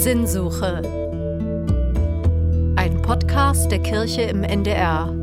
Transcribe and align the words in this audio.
Sinnsuche. 0.00 0.80
Ein 2.76 3.02
Podcast 3.02 3.70
der 3.70 3.82
Kirche 3.82 4.22
im 4.22 4.44
NDR. 4.44 5.14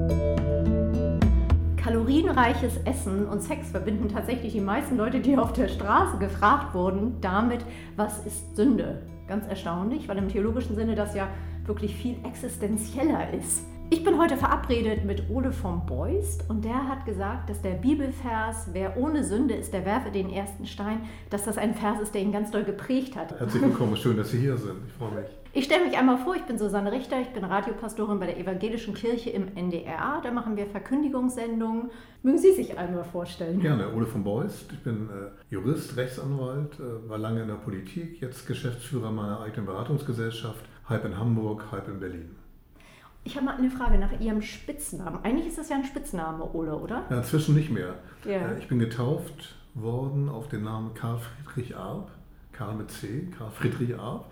Kalorienreiches 1.78 2.78
Essen 2.86 3.28
und 3.28 3.42
Sex 3.42 3.72
verbinden 3.72 4.08
tatsächlich 4.08 4.54
die 4.54 4.62
meisten 4.62 4.96
Leute, 4.96 5.20
die 5.20 5.36
auf 5.36 5.52
der 5.54 5.68
Straße 5.68 6.20
gefragt 6.20 6.76
wurden, 6.76 7.20
damit, 7.22 7.66
was 7.96 8.24
ist 8.28 8.56
Sünde? 8.56 9.02
Ganz 9.28 9.48
erstaunlich, 9.48 10.08
weil 10.08 10.20
im 10.20 10.30
theologischen 10.30 10.76
Sinne 10.76 10.94
das 10.94 11.16
ja 11.16 11.28
wirklich 11.66 11.96
viel 11.96 12.18
existenzieller 12.24 13.34
ist. 13.34 13.66
Ich 13.90 14.04
bin 14.04 14.20
heute 14.20 14.36
verabredet 14.36 15.06
mit 15.06 15.30
Ole 15.30 15.54
vom 15.54 15.86
Beust 15.86 16.44
und 16.50 16.66
der 16.66 16.90
hat 16.90 17.06
gesagt, 17.06 17.50
dass 17.50 17.62
der 17.62 17.72
Bibelvers, 17.72 18.68
wer 18.74 18.98
ohne 18.98 19.24
Sünde 19.24 19.54
ist, 19.54 19.72
der 19.72 19.86
werfe 19.86 20.12
den 20.12 20.30
ersten 20.30 20.66
Stein, 20.66 21.04
dass 21.30 21.46
das 21.46 21.58
ein 21.58 21.74
Vers 21.74 22.02
ist, 22.02 22.14
der 22.14 22.22
ihn 22.22 22.34
ganz 22.34 22.52
doll 22.52 22.66
geprägt 22.66 23.16
hat. 23.16 23.40
Herzlich 23.40 23.64
willkommen, 23.64 23.96
schön, 23.96 24.18
dass 24.18 24.32
Sie 24.32 24.40
hier 24.40 24.58
sind. 24.58 24.76
Ich 24.88 24.94
freue 24.94 25.12
mich. 25.12 25.30
Ich 25.54 25.66
stelle 25.66 25.86
mich 25.86 25.98
einmal 25.98 26.18
vor, 26.18 26.36
ich 26.36 26.44
bin 26.44 26.58
Susanne 26.58 26.92
Richter, 26.92 27.22
ich 27.22 27.30
bin 27.30 27.46
Radiopastorin 27.46 28.20
bei 28.20 28.26
der 28.26 28.38
Evangelischen 28.38 28.94
Kirche 28.94 29.30
im 29.30 29.56
NDR. 29.56 30.20
Da 30.22 30.32
machen 30.32 30.58
wir 30.58 30.66
Verkündigungssendungen. 30.66 31.90
Mögen 32.24 32.38
Sie 32.38 32.52
sich 32.52 32.78
einmal 32.78 33.06
vorstellen? 33.06 33.62
Gerne, 33.62 33.94
Ole 33.94 34.06
von 34.06 34.22
Beust. 34.22 34.70
Ich 34.70 34.80
bin 34.80 35.10
äh, 35.10 35.32
Jurist, 35.50 35.96
Rechtsanwalt, 35.96 36.78
äh, 36.78 37.10
war 37.10 37.18
lange 37.18 37.42
in 37.42 37.48
der 37.48 37.56
Politik, 37.56 38.20
jetzt 38.20 38.46
Geschäftsführer 38.48 39.12
meiner 39.12 39.40
eigenen 39.40 39.66
Beratungsgesellschaft, 39.66 40.66
halb 40.90 41.06
in 41.06 41.18
Hamburg, 41.18 41.64
halb 41.72 41.88
in 41.88 42.02
Berlin. 42.02 42.37
Ich 43.28 43.36
habe 43.36 43.46
mal 43.46 43.58
eine 43.58 43.70
Frage 43.70 44.00
nach 44.00 44.18
Ihrem 44.22 44.42
Spitznamen. 44.42 45.20
Eigentlich 45.22 45.48
ist 45.48 45.58
das 45.58 45.68
ja 45.68 45.76
ein 45.76 45.84
Spitzname, 45.84 46.50
Ole, 46.54 46.74
oder? 46.74 47.04
Ja, 47.10 47.18
inzwischen 47.18 47.56
nicht 47.56 47.70
mehr. 47.70 47.96
Ja. 48.24 48.52
Äh, 48.52 48.58
Ich 48.60 48.70
bin 48.70 48.80
getauft 48.80 49.54
worden 49.74 50.30
auf 50.30 50.48
den 50.48 50.64
Namen 50.64 50.94
Karl 50.94 51.20
Friedrich 51.44 51.76
Arp, 51.76 52.10
Karl 52.54 52.76
mit 52.76 52.90
C, 52.90 53.28
Karl 53.38 53.52
Friedrich 53.52 54.00
Arp. 54.00 54.32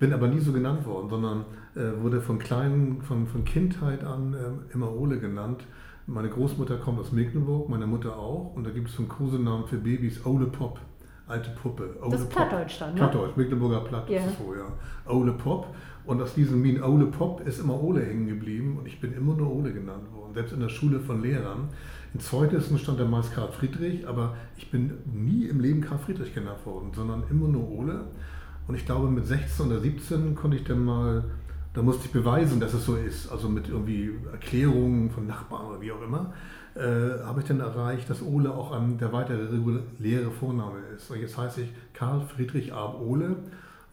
Bin 0.00 0.14
aber 0.14 0.28
nie 0.28 0.40
so 0.40 0.50
genannt 0.50 0.86
worden, 0.86 1.10
sondern 1.10 1.44
äh, 1.76 2.00
wurde 2.02 2.22
von 2.22 2.38
kleinen, 2.38 3.02
von, 3.02 3.26
von 3.26 3.44
Kindheit 3.44 4.02
an 4.02 4.32
äh, 4.32 4.72
immer 4.72 4.90
Ole 4.90 5.18
genannt. 5.18 5.64
Meine 6.06 6.30
Großmutter 6.30 6.78
kommt 6.78 7.00
aus 7.00 7.12
Mecklenburg, 7.12 7.68
meine 7.68 7.86
Mutter 7.86 8.16
auch. 8.16 8.54
Und 8.54 8.64
da 8.64 8.70
gibt 8.70 8.88
es 8.88 8.94
so 8.96 9.02
einen 9.02 9.10
Kosenamen 9.10 9.66
für 9.66 9.76
Babys, 9.76 10.24
Ole 10.24 10.46
Pop, 10.46 10.80
alte 11.26 11.50
Puppe. 11.50 11.98
Ole 12.00 12.12
Das 12.12 12.22
ist 12.22 12.30
Pop. 12.30 12.48
Plattdeutsch 12.48 12.80
dann, 12.80 12.94
ne? 12.94 12.96
Plattdeutsch, 12.96 13.36
Mecklenburger 13.36 13.80
Platt 13.80 14.08
es 14.08 14.22
so, 14.38 14.54
ja. 14.54 15.12
Ole 15.12 15.32
Pop. 15.32 15.66
Und 16.04 16.20
aus 16.20 16.34
diesem 16.34 16.60
Mean 16.60 16.82
Ole 16.82 17.06
Pop 17.06 17.46
ist 17.46 17.60
immer 17.60 17.80
Ole 17.80 18.04
hängen 18.04 18.26
geblieben 18.26 18.76
und 18.78 18.86
ich 18.86 19.00
bin 19.00 19.12
immer 19.12 19.34
nur 19.34 19.54
Ole 19.54 19.72
genannt 19.72 20.12
worden, 20.12 20.34
selbst 20.34 20.52
in 20.52 20.60
der 20.60 20.68
Schule 20.68 20.98
von 20.98 21.22
Lehrern. 21.22 21.68
In 22.12 22.20
Zeugnissen 22.20 22.78
stand 22.78 22.98
der 22.98 23.06
meist 23.06 23.32
Karl 23.32 23.52
Friedrich, 23.52 24.06
aber 24.06 24.36
ich 24.56 24.70
bin 24.70 24.92
nie 25.12 25.46
im 25.46 25.60
Leben 25.60 25.80
Karl 25.80 25.98
Friedrich 25.98 26.34
genannt 26.34 26.66
worden, 26.66 26.90
sondern 26.94 27.22
immer 27.30 27.48
nur 27.48 27.70
Ole. 27.70 28.04
Und 28.66 28.74
ich 28.74 28.84
glaube, 28.84 29.08
mit 29.10 29.26
16 29.26 29.66
oder 29.66 29.80
17 29.80 30.34
konnte 30.34 30.56
ich 30.56 30.64
dann 30.64 30.84
mal, 30.84 31.24
da 31.72 31.82
musste 31.82 32.06
ich 32.06 32.12
beweisen, 32.12 32.60
dass 32.60 32.74
es 32.74 32.84
so 32.84 32.96
ist, 32.96 33.30
also 33.30 33.48
mit 33.48 33.68
irgendwie 33.68 34.10
Erklärungen 34.30 35.10
von 35.10 35.26
Nachbarn 35.26 35.66
oder 35.66 35.80
wie 35.80 35.92
auch 35.92 36.02
immer, 36.02 36.32
äh, 36.74 37.22
habe 37.24 37.40
ich 37.40 37.46
dann 37.46 37.60
erreicht, 37.60 38.10
dass 38.10 38.22
Ole 38.22 38.52
auch 38.52 38.72
ein, 38.72 38.98
der 38.98 39.12
weitere 39.12 39.44
reguläre 39.44 40.30
Vorname 40.30 40.78
ist. 40.96 41.10
Und 41.10 41.20
jetzt 41.20 41.36
heiße 41.36 41.62
ich 41.62 41.72
Karl 41.92 42.22
Friedrich 42.22 42.72
Arp 42.72 43.00
Ole. 43.00 43.36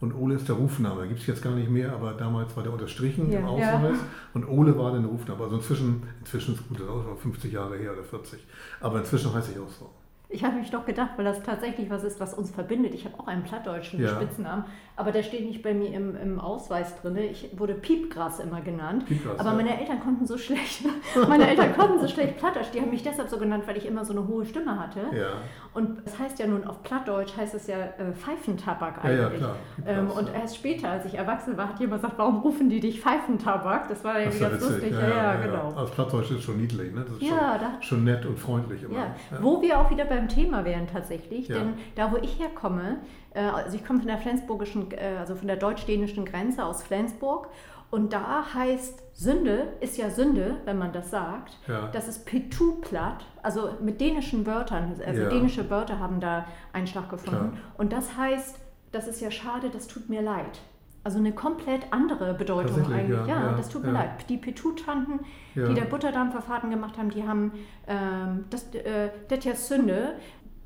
Und 0.00 0.14
Ole 0.14 0.36
ist 0.36 0.48
der 0.48 0.56
Rufname. 0.56 1.06
Gibt 1.08 1.20
es 1.20 1.26
jetzt 1.26 1.42
gar 1.42 1.54
nicht 1.54 1.68
mehr, 1.70 1.92
aber 1.92 2.14
damals 2.14 2.56
war 2.56 2.62
der 2.62 2.72
unterstrichen 2.72 3.30
Ja. 3.30 3.40
im 3.40 3.46
Ausweis. 3.46 3.98
Und 4.32 4.48
Ole 4.48 4.76
war 4.78 4.92
dann 4.92 5.02
der 5.02 5.10
Rufname. 5.10 5.44
Also 5.44 5.56
inzwischen, 5.56 6.02
inzwischen 6.20 6.54
ist 6.54 6.66
gut, 6.68 6.78
das 6.78 6.86
ist 6.86 6.90
auch 6.92 7.04
schon 7.04 7.18
50 7.18 7.52
Jahre 7.52 7.76
her 7.76 7.92
oder 7.92 8.02
40. 8.04 8.46
Aber 8.80 8.98
inzwischen 9.00 9.34
heiße 9.34 9.52
ich 9.52 9.58
auch 9.58 9.68
so. 9.68 9.90
Ich 10.32 10.44
habe 10.44 10.56
mich 10.56 10.70
doch 10.70 10.84
gedacht, 10.86 11.10
weil 11.16 11.24
das 11.24 11.42
tatsächlich 11.42 11.90
was 11.90 12.04
ist, 12.04 12.20
was 12.20 12.34
uns 12.34 12.50
verbindet. 12.50 12.94
Ich 12.94 13.04
habe 13.04 13.18
auch 13.18 13.26
einen 13.26 13.42
plattdeutschen 13.42 14.00
Ja. 14.00 14.10
Spitznamen, 14.10 14.64
aber 14.96 15.10
der 15.12 15.22
steht 15.24 15.44
nicht 15.44 15.62
bei 15.62 15.74
mir 15.74 15.92
im, 15.92 16.14
im 16.16 16.38
Ausweis 16.40 16.94
drin. 17.00 17.16
Ich 17.16 17.50
wurde 17.58 17.74
Piepgras 17.74 18.38
immer 18.38 18.60
genannt. 18.60 19.06
Piepgras, 19.06 19.40
aber 19.40 19.50
ja. 19.50 19.56
meine 19.56 19.80
Eltern 19.80 19.98
konnten 20.00 20.26
so 20.26 20.38
schlecht, 20.38 20.84
meine 21.28 21.48
Eltern 21.48 21.74
konnten 21.74 21.98
so 22.00 22.06
schlecht 22.06 22.36
Plattdeutsch. 22.38 22.68
Die 22.72 22.80
haben 22.80 22.90
mich 22.90 23.02
deshalb 23.02 23.28
so 23.28 23.38
genannt, 23.38 23.64
weil 23.66 23.76
ich 23.76 23.86
immer 23.86 24.04
so 24.04 24.12
eine 24.12 24.26
hohe 24.28 24.44
Stimme 24.46 24.78
hatte. 24.78 25.00
Ja. 25.12 25.26
Und 25.74 26.02
es 26.04 26.18
heißt 26.18 26.38
ja 26.38 26.46
nun 26.46 26.64
auf 26.64 26.82
Plattdeutsch 26.82 27.36
heißt 27.36 27.54
es 27.54 27.66
ja 27.66 27.76
äh, 27.78 28.12
Pfeifentabak 28.12 29.04
Ja, 29.04 29.10
ja, 29.10 29.26
eigentlich. 29.26 29.38
klar. 29.40 29.56
ähm, 29.86 30.10
und 30.10 30.32
erst 30.34 30.56
später, 30.56 30.90
als 30.90 31.04
ich 31.06 31.14
erwachsen 31.14 31.56
war, 31.56 31.68
hat 31.70 31.80
jemand 31.80 32.02
gesagt, 32.02 32.18
warum 32.18 32.40
rufen 32.40 32.68
die 32.68 32.80
dich 32.80 33.00
Pfeifentabak? 33.00 33.88
Das 33.88 34.02
war 34.04 34.14
Das 34.14 34.22
irgendwie 34.24 34.42
ja 34.42 34.48
ganz 34.50 34.62
lustig. 34.62 34.92
Ja, 34.92 35.08
ja, 35.08 35.34
genau. 35.36 35.72
Als 35.76 35.90
Plattdeutsch 35.90 36.30
ist 36.32 36.42
schon 36.44 36.56
niedlich, 36.56 36.92
ne? 36.94 37.04
Das 37.04 37.16
ist 37.16 37.22
Ja, 37.22 37.28
schon, 37.30 37.60
da- 37.60 37.82
schon 37.82 38.04
nett 38.04 38.26
und 38.26 38.38
freundlich 38.38 38.82
immer. 38.82 39.14
Wo 39.40 39.60
wir 39.62 39.78
auch 39.78 39.90
wieder 39.90 40.04
beim 40.20 40.28
Thema 40.28 40.64
wären 40.64 40.86
tatsächlich, 40.86 41.48
Ja. 41.48 41.56
denn 41.58 41.74
da 41.94 42.12
wo 42.12 42.16
ich 42.16 42.38
herkomme, 42.38 42.98
äh, 43.34 43.40
also 43.40 43.76
ich 43.76 43.84
komme 43.84 44.00
von 44.00 44.08
der 44.08 44.18
flensburgischen, 44.18 44.90
äh, 44.92 45.16
also 45.18 45.34
von 45.34 45.46
der 45.46 45.56
deutsch-dänischen 45.56 46.24
Grenze 46.24 46.64
aus 46.64 46.82
Flensburg 46.82 47.48
und 47.90 48.12
da 48.12 48.44
heißt 48.54 49.02
Sünde 49.14 49.68
ist 49.80 49.96
ja 49.98 50.10
Sünde, 50.10 50.56
wenn 50.64 50.78
man 50.78 50.92
das 50.92 51.10
sagt. 51.10 51.58
Ja. 51.66 51.88
Das 51.92 52.06
ist 52.08 52.24
Petu-Platt, 52.26 53.24
also 53.42 53.70
mit 53.82 54.00
dänischen 54.00 54.46
Wörtern, 54.46 54.94
also 55.06 55.22
Ja. 55.22 55.28
dänische 55.28 55.68
Wörter 55.70 55.98
haben 55.98 56.20
da 56.20 56.46
Einschlag 56.72 57.08
gefunden. 57.10 57.50
Klar. 57.50 57.52
Und 57.78 57.92
das 57.92 58.16
heißt, 58.16 58.56
das 58.92 59.08
ist 59.08 59.20
ja 59.20 59.30
schade, 59.30 59.70
das 59.70 59.86
tut 59.88 60.08
mir 60.08 60.22
leid. 60.22 60.60
Also 61.02 61.18
eine 61.18 61.32
komplett 61.32 61.92
andere 61.92 62.34
Bedeutung 62.34 62.92
eigentlich. 62.92 63.18
ja, 63.26 63.26
Ja, 63.26 63.44
ja, 63.46 63.52
das 63.52 63.68
tut 63.70 63.82
mir 63.82 63.92
ja. 63.92 64.00
leid. 64.00 64.28
Die 64.28 64.36
Petu-Tanten, 64.36 65.20
die 65.54 65.74
der 65.74 65.86
Butterdampferfahrten 65.86 66.70
gemacht 66.70 66.98
haben, 66.98 67.10
die 67.10 67.26
haben 67.26 67.52
ähm, 67.86 68.44
das, 68.50 68.74
äh, 68.74 69.08
das 69.28 69.38
ist 69.38 69.44
ja 69.44 69.54
Sünde. 69.54 70.14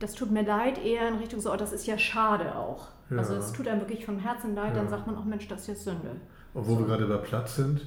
Das 0.00 0.14
tut 0.14 0.32
mir 0.32 0.42
leid, 0.42 0.84
eher 0.84 1.06
in 1.08 1.14
Richtung 1.14 1.40
so, 1.40 1.52
oh, 1.52 1.56
das 1.56 1.72
ist 1.72 1.86
ja 1.86 1.96
schade 1.98 2.56
auch. 2.56 2.88
Also 3.16 3.34
es 3.34 3.52
tut 3.52 3.68
einem 3.68 3.80
wirklich 3.80 4.04
von 4.04 4.18
Herzen 4.18 4.54
leid, 4.56 4.76
dann 4.76 4.88
sagt 4.88 5.06
man 5.06 5.16
auch, 5.16 5.24
Mensch, 5.24 5.46
das 5.46 5.60
ist 5.60 5.66
ja 5.68 5.74
Sünde. 5.74 6.16
Und 6.52 6.66
wo 6.66 6.78
wir 6.78 6.86
gerade 6.86 7.06
bei 7.06 7.16
Platz 7.18 7.56
sind, 7.56 7.82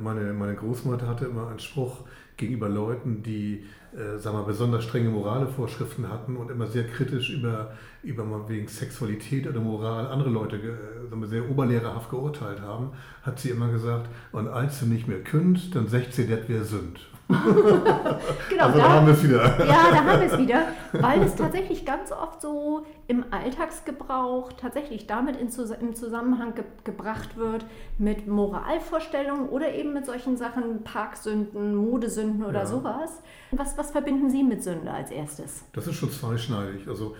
meine, 0.00 0.32
meine 0.32 0.54
Großmutter 0.54 1.06
hatte 1.06 1.26
immer 1.26 1.48
einen 1.48 1.58
Spruch 1.58 2.04
gegenüber 2.36 2.68
Leuten, 2.68 3.22
die 3.22 3.64
äh, 3.96 4.18
sagen 4.18 4.36
wir, 4.36 4.44
besonders 4.44 4.84
strenge 4.84 5.08
Moralevorschriften 5.08 6.10
hatten 6.10 6.36
und 6.36 6.50
immer 6.50 6.66
sehr 6.66 6.86
kritisch 6.86 7.30
über, 7.30 7.72
über 8.02 8.24
mal 8.24 8.46
wegen 8.48 8.68
Sexualität 8.68 9.46
oder 9.46 9.60
Moral 9.60 10.08
andere 10.08 10.28
Leute 10.28 10.56
äh, 10.56 11.10
wir, 11.10 11.26
sehr 11.26 11.48
oberlehrerhaft 11.48 12.10
geurteilt 12.10 12.60
haben, 12.60 12.90
hat 13.22 13.40
sie 13.40 13.50
immer 13.50 13.70
gesagt, 13.70 14.10
und 14.32 14.48
als 14.48 14.80
du 14.80 14.86
nicht 14.86 15.08
mehr 15.08 15.22
könnt, 15.22 15.74
dann 15.74 15.88
sagt 15.88 16.12
sie, 16.12 16.26
das 16.26 16.46
wäre 16.48 16.64
Sünd. 16.64 17.00
Genau, 18.48 18.64
also 18.66 18.78
da 18.78 18.88
haben 18.88 19.06
wir 19.06 19.14
es 19.14 19.22
wieder. 19.24 19.66
Ja, 19.66 19.90
da 19.90 20.04
haben 20.04 20.20
wir 20.20 20.32
es 20.32 20.38
wieder, 20.38 20.68
weil 20.92 21.22
es 21.22 21.34
tatsächlich 21.34 21.84
ganz 21.84 22.12
oft 22.12 22.40
so 22.40 22.86
im 23.08 23.24
Alltagsgebrauch 23.30 24.52
tatsächlich 24.52 25.06
damit 25.06 25.36
in 25.36 25.48
im 25.80 25.94
Zusammenhang 25.94 26.54
ge 26.54 26.64
gebracht 26.84 27.36
wird 27.36 27.64
mit 27.98 28.26
Moralvorstellungen 28.28 29.48
oder 29.48 29.74
eben 29.74 29.92
mit 29.92 30.06
solchen 30.06 30.36
Sachen, 30.36 30.84
Parksünden, 30.84 31.74
Modesünden 31.74 32.44
oder 32.44 32.60
Ja. 32.60 32.66
sowas. 32.66 33.22
Was, 33.50 33.76
was 33.76 33.90
verbinden 33.90 34.30
Sie 34.30 34.42
mit 34.44 34.62
Sünde 34.62 34.90
als 34.90 35.10
erstes? 35.10 35.64
Das 35.72 35.86
ist 35.86 35.96
schon 35.96 36.10
zweischneidig. 36.10 36.86
Also 36.88 37.16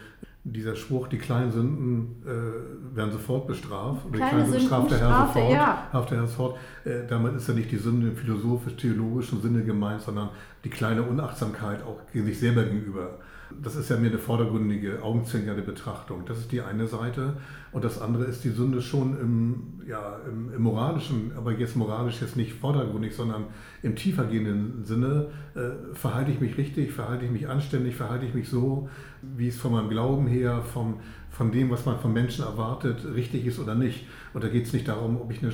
dieser 0.53 0.77
Spruch, 0.77 1.09
die 1.09 1.19
kleinen 1.19 1.51
Sünden 1.51 2.23
äh, 2.25 2.97
werden 2.97 3.11
sofort 3.11 3.49
bestraft. 3.49 4.07
Oder 4.07 4.19
Kleine 4.19 4.31
die 4.31 4.37
kleinen 4.37 4.53
Sünden 4.53 4.67
straft 4.67 4.91
der 4.93 4.99
Herr 4.99 5.09
er, 5.09 5.27
sofort. 5.27 5.53
ja. 5.53 5.89
der 6.11 6.19
Herr 6.19 6.27
sofort. 6.27 6.59
Äh, 6.85 7.07
damit 7.09 7.35
ist 7.35 7.49
ja 7.49 7.55
nicht 7.55 7.71
die 7.73 7.77
Sünde 7.77 8.09
im 8.09 8.17
philosophisch-theologischen 8.17 9.43
Sinne 9.43 9.65
gemeint, 9.65 10.03
sondern 10.03 10.31
die 10.63 10.71
kleine 10.71 11.03
Unachtsamkeit 11.03 11.83
auch 11.83 12.01
sich 12.25 12.39
selber 12.39 12.63
gegenüber. 12.63 13.19
Das 13.63 13.77
ist 13.77 13.89
ja 13.91 13.97
mehr 13.97 14.11
eine 14.11 14.19
vordergründige, 14.19 15.03
augenzwinkernde 15.03 15.63
Betrachtung. 15.63 16.25
Das 16.27 16.39
ist 16.39 16.53
die 16.53 16.61
eine 16.61 16.87
Seite. 16.87 17.37
Und 17.73 17.85
das 17.85 18.01
andere 18.01 18.25
ist 18.25 18.43
die 18.45 18.51
Sünde 18.51 18.83
schon 18.83 19.19
im, 19.21 19.87
ja, 19.87 20.19
im, 20.29 20.53
im 20.53 20.63
moralischen, 20.63 21.33
aber 21.37 21.53
jetzt 21.53 21.77
moralisch 21.77 22.21
jetzt 22.21 22.37
nicht 22.37 22.55
vordergründig, 22.55 23.15
sondern 23.15 23.45
im 23.83 23.97
tiefergehenden 23.97 24.85
Sinne. 24.85 25.29
Äh, 25.55 25.95
verhalte 25.95 26.31
ich 26.31 26.41
mich 26.41 26.57
richtig, 26.57 26.93
verhalte 26.93 27.25
ich 27.25 27.31
mich 27.31 27.49
anständig, 27.49 27.95
verhalte 27.97 28.27
ich 28.27 28.35
mich 28.35 28.49
so, 28.49 28.89
wie 29.37 29.49
es 29.49 29.57
von 29.57 29.73
meinem 29.73 29.89
Glauben 29.89 30.27
her, 30.27 30.63
vom, 30.63 31.01
von 31.31 31.53
dem, 31.53 31.71
was 31.71 31.85
man 31.85 31.99
von 31.99 32.13
Menschen 32.13 32.45
erwartet, 32.45 33.05
richtig 33.15 33.47
ist 33.47 33.59
oder 33.59 33.75
nicht. 33.75 34.07
Und 34.33 34.43
da 34.43 34.49
geht 34.49 34.67
es 34.67 34.73
nicht 34.73 34.89
darum, 34.89 35.21
ob 35.21 35.31
ich 35.31 35.43
eine 35.43 35.53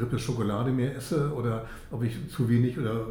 Rippe 0.00 0.18
Schokolade 0.18 0.70
mehr 0.70 0.96
esse 0.96 1.32
oder 1.34 1.66
ob 1.90 2.02
ich 2.04 2.28
zu 2.28 2.48
wenig 2.48 2.78
oder 2.78 3.06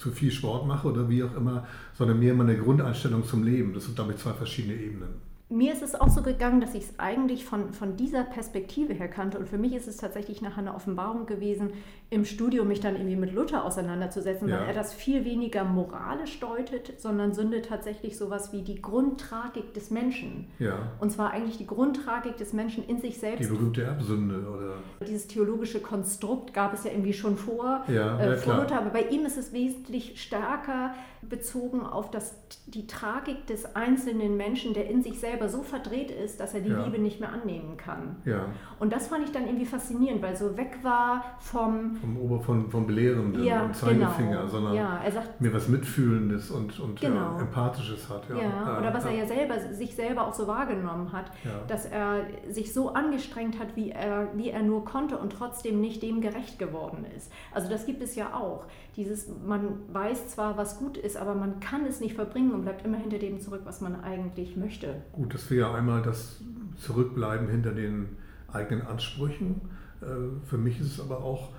zu 0.00 0.10
viel 0.10 0.30
Sport 0.30 0.66
mache 0.66 0.88
oder 0.88 1.08
wie 1.08 1.22
auch 1.22 1.36
immer, 1.36 1.66
sondern 1.92 2.18
mehr 2.18 2.34
meine 2.34 2.56
Grundeinstellung 2.56 3.24
zum 3.24 3.42
Leben. 3.44 3.74
Das 3.74 3.84
sind, 3.84 3.98
ich, 3.98 4.16
zwei 4.16 4.32
verschiedene 4.32 4.74
Ebenen. 4.74 5.30
Mir 5.52 5.72
ist 5.72 5.82
es 5.82 5.94
auch 5.94 6.08
so 6.08 6.22
gegangen, 6.22 6.60
dass 6.60 6.74
ich 6.74 6.84
es 6.84 6.98
eigentlich 6.98 7.44
von, 7.44 7.72
von 7.72 7.96
dieser 7.96 8.22
Perspektive 8.22 8.94
her 8.94 9.08
kannte. 9.08 9.38
Und 9.38 9.48
für 9.48 9.58
mich 9.58 9.74
ist 9.74 9.88
es 9.88 9.96
tatsächlich 9.96 10.40
nachher 10.40 10.60
eine 10.60 10.74
Offenbarung 10.74 11.26
gewesen, 11.26 11.72
im 12.12 12.24
Studium 12.24 12.66
mich 12.66 12.80
dann 12.80 12.96
irgendwie 12.96 13.14
mit 13.14 13.32
Luther 13.32 13.64
auseinanderzusetzen, 13.64 14.48
Ja. 14.48 14.58
weil 14.60 14.66
er 14.68 14.74
das 14.74 14.92
viel 14.92 15.24
weniger 15.24 15.62
moralisch 15.62 16.40
deutet, 16.40 17.00
sondern 17.00 17.32
Sünde 17.32 17.62
tatsächlich 17.62 18.18
sowas 18.18 18.52
wie 18.52 18.62
die 18.62 18.82
Grundtragik 18.82 19.72
des 19.74 19.90
Menschen. 19.92 20.48
Ja. 20.58 20.90
Und 20.98 21.12
zwar 21.12 21.30
eigentlich 21.30 21.58
die 21.58 21.68
Grundtragik 21.68 22.36
des 22.36 22.52
Menschen 22.52 22.82
in 22.84 23.00
sich 23.00 23.14
Die 23.14 23.20
selbst. 23.20 23.48
berühmte 23.48 23.82
Erbsünde 23.84 24.40
oder 24.48 24.74
Dieses 25.06 25.28
theologische 25.28 25.78
Konstrukt 25.80 26.52
gab 26.52 26.74
es 26.74 26.82
ja 26.82 26.90
irgendwie 26.90 27.12
schon 27.12 27.36
vor, 27.36 27.84
Ja, 27.86 28.18
äh, 28.18 28.36
vor. 28.38 28.56
Luther, 28.56 28.78
aber 28.80 28.90
bei 28.90 29.02
ihm 29.02 29.24
ist 29.24 29.38
es 29.38 29.52
wesentlich 29.52 30.20
stärker 30.20 30.94
bezogen 31.22 31.82
auf 31.82 32.10
das, 32.10 32.34
die 32.66 32.86
Tragik 32.88 33.46
des 33.46 33.76
einzelnen 33.76 34.36
Menschen, 34.36 34.74
der 34.74 34.88
in 34.90 35.02
sich 35.02 35.20
selber 35.20 35.48
so 35.48 35.62
verdreht 35.62 36.10
ist, 36.10 36.40
dass 36.40 36.54
er 36.54 36.60
die. 36.60 36.70
Liebe 36.80 36.98
nicht 36.98 37.20
mehr 37.20 37.30
annehmen 37.30 37.76
kann. 37.76 38.16
Ja, 38.24 38.46
Und 38.78 38.92
das 38.92 39.08
fand 39.08 39.24
ich 39.24 39.32
dann 39.32 39.44
irgendwie 39.46 39.66
faszinierend, 39.66 40.22
weil 40.22 40.34
so 40.34 40.56
weg 40.56 40.78
war 40.82 41.36
vom 41.38 41.99
vom 42.00 42.16
Ober 42.16 42.40
von, 42.40 42.70
vom 42.70 42.86
Belehrenden 42.86 43.44
ja, 43.44 43.64
und 43.64 43.74
Zeigefinger, 43.76 44.38
genau. 44.38 44.46
sondern 44.46 44.74
ja, 44.74 45.00
sagt 45.10 45.40
mir 45.40 45.52
was 45.52 45.68
Mitfühlendes 45.68 46.50
und, 46.50 46.78
und 46.80 47.00
Genau. 47.00 47.36
ja, 47.36 47.40
Empathisches 47.40 48.08
hat. 48.08 48.28
Ja, 48.28 48.78
oder 48.78 48.92
was 48.92 49.04
er 49.04 49.12
ja 49.12 49.26
selber, 49.26 49.58
sich 49.72 49.94
selber 49.94 50.26
auch 50.26 50.34
so 50.34 50.46
wahrgenommen 50.46 51.12
hat, 51.12 51.30
dass 51.68 51.86
er 51.86 52.26
sich 52.48 52.72
so 52.72 52.92
angestrengt 52.94 53.58
hat, 53.58 53.76
wie 53.76 53.90
er, 53.90 54.28
wie 54.34 54.50
er 54.50 54.62
nur 54.62 54.84
konnte 54.84 55.18
und 55.18 55.32
trotzdem 55.32 55.80
nicht 55.80 56.02
dem 56.02 56.20
gerecht 56.20 56.58
geworden 56.58 57.04
ist. 57.16 57.30
Also 57.52 57.68
das 57.68 57.86
gibt 57.86 58.02
es 58.02 58.14
ja 58.14 58.34
auch. 58.34 58.66
Dieses, 58.96 59.28
man 59.46 59.80
weiß 59.92 60.28
zwar, 60.28 60.56
was 60.56 60.78
gut 60.78 60.96
ist, 60.96 61.16
aber 61.16 61.34
man 61.34 61.60
kann 61.60 61.86
es 61.86 62.00
nicht 62.00 62.14
verbringen 62.14 62.52
und 62.52 62.62
bleibt 62.62 62.84
immer 62.84 62.98
hinter 62.98 63.18
dem 63.18 63.40
zurück, 63.40 63.62
was 63.64 63.80
man 63.80 64.02
eigentlich 64.02 64.56
möchte. 64.56 65.02
Gut, 65.12 65.32
das 65.34 65.50
wäre 65.50 65.70
ja 65.70 65.74
einmal 65.74 66.02
das 66.02 66.40
Zurückbleiben 66.76 67.48
hinter 67.48 67.72
den 67.72 68.16
eigenen 68.52 68.86
Ansprüchen. 68.86 69.60
Äh, 70.00 70.06
Für 70.46 70.58
mich 70.58 70.80
ist 70.80 70.92
es 70.94 71.00
aber 71.00 71.22
auch, 71.22 71.50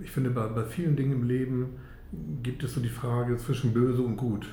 ich 0.00 0.10
finde, 0.10 0.30
bei, 0.30 0.46
bei 0.48 0.64
vielen 0.64 0.96
Dingen 0.96 1.12
im 1.12 1.24
Leben 1.24 1.76
gibt 2.42 2.62
es 2.62 2.74
so 2.74 2.80
die 2.80 2.88
Frage 2.88 3.36
zwischen 3.36 3.72
böse 3.72 4.02
und 4.02 4.16
gut. 4.16 4.46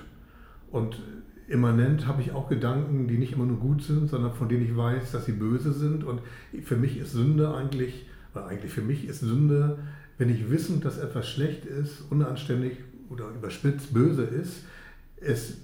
Und 0.72 1.02
immanent 1.48 2.08
habe 2.08 2.22
ich 2.22 2.32
auch 2.32 2.48
Gedanken, 2.48 3.08
die 3.08 3.18
nicht 3.18 3.34
immer 3.34 3.46
nur 3.46 3.58
gut 3.58 3.84
sind, 3.84 4.10
sondern 4.10 4.34
von 4.34 4.50
denen 4.50 4.64
ich 4.64 4.76
weiß, 4.76 5.12
dass 5.12 5.26
sie 5.26 5.34
böse 5.34 5.74
sind. 5.74 6.04
Und 6.04 6.22
für 6.64 6.78
mich 6.78 6.98
ist 6.98 7.12
Sünde 7.12 7.54
eigentlich, 7.54 8.08
oder 8.34 8.48
eigentlich 8.48 8.72
für 8.72 8.82
mich 8.82 9.08
ist 9.08 9.22
Sünde, 9.22 9.80
wenn 10.18 10.30
ich 10.30 10.52
wissend, 10.52 10.86
dass 10.86 10.98
etwas 10.98 11.28
schlecht 11.28 11.66
ist, 11.66 12.02
unanständig 12.10 12.78
oder 13.10 13.30
überspitzt 13.30 13.94
böse 13.94 14.24
ist, 14.24 14.64
es 15.20 15.58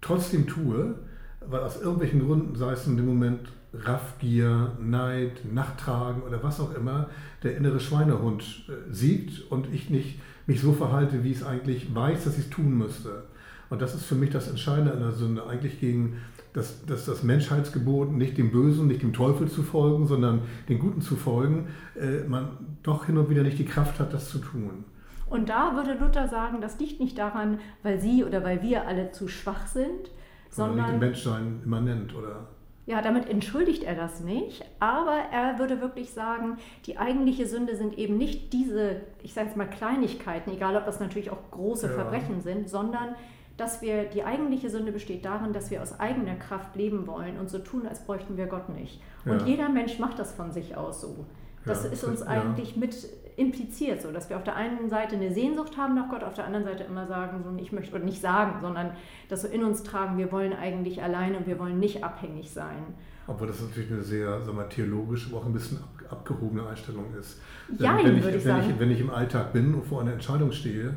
trotzdem 0.00 0.46
tue, 0.46 0.94
weil 1.40 1.60
aus 1.60 1.80
irgendwelchen 1.80 2.20
Gründen, 2.20 2.54
sei 2.56 2.72
es 2.72 2.86
in 2.86 2.96
dem 2.96 3.06
Moment 3.06 3.40
Raffgier, 3.82 4.72
Neid, 4.80 5.52
Nachtragen 5.52 6.22
oder 6.22 6.42
was 6.42 6.60
auch 6.60 6.74
immer, 6.74 7.08
der 7.42 7.56
innere 7.56 7.80
Schweinehund 7.80 8.42
äh, 8.68 8.92
siegt 8.92 9.50
und 9.50 9.72
ich 9.72 9.90
nicht 9.90 10.20
mich 10.46 10.60
so 10.60 10.72
verhalte, 10.72 11.24
wie 11.24 11.30
ich 11.30 11.38
es 11.38 11.44
eigentlich 11.44 11.94
weiß, 11.94 12.24
dass 12.24 12.38
ich 12.38 12.44
es 12.44 12.50
tun 12.50 12.76
müsste. 12.76 13.24
Und 13.70 13.80
das 13.80 13.94
ist 13.94 14.04
für 14.04 14.14
mich 14.14 14.30
das 14.30 14.48
Entscheidende 14.48 14.92
an 14.92 15.00
der 15.00 15.12
Sünde, 15.12 15.46
eigentlich 15.46 15.80
gegen 15.80 16.18
das, 16.52 16.84
das, 16.86 17.06
das 17.06 17.22
Menschheitsgebot, 17.22 18.12
nicht 18.12 18.38
dem 18.38 18.52
Bösen, 18.52 18.86
nicht 18.86 19.02
dem 19.02 19.12
Teufel 19.12 19.48
zu 19.48 19.62
folgen, 19.62 20.06
sondern 20.06 20.42
den 20.68 20.78
Guten 20.78 21.00
zu 21.00 21.16
folgen, 21.16 21.68
äh, 21.98 22.26
man 22.28 22.50
doch 22.82 23.06
hin 23.06 23.18
und 23.18 23.28
wieder 23.28 23.42
nicht 23.42 23.58
die 23.58 23.64
Kraft 23.64 23.98
hat, 23.98 24.12
das 24.12 24.28
zu 24.28 24.38
tun. 24.38 24.84
Und 25.28 25.48
da 25.48 25.74
würde 25.74 25.98
Luther 25.98 26.28
sagen, 26.28 26.60
das 26.60 26.78
liegt 26.78 27.00
nicht 27.00 27.18
daran, 27.18 27.58
weil 27.82 27.98
sie 27.98 28.24
oder 28.24 28.44
weil 28.44 28.62
wir 28.62 28.86
alle 28.86 29.10
zu 29.10 29.26
schwach 29.26 29.66
sind, 29.66 30.10
Sondern 30.50 30.76
nicht 30.76 30.84
im 30.84 30.90
sondern 30.90 30.98
Menschsein 31.00 31.60
immanent, 31.64 32.14
oder? 32.14 32.46
Ja, 32.86 33.00
damit 33.00 33.30
entschuldigt 33.30 33.82
er 33.82 33.94
das 33.94 34.20
nicht, 34.20 34.62
aber 34.78 35.16
er 35.32 35.58
würde 35.58 35.80
wirklich 35.80 36.10
sagen, 36.12 36.58
die 36.84 36.98
eigentliche 36.98 37.46
Sünde 37.46 37.76
sind 37.76 37.96
eben 37.96 38.18
nicht 38.18 38.52
diese, 38.52 39.00
ich 39.22 39.32
sage 39.32 39.46
jetzt 39.46 39.56
mal 39.56 39.66
Kleinigkeiten, 39.68 40.50
egal 40.52 40.76
ob 40.76 40.84
das 40.84 41.00
natürlich 41.00 41.30
auch 41.30 41.50
große 41.50 41.86
Ja. 41.86 41.92
Verbrechen 41.94 42.42
sind, 42.42 42.68
sondern 42.68 43.14
dass 43.56 43.80
wir, 43.80 44.04
die 44.04 44.24
eigentliche 44.24 44.68
Sünde 44.68 44.92
besteht 44.92 45.24
darin, 45.24 45.52
dass 45.54 45.70
wir 45.70 45.80
aus 45.80 45.98
eigener 45.98 46.34
Kraft 46.34 46.76
leben 46.76 47.06
wollen 47.06 47.38
und 47.38 47.48
so 47.48 47.58
tun, 47.60 47.86
als 47.86 48.04
bräuchten 48.04 48.36
wir 48.36 48.46
Gott 48.46 48.68
nicht. 48.68 49.00
Und 49.24 49.40
Ja. 49.42 49.46
jeder 49.46 49.68
Mensch 49.70 49.98
macht 49.98 50.18
das 50.18 50.32
von 50.32 50.52
sich 50.52 50.76
aus 50.76 51.00
so. 51.00 51.24
Das 51.64 51.84
Ja, 51.84 51.90
ist 51.90 52.04
uns 52.04 52.20
eigentlich 52.22 52.76
mit 52.76 52.94
impliziert, 53.36 54.02
so 54.02 54.12
dass 54.12 54.30
wir 54.30 54.36
auf 54.36 54.44
der 54.44 54.56
einen 54.56 54.88
Seite 54.88 55.16
eine 55.16 55.32
Sehnsucht 55.32 55.76
haben 55.76 55.94
nach 55.94 56.08
Gott, 56.08 56.22
auf 56.22 56.34
der 56.34 56.46
anderen 56.46 56.64
Seite 56.64 56.84
immer 56.84 57.06
sagen, 57.06 57.42
so 57.42 57.50
ich 57.60 57.72
möchte, 57.72 57.94
oder 57.94 58.04
nicht 58.04 58.20
sagen, 58.20 58.60
sondern 58.60 58.90
das 59.28 59.42
so 59.42 59.48
in 59.48 59.64
uns 59.64 59.82
tragen, 59.82 60.18
wir 60.18 60.30
wollen 60.30 60.52
eigentlich 60.52 61.02
alleine 61.02 61.38
und 61.38 61.46
wir 61.46 61.58
wollen 61.58 61.78
nicht 61.78 62.04
abhängig 62.04 62.50
sein. 62.50 62.82
Obwohl 63.26 63.46
das 63.48 63.60
natürlich 63.60 63.90
eine 63.90 64.02
sehr 64.02 64.42
sagen 64.42 64.56
wir, 64.56 64.68
theologisch, 64.68 65.28
aber 65.28 65.38
auch 65.38 65.46
ein 65.46 65.52
bisschen 65.52 65.78
ab, 65.78 66.04
abgehobene 66.10 66.66
Einstellung 66.66 67.06
ist. 67.18 67.40
Jein, 67.78 68.04
wenn, 68.04 68.16
ich, 68.18 68.24
würde 68.24 68.36
ich 68.36 68.44
wenn, 68.44 68.56
sagen. 68.56 68.70
ich, 68.70 68.78
wenn 68.78 68.90
ich 68.90 69.00
im 69.00 69.10
Alltag 69.10 69.52
bin 69.52 69.74
und 69.74 69.84
vor 69.84 70.02
einer 70.02 70.12
Entscheidung 70.12 70.52
stehe, 70.52 70.94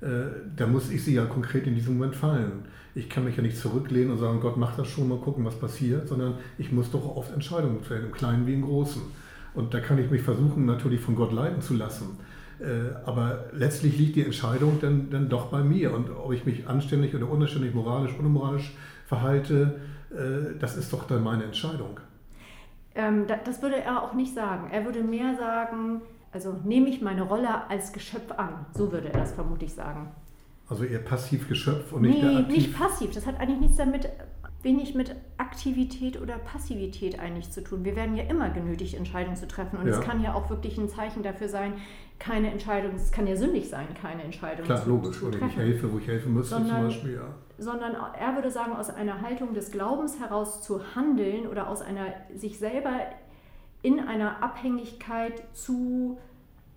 äh, 0.00 0.06
dann 0.56 0.72
muss 0.72 0.90
ich 0.90 1.02
sie 1.02 1.14
ja 1.14 1.24
konkret 1.24 1.66
in 1.66 1.74
diesem 1.74 1.94
Moment 1.94 2.14
fallen. 2.14 2.64
Ich 2.94 3.08
kann 3.08 3.24
mich 3.24 3.36
ja 3.36 3.42
nicht 3.42 3.56
zurücklehnen 3.56 4.12
und 4.12 4.18
sagen, 4.18 4.40
Gott 4.40 4.56
macht 4.56 4.78
das 4.78 4.88
schon, 4.88 5.08
mal 5.08 5.18
gucken, 5.18 5.44
was 5.44 5.58
passiert, 5.58 6.08
sondern 6.08 6.34
ich 6.58 6.70
muss 6.70 6.90
doch 6.90 7.16
oft 7.16 7.32
Entscheidungen 7.32 7.82
fällen, 7.82 8.06
im 8.06 8.12
Kleinen 8.12 8.46
wie 8.46 8.54
im 8.54 8.62
Großen. 8.62 9.02
Und 9.54 9.74
da 9.74 9.80
kann 9.80 9.98
ich 9.98 10.10
mich 10.10 10.22
versuchen, 10.22 10.66
natürlich 10.66 11.00
von 11.00 11.16
Gott 11.16 11.32
leiten 11.32 11.60
zu 11.60 11.74
lassen. 11.74 12.18
Äh, 12.60 12.94
Aber 13.04 13.46
letztlich 13.52 13.98
liegt 13.98 14.16
die 14.16 14.24
Entscheidung 14.24 14.78
dann, 14.80 15.10
dann 15.10 15.28
doch 15.28 15.46
bei 15.46 15.62
mir. 15.62 15.94
Und 15.94 16.10
ob 16.10 16.32
ich 16.32 16.44
mich 16.44 16.68
anständig 16.68 17.14
oder 17.14 17.28
unanständig, 17.28 17.74
moralisch, 17.74 18.12
unmoralisch 18.18 18.74
verhalte, 19.06 19.80
äh, 20.10 20.58
das 20.58 20.76
ist 20.76 20.92
doch 20.92 21.06
dann 21.06 21.22
meine 21.22 21.44
Entscheidung. 21.44 21.98
Ähm, 22.94 23.26
da, 23.26 23.36
das 23.36 23.62
würde 23.62 23.76
er 23.76 24.02
auch 24.02 24.14
nicht 24.14 24.34
sagen. 24.34 24.70
Er 24.70 24.84
würde 24.84 25.02
mehr 25.02 25.36
sagen, 25.36 26.02
also 26.32 26.56
nehme 26.64 26.88
ich 26.88 27.00
meine 27.00 27.22
Rolle 27.22 27.68
als 27.68 27.92
Geschöpf 27.92 28.30
an. 28.32 28.66
So 28.76 28.92
würde 28.92 29.12
er 29.12 29.20
das 29.20 29.32
vermutlich 29.32 29.72
sagen. 29.72 30.08
Also 30.68 30.84
eher 30.84 31.00
passiv 31.00 31.48
Geschöpf 31.48 31.92
und 31.92 32.02
nicht 32.02 32.22
nee, 32.22 32.28
der 32.28 32.38
aktiv. 32.40 32.56
nicht 32.56 32.78
passiv. 32.78 33.10
Das 33.12 33.26
hat 33.26 33.40
eigentlich 33.40 33.60
nichts 33.60 33.76
damit, 33.76 34.08
wenig 34.62 34.94
mit 34.94 35.14
Aktivität 35.38 36.20
oder 36.20 36.36
Passivität 36.38 37.18
eigentlich 37.18 37.50
zu 37.50 37.62
tun. 37.64 37.84
Wir 37.84 37.96
werden 37.96 38.16
ja 38.16 38.24
immer 38.24 38.50
genötigt, 38.50 38.94
Entscheidungen 38.94 39.36
zu 39.36 39.48
treffen. 39.48 39.78
Und 39.78 39.86
Ja. 39.86 39.94
es 39.94 40.00
kann 40.00 40.22
ja 40.22 40.34
auch 40.34 40.50
wirklich 40.50 40.76
ein 40.78 40.88
Zeichen 40.88 41.22
dafür 41.22 41.48
sein, 41.48 41.74
keine 42.18 42.50
Entscheidung, 42.50 42.94
es 42.96 43.10
kann 43.10 43.26
ja 43.26 43.34
sündig 43.36 43.68
sein, 43.70 43.86
keine 44.00 44.22
Entscheidung 44.22 44.66
Klar, 44.66 44.82
zu, 44.82 44.90
logisch. 44.90 45.18
zu 45.18 45.26
Und 45.26 45.34
ich 45.36 45.40
treffen. 45.40 45.60
helfe, 45.60 45.92
wo 45.92 45.98
ich 45.98 46.06
helfen 46.06 46.34
müsste 46.34 46.56
zum 46.56 46.66
Sondern- 46.66 46.84
Beispiel. 46.88 47.14
Ja. 47.14 47.34
sondern 47.56 47.94
er 48.18 48.34
würde 48.34 48.50
sagen, 48.50 48.72
aus 48.74 48.90
einer 48.90 49.22
Haltung 49.22 49.54
des 49.54 49.70
Glaubens 49.70 50.18
heraus 50.20 50.62
zu 50.62 50.94
handeln 50.94 51.46
oder 51.46 51.68
aus 51.68 51.80
einer 51.82 52.06
sich 52.34 52.58
selber 52.58 52.90
in 53.82 53.98
einer 54.00 54.42
Abhängigkeit 54.42 55.42
zu 55.54 56.18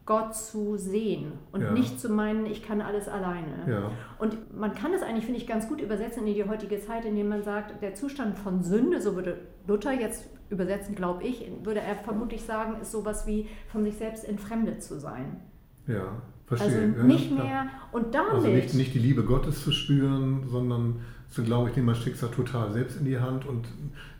Gott 0.05 0.35
zu 0.35 0.75
sehen 0.75 1.31
und 1.53 1.61
Ja. 1.61 1.71
nicht 1.71 1.99
zu 1.99 2.09
meinen, 2.09 2.45
ich 2.45 2.61
kann 2.61 2.81
alles 2.81 3.07
alleine. 3.07 3.65
Ja. 3.67 3.91
Und 4.19 4.53
man 4.57 4.73
kann 4.75 4.91
das 4.91 5.01
eigentlich, 5.01 5.25
finde 5.25 5.39
ich, 5.39 5.47
ganz 5.47 5.69
gut 5.69 5.79
übersetzen 5.79 6.27
in 6.27 6.33
die 6.33 6.43
heutige 6.43 6.79
Zeit, 6.81 7.05
indem 7.05 7.29
man 7.29 7.43
sagt, 7.43 7.81
der 7.81 7.95
Zustand 7.95 8.37
von 8.37 8.61
Sünde, 8.63 9.01
so 9.01 9.15
würde 9.15 9.37
Luther 9.65 9.93
jetzt 9.93 10.25
übersetzen, 10.49 10.93
glaube 10.95 11.23
ich, 11.23 11.49
würde 11.63 11.79
er 11.79 11.95
vermutlich 11.95 12.43
sagen, 12.43 12.81
ist 12.81 12.91
sowas 12.91 13.25
wie 13.27 13.47
von 13.71 13.83
sich 13.83 13.95
selbst 13.95 14.27
entfremdet 14.27 14.83
zu 14.83 14.99
sein. 14.99 15.39
ja, 15.87 16.21
verstehe. 16.45 16.93
Also 16.95 17.03
nicht 17.07 17.31
ja. 17.31 17.43
mehr 17.43 17.65
und 17.93 18.13
damit. 18.13 18.33
Also 18.33 18.47
nicht, 18.47 18.73
nicht 18.73 18.93
die 18.93 18.99
Liebe 18.99 19.23
Gottes 19.23 19.63
zu 19.63 19.71
spüren, 19.71 20.45
sondern 20.47 20.99
zu 21.33 21.43
glauben, 21.43 21.69
ich 21.69 21.75
nehme 21.75 21.87
mein 21.87 21.95
Schicksal 21.95 22.29
total 22.29 22.71
selbst 22.71 22.97
in 22.99 23.05
die 23.05 23.19
Hand 23.19 23.45
und 23.45 23.67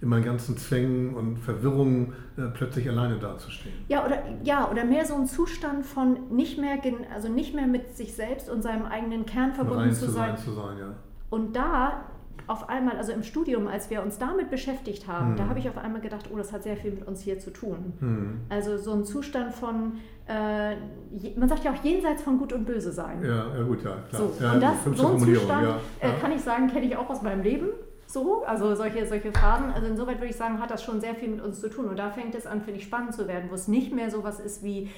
in 0.01 0.10
meinen 0.10 0.25
ganzen 0.25 0.58
Zwängen 0.58 1.13
und 1.13 1.38
Verwirrungen 1.38 2.13
äh, 2.38 2.48
plötzlich 2.48 2.89
alleine 2.89 3.20
dazustehen. 3.20 3.75
Ja, 3.88 4.03
oder, 4.03 4.24
ja, 4.43 4.70
oder 4.72 4.84
mehr 4.84 5.05
so 5.05 5.13
ein 5.13 5.27
Zustand 5.27 5.86
von 5.86 6.32
nicht 6.32 6.58
mehr, 6.58 6.79
also 7.13 7.29
nicht 7.29 7.53
mehr 7.53 7.67
mit 7.67 7.96
sich 7.96 8.15
selbst 8.15 8.50
und 8.50 8.63
seinem 8.63 8.88
eigenen 8.88 9.27
Kern 9.27 9.53
verbunden 9.53 9.91
zu 9.91 10.08
zu 10.08 10.12
sein. 10.12 10.36
sein, 10.36 10.43
zu 10.43 10.51
sein, 10.53 10.77
ja. 10.79 10.96
Und 11.29 11.55
da 11.55 12.05
auf 12.48 12.68
einmal, 12.70 12.98
also 12.98 13.12
im 13.13 13.24
Studium, 13.24 13.68
als 13.68 13.90
wir 13.90 14.04
uns 14.04 14.18
damit 14.18 14.50
beschäftigt 14.50 15.08
haben, 15.08 15.30
Hm. 15.30 15.36
da 15.38 15.48
habe 15.48 15.60
ich 15.60 15.70
auf 15.70 15.78
einmal 15.78 16.02
gedacht, 16.02 16.30
oh, 16.34 16.38
das 16.38 16.52
hat 16.52 16.63
sehr 16.63 16.75
viel 16.75 16.92
mit 16.92 17.08
uns 17.08 17.22
hier 17.22 17.40
zu 17.40 17.52
tun. 17.52 17.94
Hm. 18.00 18.42
Also 18.50 18.78
so 18.78 18.92
ein 18.94 19.06
Zustand 19.06 19.54
von, 19.54 19.94
äh, 20.28 20.74
je- 21.12 21.34
man 21.38 21.48
sagt 21.48 21.63
ja 21.63 21.72
auch 21.72 21.84
jenseits 21.84 22.22
von 22.22 22.38
Gut 22.38 22.52
und 22.52 22.66
Böse 22.66 22.92
sein. 22.92 23.24
Ja, 23.24 23.56
ja 23.58 23.63
gut, 23.63 23.84
ja, 23.84 23.96
klar. 24.10 24.22
So, 24.22 24.34
ja, 24.44 24.54
und 24.54 24.62
das, 24.62 24.84
so 24.98 25.08
ein 25.08 25.20
Zustand, 25.20 25.63
ja, 25.63 25.80
äh, 26.02 26.12
kann 26.20 26.32
ich 26.34 26.42
sagen, 26.42 26.68
kenne 26.68 26.86
ich 26.86 26.98
auch 26.98 27.10
aus 27.10 27.22
meinem 27.22 27.44
Leben. 27.44 27.68
So, 28.08 28.44
also 28.44 28.75
solche, 28.75 29.08
solche 29.08 29.32
Phasen. 29.32 29.72
Also 29.74 29.88
insoweit 29.88 30.18
würde 30.18 30.28
ich 30.28 30.36
sagen, 30.36 30.60
hat 30.60 30.70
das 30.70 30.84
schon 30.84 31.00
sehr 31.02 31.16
viel 31.16 31.30
mit 31.30 31.42
uns 31.42 31.62
zu 31.62 31.70
tun. 31.70 31.86
Und 31.86 31.98
da 31.98 32.12
fängt 32.12 32.36
es 32.36 32.46
an, 32.46 32.62
finde 32.62 32.80
ich, 32.80 32.86
spannend 32.86 33.13
zu 33.16 33.28
werden, 33.28 33.46
wo 33.50 33.56
es 33.56 33.68
nicht 33.68 33.94
mehr 33.96 34.12
sowas 34.12 34.40
ist 34.40 34.63
wie, 34.63 34.90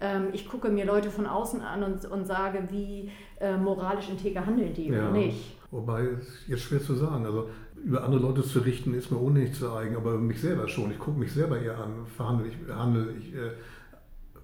ähm, 0.00 0.28
ich 0.32 0.48
gucke 0.48 0.68
mir 0.70 0.86
Leute 0.86 1.10
von 1.10 1.26
außen 1.26 1.60
an 1.60 1.82
und, 1.82 2.04
und 2.10 2.24
sage, 2.26 2.68
wie 2.70 3.10
äh, 3.40 3.56
moralisch 3.56 4.08
integer 4.08 4.46
handeln 4.46 4.72
die 4.72 4.88
Ja. 4.88 5.00
oder 5.02 5.10
nicht. 5.10 5.58
Wobei, 5.72 6.06
jetzt 6.46 6.62
schwer 6.62 6.82
zu 6.82 6.94
sagen. 6.94 7.24
Also 7.24 7.48
über 7.82 8.04
andere 8.04 8.20
Leute 8.20 8.44
zu 8.44 8.60
richten, 8.60 8.92
ist 8.94 9.10
mir 9.10 9.18
ohnehin 9.18 9.48
nicht 9.48 9.56
zu 9.58 9.72
eigen, 9.72 9.96
aber 9.96 10.18
mich 10.18 10.40
selber 10.40 10.68
schon. 10.68 10.92
Ich 10.92 10.98
gucke 10.98 11.18
mich 11.18 11.32
selber 11.32 11.58
eher 11.58 11.78
an, 11.78 12.06
verhandle 12.14 12.46
ich, 12.46 12.54
handle 12.72 13.14
ich 13.18 13.34
äh, 13.34 13.52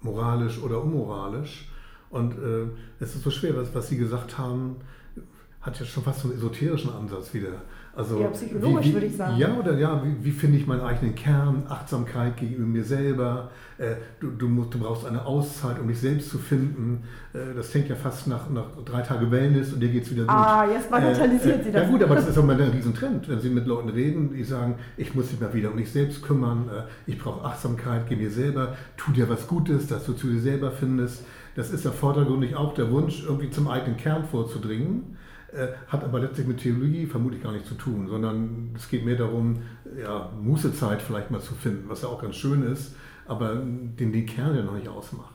moralisch 0.01 0.59
oder 0.59 0.83
unmoralisch. 0.83 1.71
Und 2.09 2.33
äh, 2.33 2.67
es 2.99 3.15
ist 3.15 3.23
so 3.23 3.31
schwer, 3.31 3.55
was, 3.57 3.75
was 3.75 3.89
Sie 3.89 3.99
gesagt 3.99 4.39
haben, 4.39 4.77
hat 5.69 5.79
ja 5.79 5.87
schon 5.87 6.03
fast 6.03 6.21
so 6.21 6.29
einen 6.29 6.39
esoterischen 6.39 6.91
Ansatz 6.93 7.33
wieder. 7.35 7.63
Also, 7.95 8.21
Ja, 8.21 8.29
psychologisch 8.29 8.87
wie, 8.87 8.91
wie, 8.91 8.95
würde 8.95 9.07
ich 9.07 9.17
sagen. 9.17 9.37
Ja, 9.39 9.55
oder 9.57 9.77
ja, 9.77 10.03
wie, 10.05 10.25
wie 10.25 10.31
finde 10.31 10.57
ich 10.57 10.67
meinen 10.67 10.83
eigenen 10.83 11.15
Kern, 11.15 11.65
Achtsamkeit 11.69 12.37
gegenüber 12.37 12.67
mir 12.67 12.85
selber. 12.85 13.51
Äh, 13.77 13.97
du, 14.21 14.31
du, 14.31 14.49
musst, 14.49 14.73
du 14.73 14.79
brauchst 14.79 15.05
eine 15.05 15.27
Auszeit, 15.27 15.81
um 15.81 15.89
dich 15.89 15.99
selbst 15.99 16.31
zu 16.31 16.39
finden. 16.39 17.03
Äh, 17.33 17.55
das 17.57 17.71
fängt 17.71 17.89
ja 17.89 17.97
fast 17.97 18.29
nach, 18.29 18.49
nach 18.51 18.67
drei 18.85 19.03
Tagen 19.03 19.31
Wellness 19.31 19.73
und 19.73 19.81
dir 19.81 19.89
geht 19.89 20.05
es 20.05 20.11
wieder 20.13 20.23
gut. 20.23 20.31
Ah, 20.31 20.65
jetzt 20.71 20.91
bagatellisiert 20.91 21.65
sie 21.65 21.73
das. 21.73 21.83
Ja 21.83 21.89
gut, 21.89 22.03
aber 22.03 22.15
das 22.15 22.29
ist 22.29 22.39
auch 22.39 22.45
mal 22.45 22.61
ein 22.61 22.71
Riesentrend, 22.71 23.29
wenn 23.29 23.41
Sie 23.41 23.51
mit 23.51 23.67
Leuten 23.67 23.89
reden, 23.89 24.33
die 24.33 24.45
sagen, 24.45 24.77
ich 24.97 25.15
muss 25.15 25.31
mich 25.33 25.41
mal 25.41 25.53
wieder 25.53 25.71
um 25.71 25.77
mich 25.77 25.91
selbst 25.91 26.23
kümmern, 26.23 26.69
äh, 26.69 27.11
ich 27.11 27.19
brauche 27.19 27.45
Achtsamkeit, 27.45 28.07
geh 28.09 28.17
mir 28.17 28.31
selber, 28.31 28.77
tu 28.97 29.13
dir 29.13 29.29
was 29.29 29.47
Gutes, 29.47 29.89
dass 29.89 30.07
du 30.07 30.13
zu 30.13 30.29
dir 30.29 30.41
selber 30.41 30.71
findest. 30.71 31.25
Das 31.57 31.71
ist 31.71 31.85
ja 31.85 31.91
vordergründig 31.91 32.55
auch 32.55 32.75
der 32.75 32.93
Wunsch, 32.93 33.25
irgendwie 33.27 33.51
zum 33.51 33.67
eigenen 33.67 33.97
Kern 33.97 34.25
vorzudringen. 34.25 35.18
Äh, 35.53 35.69
hat 35.87 36.05
aber 36.05 36.21
letztlich 36.21 36.47
mit 36.47 36.59
Theologie 36.59 37.07
vermutlich 37.07 37.43
gar 37.43 37.53
nichts 37.53 37.69
zu 37.69 37.75
tun, 37.75 38.07
sondern 38.09 38.75
es 38.77 38.89
geht 38.89 39.05
mehr 39.05 39.17
darum, 39.17 39.63
ja, 39.99 40.31
Mußezeit 40.41 41.01
vielleicht 41.01 41.31
mal 41.31 41.41
zu 41.41 41.55
finden, 41.55 41.89
was 41.89 42.03
ja 42.03 42.09
auch 42.09 42.21
ganz 42.21 42.37
schön 42.37 42.63
ist, 42.63 42.95
aber 43.27 43.55
den, 43.55 43.97
den 43.97 44.27
Kern 44.27 44.55
ja 44.55 44.63
noch 44.63 44.75
nicht 44.75 44.89
ausmacht. 44.89 45.33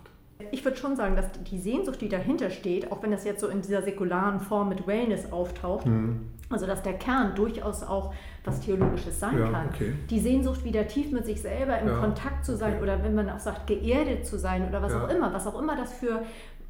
Ich 0.51 0.63
würde 0.63 0.77
schon 0.77 0.96
sagen, 0.96 1.15
dass 1.15 1.25
die 1.32 1.60
Sehnsucht, 1.60 2.01
die 2.01 2.10
dahinter 2.10 2.50
steht, 2.50 2.91
auch 2.91 3.01
wenn 3.01 3.12
das 3.12 3.24
jetzt 3.24 3.41
so 3.41 3.48
in 3.48 3.62
dieser 3.62 3.82
säkularen 3.82 4.39
Form 4.39 4.70
mit 4.70 4.86
Wellness 4.86 5.32
auftaucht, 5.32 5.86
mhm. 5.86 6.27
also 6.50 6.67
dass 6.67 6.84
der 6.84 6.93
Kern 6.93 7.34
durchaus 7.34 7.82
auch 7.82 8.13
was 8.43 8.60
Theologisches 8.60 9.20
sein 9.20 9.39
ja, 9.39 9.50
kann. 9.50 9.70
Okay. 9.74 9.93
Die 10.10 10.20
Sehnsucht, 10.20 10.65
wieder 10.65 10.88
tief 10.88 11.12
mit 11.12 11.25
sich 11.25 11.41
selber 11.41 11.79
in 11.79 11.88
ja, 11.88 11.98
Kontakt 11.98 12.46
zu 12.46 12.58
sein 12.58 12.74
okay. 12.74 12.84
oder 12.84 13.03
wenn 13.03 13.15
man 13.15 13.29
auch 13.29 13.39
sagt, 13.39 13.67
geerdet 13.67 14.27
zu 14.27 14.38
sein 14.38 14.67
oder 14.67 14.82
was 14.82 14.91
ja. 14.91 15.03
auch 15.03 15.10
immer, 15.10 15.34
was 15.34 15.48
auch 15.48 15.60
immer 15.60 15.77
das 15.77 15.93
für 15.93 16.24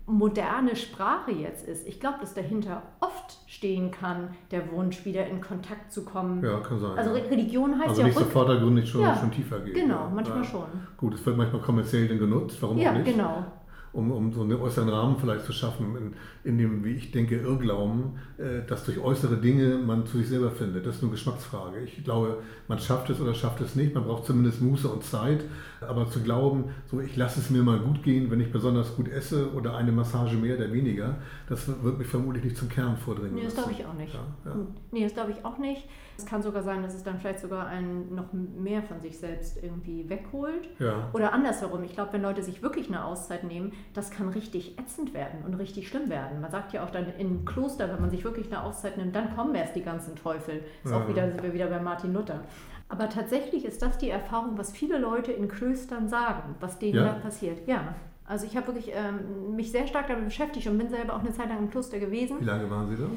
moderne 0.06 0.76
Sprache 0.76 1.32
jetzt 1.32 1.68
ist. 1.68 1.88
Ich 1.88 2.00
glaube, 2.00 2.18
dass 2.20 2.34
dahinter 2.34 2.82
oft 3.00 3.40
stehen 3.48 3.92
kann, 3.92 4.36
der 4.52 4.72
Wunsch, 4.72 5.06
wieder 5.06 5.28
in 5.28 5.40
Kontakt 5.40 5.92
zu 5.92 6.04
kommen. 6.04 6.44
Ja, 6.44 6.60
kann 6.60 6.80
sein. 6.80 6.98
Also 6.98 7.14
Religion 7.14 7.80
heißt 7.80 7.90
also 7.90 8.02
ja 8.02 8.08
nicht 8.08 8.20
so 8.20 8.26
vordergründig 8.26 8.90
schon, 8.90 9.02
ja, 9.02 9.16
schon 9.16 9.32
tiefer 9.32 9.60
gehen. 9.62 9.74
Genau, 9.74 10.10
manchmal 10.14 10.40
ja. 10.40 10.44
schon. 10.44 10.66
Gut, 10.98 11.14
es 11.14 11.26
wird 11.26 11.38
manchmal 11.38 11.62
kommerziell 11.62 12.08
dann 12.08 12.20
genutzt, 12.20 12.62
warum 12.62 12.78
ja, 12.78 12.92
auch 12.92 12.96
nicht? 12.96 13.08
Ja, 13.08 13.14
genau 13.14 13.46
um, 13.94 14.12
um 14.12 14.34
so 14.34 14.42
einen 14.42 14.60
äußeren 14.60 14.90
Rahmen 14.90 15.18
vielleicht 15.18 15.46
zu 15.46 15.54
schaffen, 15.54 15.96
in, 15.96 16.14
in 16.44 16.58
dem, 16.58 16.84
wie 16.84 16.94
ich 16.94 17.12
denke, 17.12 17.38
Irrglauben, 17.38 18.18
äh, 18.38 18.68
dass 18.68 18.86
durch 18.86 19.00
äußere 19.00 19.38
Dinge 19.38 19.78
man 19.78 20.06
zu 20.08 20.18
sich 20.18 20.30
selber 20.30 20.50
findet. 20.50 20.86
Das 20.86 20.96
ist 20.96 21.02
nur 21.04 21.12
Geschmacksfrage. 21.12 21.80
Ich 21.82 22.04
glaube, 22.04 22.40
man 22.68 22.80
schafft 22.80 23.10
es 23.12 23.22
oder 23.22 23.34
schafft 23.36 23.62
es 23.62 23.76
nicht. 23.76 23.94
Man 23.94 24.04
braucht 24.04 24.26
zumindest 24.26 24.62
Muße 24.62 24.88
und 24.88 25.04
Zeit. 25.04 25.44
Aber 25.82 26.10
zu 26.10 26.22
glauben, 26.22 26.66
so 26.90 27.00
ich 27.00 27.16
lasse 27.16 27.40
es 27.40 27.50
mir 27.50 27.62
mal 27.62 27.80
gut 27.80 28.04
gehen, 28.04 28.32
wenn 28.32 28.40
ich 28.40 28.52
besonders 28.52 28.96
gut 28.96 29.10
esse 29.10 29.52
oder 29.54 29.76
eine 29.76 29.92
Massage 29.92 30.38
mehr 30.38 30.56
oder 30.58 30.72
weniger, 30.72 31.18
das 31.48 31.68
wird 31.68 31.98
mich 31.98 32.08
vermutlich 32.08 32.44
nicht 32.44 32.58
zum 32.58 32.70
Kern 32.70 32.98
vordringen. 32.98 33.36
Nee, 33.36 33.44
das 33.44 33.56
glaube 33.56 33.72
ich 33.74 33.86
auch 33.86 33.94
nicht. 33.94 34.14
Ja, 34.14 34.26
ja. 34.46 34.56
Nee, 34.92 35.04
das 35.04 35.14
glaube 35.14 35.32
ich 35.32 35.46
auch 35.46 35.58
nicht. 35.58 35.88
Es 36.18 36.26
kann 36.26 36.42
sogar 36.42 36.64
sein, 36.64 36.84
dass 36.84 36.94
es 36.94 37.04
dann 37.04 37.20
vielleicht 37.20 37.40
sogar 37.40 37.68
einen 37.68 38.14
noch 38.14 38.32
mehr 38.34 38.84
von 38.84 39.00
sich 39.02 39.18
selbst 39.18 39.62
irgendwie 39.64 40.10
wegholt. 40.10 40.70
Ja. 40.80 41.10
Oder 41.14 41.34
andersherum. 41.34 41.84
Ich 41.84 41.94
glaube, 41.94 42.14
wenn 42.14 42.22
Leute 42.22 42.44
sich 42.44 42.62
wirklich 42.62 42.88
eine 42.88 43.06
Auszeit 43.06 43.44
nehmen, 43.44 43.74
das 43.94 44.12
kann 44.12 44.30
richtig 44.30 44.80
ätzend 44.80 45.14
werden 45.14 45.44
und 45.46 45.56
richtig 45.56 45.88
schlimm 45.88 46.10
werden. 46.10 46.42
Man 46.42 46.52
sagt 46.52 46.74
ja 46.74 46.84
auch 46.84 46.92
dann 46.92 47.08
im 47.18 47.46
Kloster, 47.46 47.90
wenn 47.90 48.02
man 48.02 48.10
sich 48.10 48.24
wirklich 48.24 48.48
eine 48.48 48.64
Auszeit 48.64 48.98
nimmt, 48.98 49.16
dann 49.16 49.36
kommen 49.36 49.56
erst 49.56 49.76
die 49.76 49.84
ganzen 49.84 50.16
Teufel. 50.16 50.64
Das 50.84 50.92
ist 50.92 50.98
ja. 50.98 51.04
auch 51.04 51.10
wieder, 51.10 51.30
sind 51.30 51.44
wir 51.44 51.54
wieder 51.54 51.68
bei 51.68 51.80
Martin 51.80 52.14
Luther. 52.14 52.42
Aber 52.90 53.10
tatsächlich 53.10 53.66
ist 53.66 53.82
das 53.82 53.98
die 53.98 54.10
Erfahrung, 54.10 54.58
was 54.58 54.72
viele 54.72 55.00
Leute 55.00 55.32
in 55.32 55.48
Klöstern 55.48 56.08
sagen, 56.08 56.56
was 56.60 56.78
denen 56.78 56.96
ja. 56.96 57.06
da 57.06 57.14
passiert. 57.14 57.68
Ja. 57.68 57.96
Also 58.26 58.46
ich 58.46 58.56
habe 58.56 58.68
wirklich 58.68 58.92
ähm, 58.94 59.56
mich 59.56 59.72
sehr 59.72 59.88
stark 59.88 60.08
damit 60.08 60.26
beschäftigt 60.26 60.68
und 60.68 60.78
bin 60.78 60.90
selber 60.90 61.16
auch 61.16 61.20
eine 61.20 61.34
Zeit 61.34 61.50
lang 61.50 61.60
im 61.60 61.70
Kloster 61.70 62.00
gewesen. 62.00 62.40
Wie 62.40 62.46
lange 62.46 62.70
waren 62.70 62.88
Sie 62.88 62.96
da? 62.96 63.08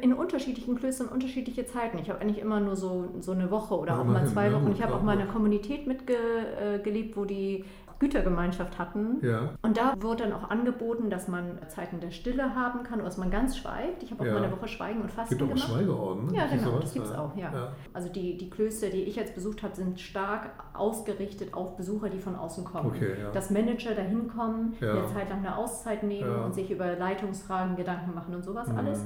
In 0.00 0.12
unterschiedlichen 0.12 0.74
Klöstern 0.76 1.08
unterschiedliche 1.08 1.66
Zeiten. 1.66 1.98
Ich 1.98 2.10
habe 2.10 2.20
eigentlich 2.20 2.40
immer 2.40 2.60
nur 2.60 2.74
so, 2.74 3.10
so 3.20 3.32
eine 3.32 3.50
Woche 3.50 3.78
oder 3.78 3.92
ja, 3.92 4.00
auch 4.00 4.04
mal 4.04 4.26
zwei 4.26 4.52
Wochen. 4.52 4.72
Ich 4.72 4.82
habe 4.82 4.94
auch 4.94 5.02
mal 5.02 5.14
in 5.14 5.20
einer 5.20 5.30
Kommunität 5.30 5.86
mitgelebt, 5.86 7.12
äh, 7.12 7.16
wo 7.16 7.24
die 7.24 7.64
Gütergemeinschaft 7.98 8.78
hatten. 8.78 9.18
Ja. 9.22 9.50
Und 9.62 9.76
da 9.76 9.94
wurde 10.00 10.24
dann 10.24 10.32
auch 10.32 10.50
angeboten, 10.50 11.10
dass 11.10 11.28
man 11.28 11.58
Zeiten 11.68 12.00
der 12.00 12.10
Stille 12.10 12.54
haben 12.54 12.82
kann 12.82 12.98
oder 12.98 13.04
dass 13.04 13.18
man 13.18 13.30
ganz 13.30 13.56
schweigt. 13.56 14.02
Ich 14.02 14.10
habe 14.10 14.22
auch 14.22 14.26
ja. 14.26 14.32
mal 14.34 14.42
eine 14.42 14.52
Woche 14.52 14.68
Schweigen 14.68 15.00
und 15.00 15.10
Fasten 15.10 15.38
gibt 15.38 15.50
gemacht. 15.50 15.68
Schweigeorden, 15.68 16.26
ne? 16.26 16.36
Ja, 16.36 16.46
genau, 16.46 16.78
das 16.78 16.92
gibt 16.92 17.06
es 17.06 17.14
auch, 17.14 17.36
ja. 17.36 17.72
Also 17.92 18.08
die, 18.08 18.36
die 18.36 18.50
Klöster, 18.50 18.88
die 18.88 19.02
ich 19.02 19.16
jetzt 19.16 19.34
besucht 19.34 19.62
habe, 19.62 19.74
sind 19.74 20.00
stark 20.00 20.50
ausgerichtet 20.74 21.54
auf 21.54 21.76
Besucher, 21.76 22.10
die 22.10 22.18
von 22.18 22.36
außen 22.36 22.64
kommen. 22.64 22.88
Okay. 22.88 23.14
Dass 23.32 23.50
Manager 23.50 23.94
dahin 23.94 24.28
kommen, 24.28 24.74
eine 24.80 25.06
Zeit 25.06 25.30
lang 25.30 25.38
eine 25.38 25.56
Auszeit 25.56 26.02
nehmen 26.02 26.44
und 26.44 26.54
sich 26.54 26.70
über 26.70 26.96
Leitungsfragen 26.96 27.76
Gedanken 27.76 28.14
machen 28.14 28.34
und 28.34 28.44
sowas 28.44 28.68
mhm. 28.68 28.78
alles. 28.78 29.04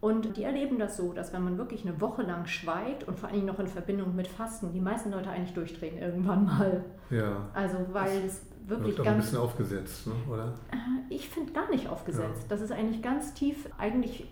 Und 0.00 0.36
die 0.36 0.44
erleben 0.44 0.78
das 0.78 0.96
so, 0.96 1.12
dass 1.12 1.32
wenn 1.32 1.42
man 1.42 1.58
wirklich 1.58 1.84
eine 1.84 2.00
Woche 2.00 2.22
lang 2.22 2.46
schweigt 2.46 3.08
und 3.08 3.18
vor 3.18 3.30
allem 3.30 3.46
noch 3.46 3.58
in 3.58 3.66
Verbindung 3.66 4.14
mit 4.14 4.28
Fasten, 4.28 4.72
die 4.72 4.80
meisten 4.80 5.10
Leute 5.10 5.30
eigentlich 5.30 5.54
durchdrehen 5.54 5.98
irgendwann 5.98 6.44
mal. 6.44 6.84
Ja. 7.10 7.48
Also 7.52 7.78
weil 7.92 8.24
es 8.24 8.42
wirklich 8.68 8.96
ganz... 8.96 9.08
ein 9.08 9.16
bisschen 9.18 9.38
aufgesetzt, 9.38 10.06
ne? 10.06 10.12
oder? 10.30 10.54
Äh, 10.70 11.14
ich 11.14 11.28
finde 11.28 11.52
gar 11.52 11.68
nicht 11.70 11.88
aufgesetzt. 11.88 12.42
Ja. 12.42 12.48
Das 12.48 12.60
ist 12.60 12.70
eigentlich 12.70 13.02
ganz 13.02 13.34
tief 13.34 13.68
eigentlich 13.76 14.28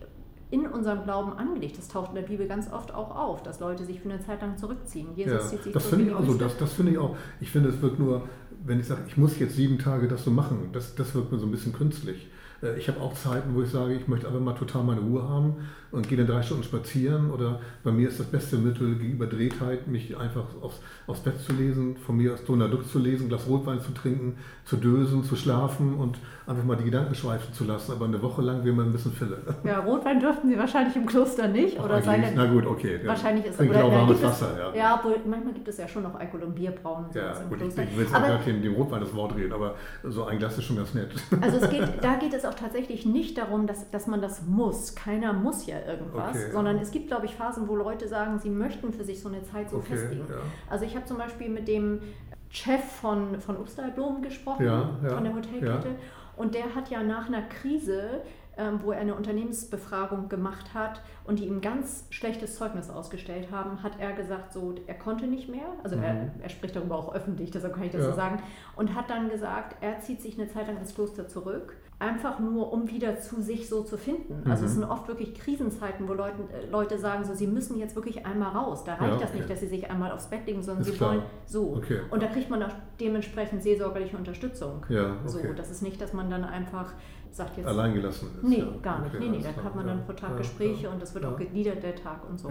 in 0.50 0.66
unserem 0.66 1.02
Glauben 1.02 1.32
angelegt. 1.32 1.78
Das 1.78 1.88
taucht 1.88 2.10
in 2.10 2.14
der 2.14 2.22
Bibel 2.22 2.46
ganz 2.46 2.72
oft 2.72 2.94
auch 2.94 3.16
auf, 3.16 3.42
dass 3.42 3.58
Leute 3.58 3.84
sich 3.84 4.00
für 4.00 4.08
eine 4.08 4.20
Zeit 4.20 4.42
lang 4.42 4.56
zurückziehen. 4.56 5.08
Jesus 5.16 5.32
ja, 5.32 5.40
zieht 5.48 5.62
sich 5.64 5.72
das 5.72 5.86
finde 5.86 6.06
ich 6.06 6.14
also, 6.14 6.34
das, 6.34 6.56
das 6.56 6.72
finde 6.72 6.92
ich 6.92 6.98
auch. 6.98 7.16
Ich 7.40 7.50
finde, 7.50 7.70
es 7.70 7.82
wird 7.82 7.98
nur, 7.98 8.28
wenn 8.64 8.78
ich 8.78 8.86
sage, 8.86 9.02
ich 9.08 9.16
muss 9.16 9.36
jetzt 9.40 9.56
sieben 9.56 9.78
Tage 9.78 10.06
das 10.06 10.24
so 10.24 10.30
machen, 10.30 10.70
das, 10.72 10.94
das 10.94 11.14
wird 11.14 11.32
mir 11.32 11.38
so 11.38 11.46
ein 11.46 11.50
bisschen 11.50 11.72
künstlich. 11.72 12.28
Äh, 12.62 12.78
ich 12.78 12.88
habe 12.88 13.00
auch 13.00 13.14
Zeiten, 13.14 13.54
wo 13.54 13.62
ich 13.62 13.70
sage, 13.70 13.94
ich 13.94 14.08
möchte 14.08 14.26
einfach 14.26 14.40
mal 14.40 14.54
total 14.54 14.82
meine 14.82 15.00
Ruhe 15.00 15.28
haben 15.28 15.68
und 15.90 16.08
gehe 16.08 16.18
dann 16.18 16.26
drei 16.26 16.42
Stunden 16.42 16.64
spazieren. 16.64 17.30
Oder 17.30 17.60
bei 17.84 17.92
mir 17.92 18.08
ist 18.08 18.20
das 18.20 18.26
beste 18.26 18.56
Mittel 18.56 18.96
gegenüber 18.96 19.26
Drehtheit, 19.26 19.86
mich 19.86 20.16
einfach 20.16 20.44
aufs, 20.60 20.80
aufs 21.06 21.20
Bett 21.20 21.40
zu 21.40 21.52
lesen, 21.52 21.96
von 21.96 22.16
mir 22.16 22.34
aus 22.34 22.44
Donald 22.44 22.72
Duck 22.72 22.88
zu 22.88 22.98
lesen, 22.98 23.28
Glas 23.28 23.46
Rotwein 23.46 23.80
zu 23.80 23.92
trinken, 23.92 24.38
zu 24.64 24.76
dösen, 24.76 25.24
zu 25.24 25.36
schlafen 25.36 25.94
und 25.94 26.18
einfach 26.46 26.64
mal 26.64 26.76
die 26.76 26.84
Gedanken 26.84 27.14
schweifen 27.14 27.52
zu 27.52 27.64
lassen. 27.64 27.92
Aber 27.92 28.04
eine 28.04 28.20
Woche 28.22 28.42
lang 28.42 28.64
will 28.64 28.72
man 28.72 28.86
ein 28.86 28.92
bisschen 28.92 29.12
Fille. 29.12 29.38
Ja, 29.64 29.80
Rotwein 29.80 30.20
dürften 30.20 30.48
Sie 30.48 30.58
wahrscheinlich 30.58 30.96
im 30.96 31.06
Kloster 31.06 31.48
nicht. 31.48 31.78
Oder 31.80 32.02
seine, 32.02 32.32
na 32.34 32.46
gut, 32.46 32.66
okay. 32.66 33.00
Wahrscheinlich 33.04 33.46
ist 33.46 33.60
es 33.60 33.68
oder, 33.68 33.90
warmes 33.90 34.22
Wasser, 34.22 34.56
ja. 34.58 34.74
Ja, 34.74 34.94
obwohl 34.96 35.16
manchmal 35.26 35.54
gibt 35.54 35.68
es 35.68 35.78
ja 35.78 35.88
schon 35.88 36.02
noch 36.02 36.14
Alkohol 36.14 36.44
und 36.44 36.54
Bierbrauen. 36.54 37.06
Ja, 37.14 37.32
gut, 37.48 37.60
ich, 37.60 37.68
ich 37.68 37.96
will 37.96 38.04
jetzt 38.04 38.14
auch 38.14 38.20
gar 38.20 38.38
dem, 38.38 38.62
dem 38.62 38.74
Rotwein 38.74 39.00
das 39.00 39.14
Wort 39.14 39.36
reden, 39.36 39.52
aber 39.52 39.74
so 40.04 40.24
ein 40.24 40.38
Glas 40.38 40.58
ist 40.58 40.64
schon 40.64 40.76
ganz 40.76 40.94
nett. 40.94 41.10
Also 41.40 41.58
es 41.58 41.70
geht, 41.70 41.82
da 42.02 42.14
geht 42.16 42.32
es 42.32 42.44
auch 42.44 42.54
tatsächlich 42.54 43.06
nicht 43.06 43.38
darum, 43.38 43.66
dass, 43.66 43.90
dass 43.90 44.06
man 44.06 44.20
das 44.20 44.42
muss. 44.46 44.94
Keiner 44.94 45.32
muss 45.32 45.66
ja 45.66 45.75
irgendwas, 45.84 46.36
okay, 46.36 46.50
sondern 46.52 46.76
ja. 46.76 46.82
es 46.82 46.90
gibt, 46.90 47.08
glaube 47.08 47.26
ich, 47.26 47.34
Phasen, 47.34 47.68
wo 47.68 47.76
Leute 47.76 48.08
sagen, 48.08 48.38
sie 48.38 48.50
möchten 48.50 48.92
für 48.92 49.04
sich 49.04 49.20
so 49.20 49.28
eine 49.28 49.42
Zeit 49.42 49.70
so 49.70 49.78
okay, 49.78 49.96
festlegen. 49.96 50.26
Ja. 50.28 50.36
Also 50.70 50.84
ich 50.84 50.94
habe 50.96 51.04
zum 51.06 51.18
Beispiel 51.18 51.48
mit 51.48 51.68
dem 51.68 52.00
Chef 52.48 52.82
von, 52.82 53.40
von 53.40 53.56
Obstalblumen 53.56 54.22
gesprochen, 54.22 54.64
ja, 54.64 54.90
von 55.08 55.24
der 55.24 55.34
Hotelkette. 55.34 55.90
Und 56.36 56.54
der 56.54 56.74
hat 56.74 56.90
ja 56.90 57.02
nach 57.02 57.26
einer 57.26 57.42
Krise, 57.42 58.22
ähm, 58.58 58.80
wo 58.82 58.92
er 58.92 59.00
eine 59.00 59.14
Unternehmensbefragung 59.14 60.28
gemacht 60.28 60.72
hat 60.74 61.02
und 61.24 61.38
die 61.38 61.46
ihm 61.46 61.60
ganz 61.60 62.06
schlechtes 62.10 62.56
Zeugnis 62.56 62.90
ausgestellt 62.90 63.48
haben, 63.50 63.82
hat 63.82 63.98
er 63.98 64.12
gesagt, 64.12 64.52
so 64.52 64.74
er 64.86 64.94
konnte 64.94 65.26
nicht 65.26 65.48
mehr. 65.48 65.66
Also 65.82 65.96
mhm. 65.96 66.02
er, 66.02 66.30
er, 66.42 66.48
spricht 66.48 66.76
darüber 66.76 66.96
auch 66.96 67.14
öffentlich, 67.14 67.50
deshalb 67.50 67.74
kann 67.74 67.84
ich 67.84 67.92
das 67.92 68.02
ja. 68.02 68.10
so 68.10 68.16
sagen. 68.16 68.42
Und 68.76 68.94
hat 68.94 69.10
dann 69.10 69.28
gesagt, 69.28 69.76
er 69.82 70.00
zieht 70.00 70.22
sich 70.22 70.38
eine 70.38 70.48
Zeit 70.48 70.68
lang 70.68 70.78
ins 70.78 70.94
Kloster 70.94 71.28
zurück 71.28 71.76
einfach 71.98 72.38
nur, 72.40 72.72
um 72.72 72.90
wieder 72.90 73.18
zu 73.18 73.40
sich 73.40 73.68
so 73.68 73.82
zu 73.82 73.96
finden. 73.96 74.42
Also 74.48 74.62
mhm. 74.62 74.68
es 74.68 74.74
sind 74.74 74.84
oft 74.84 75.08
wirklich 75.08 75.34
Krisenzeiten, 75.34 76.06
wo 76.06 76.12
Leute, 76.12 76.36
äh, 76.52 76.70
Leute 76.70 76.98
sagen, 76.98 77.24
so, 77.24 77.34
sie 77.34 77.46
müssen 77.46 77.78
jetzt 77.78 77.96
wirklich 77.96 78.26
einmal 78.26 78.50
raus. 78.50 78.84
Da 78.84 78.94
reicht 78.94 79.02
ja, 79.02 79.14
okay. 79.14 79.20
das 79.22 79.34
nicht, 79.34 79.50
dass 79.50 79.60
sie 79.60 79.68
sich 79.68 79.90
einmal 79.90 80.12
aufs 80.12 80.26
Bett 80.26 80.46
legen, 80.46 80.62
sondern 80.62 80.82
Ist 80.82 80.90
sie 80.90 80.96
klar. 80.96 81.12
wollen 81.12 81.22
so. 81.46 81.74
Okay. 81.76 82.00
Und 82.10 82.22
da 82.22 82.26
kriegt 82.26 82.50
man 82.50 82.62
auch 82.62 82.72
dementsprechend 83.00 83.62
seelsorgerliche 83.62 84.16
Unterstützung. 84.16 84.84
Ja, 84.90 85.12
okay. 85.12 85.16
So, 85.26 85.38
das 85.56 85.70
ist 85.70 85.82
nicht, 85.82 86.00
dass 86.00 86.12
man 86.12 86.28
dann 86.28 86.44
einfach 86.44 86.92
sagt 87.30 87.56
jetzt... 87.56 87.66
Allein 87.66 87.94
gelassen 87.94 88.28
ist. 88.34 88.44
Nee, 88.44 88.58
ja. 88.58 88.66
gar 88.82 89.00
nicht. 89.02 89.18
nee, 89.18 89.28
nee, 89.28 89.42
da 89.42 89.62
hat 89.62 89.74
man 89.74 89.86
dann 89.86 90.04
pro 90.04 90.12
Tag 90.12 90.36
Gespräche 90.36 90.90
und 90.90 91.00
das 91.00 91.14
wird 91.14 91.24
auch 91.24 91.36
gegliedert, 91.36 91.82
der 91.82 91.94
Tag 91.94 92.28
und 92.28 92.38
so. 92.38 92.50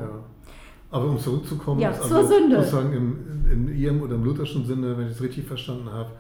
Aber 0.92 1.06
um 1.06 1.20
zurückzukommen, 1.20 1.82
ja, 1.82 1.92
zur 1.94 2.18
also, 2.18 2.40
sozusagen 2.40 2.94
im, 2.94 3.46
im 3.52 3.75
ihrem 3.75 4.02
oder 4.02 4.16
im 4.16 4.24
lutherschen 4.24 4.66
Sinne, 4.66 4.98
wenn 4.98 5.08
ich 5.08 5.14
es 5.14 5.22
richtig 5.22 5.46
verstanden 5.46 5.92
habe, 5.92 6.12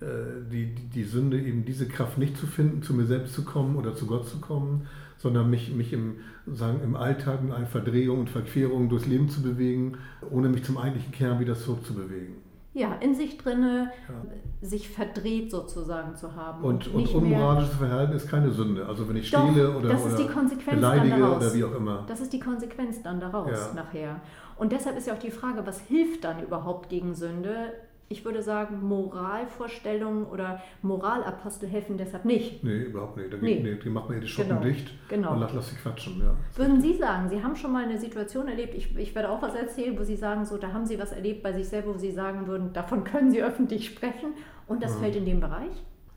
äh, 0.00 0.50
die, 0.50 0.74
die 0.74 1.04
Sünde 1.04 1.38
eben 1.38 1.64
diese 1.64 1.86
Kraft 1.86 2.18
nicht 2.18 2.36
zu 2.36 2.46
finden, 2.46 2.82
zu 2.82 2.94
mir 2.94 3.06
selbst 3.06 3.34
zu 3.34 3.44
kommen 3.44 3.76
oder 3.76 3.94
zu 3.94 4.06
Gott 4.06 4.28
zu 4.28 4.38
kommen, 4.38 4.86
sondern 5.18 5.50
mich, 5.50 5.74
mich 5.74 5.92
im, 5.92 6.16
sagen, 6.46 6.80
im 6.82 6.96
Alltag 6.96 7.42
mit 7.42 7.52
einer 7.52 7.66
Verdrehung 7.66 8.20
und 8.20 8.30
Verquerung 8.30 8.88
durchs 8.88 9.06
Leben 9.06 9.28
zu 9.28 9.42
bewegen, 9.42 9.98
ohne 10.30 10.48
mich 10.48 10.64
zum 10.64 10.78
eigentlichen 10.78 11.12
Kern 11.12 11.38
wieder 11.38 11.54
zurückzubewegen. 11.54 12.36
Ja, 12.72 12.94
in 13.00 13.14
sich 13.14 13.36
drinne 13.36 13.90
ja. 14.08 14.66
sich 14.66 14.88
verdreht 14.88 15.50
sozusagen 15.50 16.16
zu 16.16 16.34
haben. 16.36 16.62
Und, 16.62 16.86
und, 16.86 17.12
und 17.12 17.14
unmoralisches 17.14 17.74
Verhalten 17.74 18.12
ist 18.12 18.28
keine 18.28 18.52
Sünde. 18.52 18.86
Also 18.86 19.08
wenn 19.08 19.16
ich 19.16 19.26
stehle 19.28 19.64
Doch, 19.64 19.80
oder, 19.80 19.88
das 19.90 20.06
ist 20.06 20.18
die 20.18 20.28
Konsequenz 20.28 20.76
beleidige 20.76 21.16
oder 21.16 21.52
wie 21.52 21.64
auch 21.64 21.74
immer. 21.74 22.04
Das 22.06 22.20
ist 22.20 22.32
die 22.32 22.38
Konsequenz 22.38 23.02
dann 23.02 23.18
daraus 23.18 23.50
ja. 23.50 23.74
nachher. 23.74 24.20
Und 24.56 24.70
deshalb 24.72 24.96
ist 24.96 25.08
ja 25.08 25.14
auch 25.14 25.18
die 25.18 25.32
Frage, 25.32 25.66
was 25.66 25.80
hilft 25.80 26.22
dann 26.22 26.42
überhaupt 26.42 26.88
gegen 26.88 27.14
Sünde? 27.14 27.72
Ich 28.12 28.24
würde 28.24 28.42
sagen, 28.42 28.82
Moralvorstellungen 28.82 30.26
oder 30.26 30.60
Moralapostel 30.82 31.68
helfen 31.68 31.96
deshalb 31.96 32.24
nicht. 32.24 32.64
Nee, 32.64 32.82
überhaupt 32.82 33.16
nicht. 33.16 33.32
Da 33.32 33.36
nee. 33.36 33.60
nee, 33.62 33.76
die 33.76 33.88
machen 33.88 34.12
mir 34.12 34.20
die 34.20 34.26
Schotten 34.26 34.48
genau. 34.48 34.62
dicht 34.62 34.90
genau. 35.08 35.34
und 35.34 35.40
lass, 35.40 35.54
lass 35.54 35.70
sie 35.70 35.76
quatschen. 35.76 36.18
Ja. 36.18 36.34
Würden 36.56 36.80
Sie 36.80 36.96
sagen, 36.96 37.28
Sie 37.28 37.40
haben 37.40 37.54
schon 37.54 37.72
mal 37.72 37.84
eine 37.84 38.00
Situation 38.00 38.48
erlebt, 38.48 38.74
ich, 38.74 38.96
ich 38.96 39.14
werde 39.14 39.30
auch 39.30 39.40
was 39.40 39.54
erzählen, 39.54 39.96
wo 39.96 40.02
Sie 40.02 40.16
sagen, 40.16 40.44
so, 40.44 40.58
da 40.58 40.72
haben 40.72 40.86
Sie 40.86 40.98
was 40.98 41.12
erlebt 41.12 41.44
bei 41.44 41.52
sich 41.52 41.68
selber, 41.68 41.94
wo 41.94 41.98
Sie 41.98 42.10
sagen 42.10 42.48
würden, 42.48 42.72
davon 42.72 43.04
können 43.04 43.30
Sie 43.30 43.44
öffentlich 43.44 43.86
sprechen 43.86 44.34
und 44.66 44.82
das 44.82 44.94
ja. 44.94 44.98
fällt 44.98 45.14
in 45.14 45.24
den 45.24 45.38
Bereich? 45.38 45.70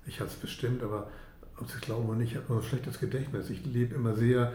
Ich 0.07 0.19
hatte 0.19 0.31
es 0.31 0.35
bestimmt, 0.35 0.81
aber 0.81 1.11
ob 1.59 1.67
Sie 1.67 1.75
es 1.75 1.81
glauben 1.81 2.09
oder 2.09 2.17
nicht, 2.17 2.31
ich 2.31 2.37
habe 2.37 2.55
ein 2.55 2.63
schlechtes 2.63 2.99
Gedächtnis. 2.99 3.51
Ich 3.51 3.63
lebe 3.67 3.93
immer 3.93 4.15
sehr 4.15 4.51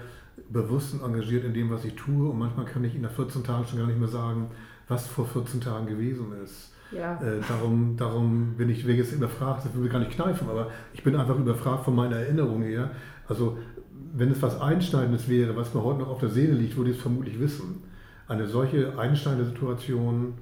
bewusst 0.51 0.93
und 0.93 1.05
engagiert 1.05 1.45
in 1.45 1.55
dem, 1.55 1.71
was 1.71 1.85
ich 1.85 1.95
tue 1.95 2.31
und 2.31 2.37
manchmal 2.37 2.67
kann 2.67 2.83
ich 2.83 2.95
Ihnen 2.95 3.05
nach 3.05 3.13
14 3.13 3.45
Tagen 3.45 3.65
schon 3.65 3.79
gar 3.79 3.87
nicht 3.87 4.01
mehr 4.01 4.09
sagen, 4.09 4.51
was 4.89 5.07
vor 5.07 5.25
14 5.25 5.61
Tagen 5.61 5.87
gewesen 5.87 6.33
ist. 6.43 6.73
Ja. 6.91 7.15
Äh, 7.21 7.41
darum, 7.49 7.97
darum 7.97 8.55
bin 8.57 8.69
ich 8.71 8.85
jetzt 8.85 9.13
überfragt, 9.13 9.65
das 9.65 9.75
will 9.77 9.87
ich 9.87 9.93
gar 9.93 9.99
nicht 9.99 10.13
kneifen, 10.13 10.49
aber 10.49 10.71
ich 10.95 11.03
bin 11.03 11.15
einfach 11.17 11.37
überfragt 11.39 11.85
von 11.85 11.95
meiner 11.95 12.17
Erinnerung 12.17 12.63
her. 12.63 12.91
Also 13.29 13.59
wenn 14.15 14.31
es 14.31 14.41
was 14.41 14.61
Einschneidendes 14.61 15.29
wäre, 15.29 15.55
was 15.57 15.75
mir 15.75 15.83
heute 15.85 16.01
noch 16.01 16.09
auf 16.09 16.21
der 16.21 16.31
Seele 16.31 16.55
liegt, 16.55 16.77
würde 16.77 16.91
ich 16.91 16.97
es 16.97 17.03
vermutlich 17.03 17.39
wissen. 17.39 17.83
Eine 18.27 18.47
solche 18.47 18.99
einschneidende 18.99 19.45
Situation 19.47 20.35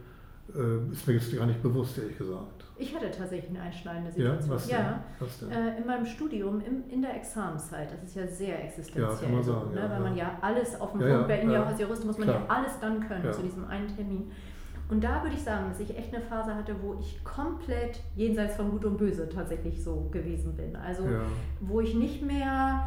äh, 0.55 0.93
ist 0.93 1.07
mir 1.07 1.15
jetzt 1.15 1.37
gar 1.37 1.47
nicht 1.47 1.63
bewusst, 1.63 1.99
ehrlich 1.99 2.17
gesagt. 2.19 2.65
Ich 2.79 2.95
hatte 2.95 3.11
tatsächlich 3.11 3.51
eine 3.51 3.63
einschneidende 3.63 4.11
Ja, 4.11 4.41
Situation. 4.41 4.51
was 4.51 4.67
denn? 4.69 4.77
Ja, 4.77 5.05
Was 5.19 5.39
denn? 5.41 5.51
Äh, 5.51 5.79
in 5.79 5.87
meinem 5.87 6.05
Studium, 6.07 6.61
im, 6.61 6.85
in 6.91 7.01
der 7.03 7.17
Examenszeit, 7.17 7.91
das 7.91 8.03
ist 8.11 8.17
ja 8.17 8.27
sehr 8.27 8.63
existenziell, 8.65 9.09
Ja, 9.09 9.15
kann 9.17 9.33
man 9.35 9.43
sagen, 9.43 9.71
ne? 9.73 9.81
ja, 9.81 9.91
weil 9.91 10.01
man 10.01 10.17
ja. 10.17 10.25
ja 10.25 10.39
alles 10.43 10.79
auf 10.81 10.93
dem 10.93 11.01
Ja, 11.01 11.07
Punkt, 11.17 11.23
ja, 11.23 11.27
bei 11.37 11.43
Ihnen 11.43 11.51
ja 11.53 11.59
ja. 11.59 11.65
auch 11.65 11.69
als 11.69 11.81
Jurist 11.81 12.05
muss 12.05 12.19
man 12.19 12.29
Klar. 12.29 12.41
ja 12.49 12.55
alles 12.55 12.73
dann 12.81 13.01
können 13.09 13.25
Ja. 13.25 13.33
zu 13.33 13.43
diesem 13.43 13.65
einen 13.67 13.89
Termin. 13.97 14.31
Und 14.89 15.03
da 15.03 15.23
würde 15.23 15.35
ich 15.35 15.43
sagen, 15.43 15.67
dass 15.69 15.81
ich 15.81 15.97
echt 15.99 16.15
eine 16.15 16.23
Phase 16.23 16.55
hatte, 16.55 16.77
wo 16.83 16.95
ich 17.01 17.23
komplett 17.25 18.01
jenseits 18.15 18.55
von 18.57 18.71
Gut 18.71 18.85
und 18.85 18.97
Böse 18.99 19.29
tatsächlich 19.29 19.83
so 19.83 20.09
gewesen 20.13 20.55
bin. 20.57 20.77
Also 20.77 21.05
Ja. 21.05 21.23
wo 21.61 21.81
ich 21.81 21.95
nicht 21.95 22.23
mehr, 22.23 22.87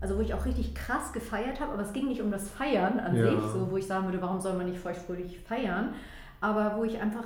also 0.00 0.16
wo 0.16 0.20
ich 0.20 0.32
auch 0.34 0.44
richtig 0.44 0.74
krass 0.74 1.12
gefeiert 1.12 1.60
habe, 1.60 1.72
aber 1.72 1.82
es 1.82 1.92
ging 1.92 2.06
nicht 2.06 2.22
um 2.22 2.30
das 2.30 2.48
Feiern 2.50 3.00
an 3.00 3.16
Ja. 3.16 3.24
sich, 3.30 3.40
so 3.52 3.70
wo 3.70 3.76
ich 3.76 3.86
sagen 3.86 4.06
würde, 4.06 4.22
warum 4.22 4.40
soll 4.40 4.54
man 4.54 4.66
nicht 4.66 4.78
feuchtfröhlich 4.78 5.40
feiern, 5.40 5.94
aber 6.40 6.76
wo 6.76 6.84
ich 6.84 7.00
einfach 7.00 7.24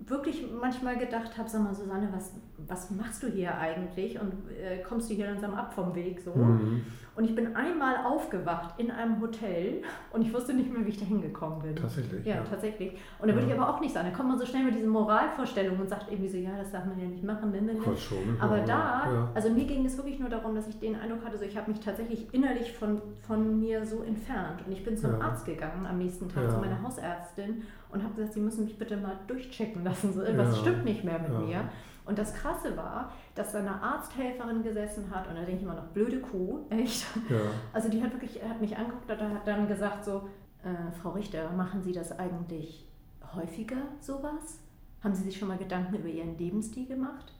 wirklich 0.00 0.46
manchmal 0.60 0.96
gedacht 0.96 1.36
habe, 1.38 1.48
sag 1.48 1.62
mal 1.62 1.74
Susanne, 1.74 2.08
was, 2.12 2.32
was 2.66 2.90
machst 2.90 3.22
du 3.22 3.28
hier 3.28 3.56
eigentlich 3.58 4.18
und 4.20 4.32
äh, 4.50 4.78
kommst 4.82 5.10
du 5.10 5.14
hier 5.14 5.26
langsam 5.26 5.54
ab 5.54 5.74
vom 5.74 5.94
Weg 5.94 6.20
so? 6.20 6.34
Mhm. 6.34 6.82
Und 7.20 7.26
ich 7.26 7.34
bin 7.34 7.54
einmal 7.54 7.96
aufgewacht 8.06 8.76
in 8.78 8.90
einem 8.90 9.20
Hotel 9.20 9.82
und 10.10 10.22
ich 10.22 10.32
wusste 10.32 10.54
nicht 10.54 10.72
mehr, 10.72 10.86
wie 10.86 10.88
ich 10.88 10.98
da 10.98 11.04
hingekommen 11.04 11.60
bin. 11.60 11.76
Tatsächlich. 11.76 12.24
Ja, 12.24 12.36
ja. 12.36 12.42
tatsächlich. 12.48 12.92
Und 13.18 13.28
da 13.28 13.34
würde 13.34 13.46
Ja. 13.46 13.54
ich 13.54 13.60
aber 13.60 13.68
auch 13.68 13.78
nicht 13.82 13.92
sagen, 13.92 14.08
da 14.10 14.16
kommt 14.16 14.30
man 14.30 14.38
so 14.38 14.46
schnell 14.46 14.64
mit 14.64 14.74
diesen 14.74 14.88
Moralvorstellungen 14.88 15.82
und 15.82 15.90
sagt 15.90 16.10
irgendwie 16.10 16.30
so, 16.30 16.38
ja, 16.38 16.56
das 16.56 16.70
darf 16.72 16.86
man 16.86 16.98
ja 16.98 17.06
nicht 17.06 17.22
machen. 17.22 17.50
Ne, 17.50 17.60
ne, 17.60 17.74
ne. 17.74 17.80
Schon, 17.98 18.38
Aber 18.40 18.56
ja, 18.60 18.64
da, 18.64 19.28
also 19.34 19.50
mir 19.50 19.66
ging 19.66 19.84
es 19.84 19.98
wirklich 19.98 20.18
nur 20.18 20.30
darum, 20.30 20.54
dass 20.54 20.66
ich 20.66 20.78
den 20.80 20.96
Eindruck 20.98 21.22
hatte, 21.22 21.36
so 21.36 21.44
ich 21.44 21.58
habe 21.58 21.70
mich 21.70 21.80
tatsächlich 21.80 22.32
innerlich 22.32 22.72
von, 22.72 23.02
von 23.26 23.60
mir 23.60 23.84
so 23.84 24.02
entfernt. 24.02 24.62
Und 24.66 24.72
ich 24.72 24.82
bin 24.82 24.96
zum. 24.96 25.10
Arzt 25.20 25.44
gegangen 25.44 25.84
am 25.86 25.98
nächsten 25.98 26.26
Tag, 26.30 26.50
zu 26.50 26.56
meiner 26.56 26.80
Hausärztin 26.82 27.64
und 27.92 28.02
habe 28.02 28.14
gesagt, 28.14 28.32
sie 28.32 28.40
müssen 28.40 28.64
mich 28.64 28.78
bitte 28.78 28.96
mal 28.96 29.18
durchchecken 29.26 29.84
lassen. 29.84 30.14
So, 30.14 30.22
irgendwas 30.22 30.56
Ja. 30.56 30.62
stimmt 30.62 30.84
nicht 30.86 31.04
mehr 31.04 31.18
mit 31.18 31.46
mir. 31.46 31.64
Und 32.10 32.18
das 32.18 32.34
Krasse 32.34 32.76
war, 32.76 33.12
dass 33.36 33.52
da 33.52 33.60
eine 33.60 33.80
Arzthelferin 33.80 34.64
gesessen 34.64 35.14
hat 35.14 35.28
und 35.28 35.36
da 35.36 35.42
denke 35.42 35.58
ich 35.58 35.62
immer 35.62 35.76
noch, 35.76 35.86
blöde 35.90 36.18
Kuh, 36.18 36.58
echt. 36.70 37.06
Ja. 37.28 37.38
Also 37.72 37.88
die 37.88 38.02
hat 38.02 38.10
wirklich, 38.10 38.42
hat 38.42 38.60
mich 38.60 38.76
angeguckt 38.76 39.08
und 39.08 39.32
hat 39.32 39.46
dann 39.46 39.68
gesagt 39.68 40.04
so, 40.04 40.28
äh, 40.64 40.90
Frau 41.00 41.10
Richter, 41.10 41.52
machen 41.52 41.84
Sie 41.84 41.92
das 41.92 42.18
eigentlich 42.18 42.84
häufiger 43.32 43.76
sowas? 44.00 44.58
Haben 45.04 45.14
Sie 45.14 45.22
sich 45.22 45.38
schon 45.38 45.46
mal 45.46 45.56
Gedanken 45.56 45.94
über 45.94 46.08
Ihren 46.08 46.36
Lebensstil 46.36 46.86
gemacht? 46.86 47.32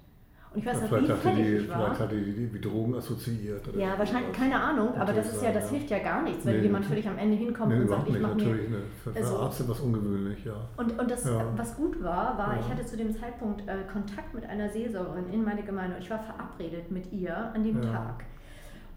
Und 0.53 0.59
ich 0.59 0.67
weiß 0.67 0.77
Ja, 0.91 0.99
nicht, 0.99 1.09
wie 1.09 1.13
fertig 1.15 1.45
die, 1.47 1.53
ich 1.59 1.69
war. 1.69 1.77
vielleicht 1.85 2.01
hatte 2.01 2.17
die 2.17 2.33
die 2.33 2.47
mit 2.53 2.65
Drogen 2.65 2.95
assoziiert. 2.97 3.69
Oder 3.69 3.79
Ja, 3.79 3.97
wahrscheinlich, 3.97 4.33
keine 4.33 4.61
Ahnung, 4.61 4.95
aber 4.97 5.13
das 5.13 5.33
ist 5.33 5.43
ja, 5.45 5.53
das 5.53 5.71
hilft 5.71 5.91
ja 5.91 6.01
gar 6.01 6.23
nichts, 6.23 6.45
wenn 6.45 6.57
Nee, 6.57 6.63
jemand 6.63 6.87
völlig 6.87 7.07
am 7.09 7.19
Ende 7.19 7.37
hinkommt 7.37 7.73
Nee, 7.73 7.81
und 7.83 7.89
sagt, 7.89 8.09
ich 8.09 8.19
mache 8.21 8.35
mir 8.35 8.43
Natürlich, 8.45 8.69
ne. 8.69 8.79
für, 9.05 9.13
für 9.13 9.19
also- 9.19 9.39
Arzt 9.39 9.61
etwas 9.61 9.79
ungewöhnlich, 9.81 10.45
ja. 10.45 10.55
Und, 10.77 10.99
und 10.99 11.09
das, 11.11 11.25
Ja. 11.25 11.45
was 11.57 11.77
gut 11.77 12.03
war, 12.03 12.37
war, 12.37 12.55
Ja. 12.55 12.61
ich 12.61 12.69
hatte 12.69 12.85
zu 12.85 12.97
dem 12.97 13.15
Zeitpunkt 13.17 13.61
äh, 13.69 13.77
Kontakt 13.93 14.35
mit 14.35 14.45
einer 14.45 14.69
Seelsorgerin 14.69 15.33
in 15.33 15.45
meine 15.45 15.63
Gemeinde 15.63 15.95
und 15.97 16.03
ich 16.03 16.11
war 16.11 16.19
verabredet 16.19 16.91
mit 16.91 17.13
ihr 17.13 17.37
an 17.55 17.63
dem. 17.63 17.81
Tag. 17.81 18.25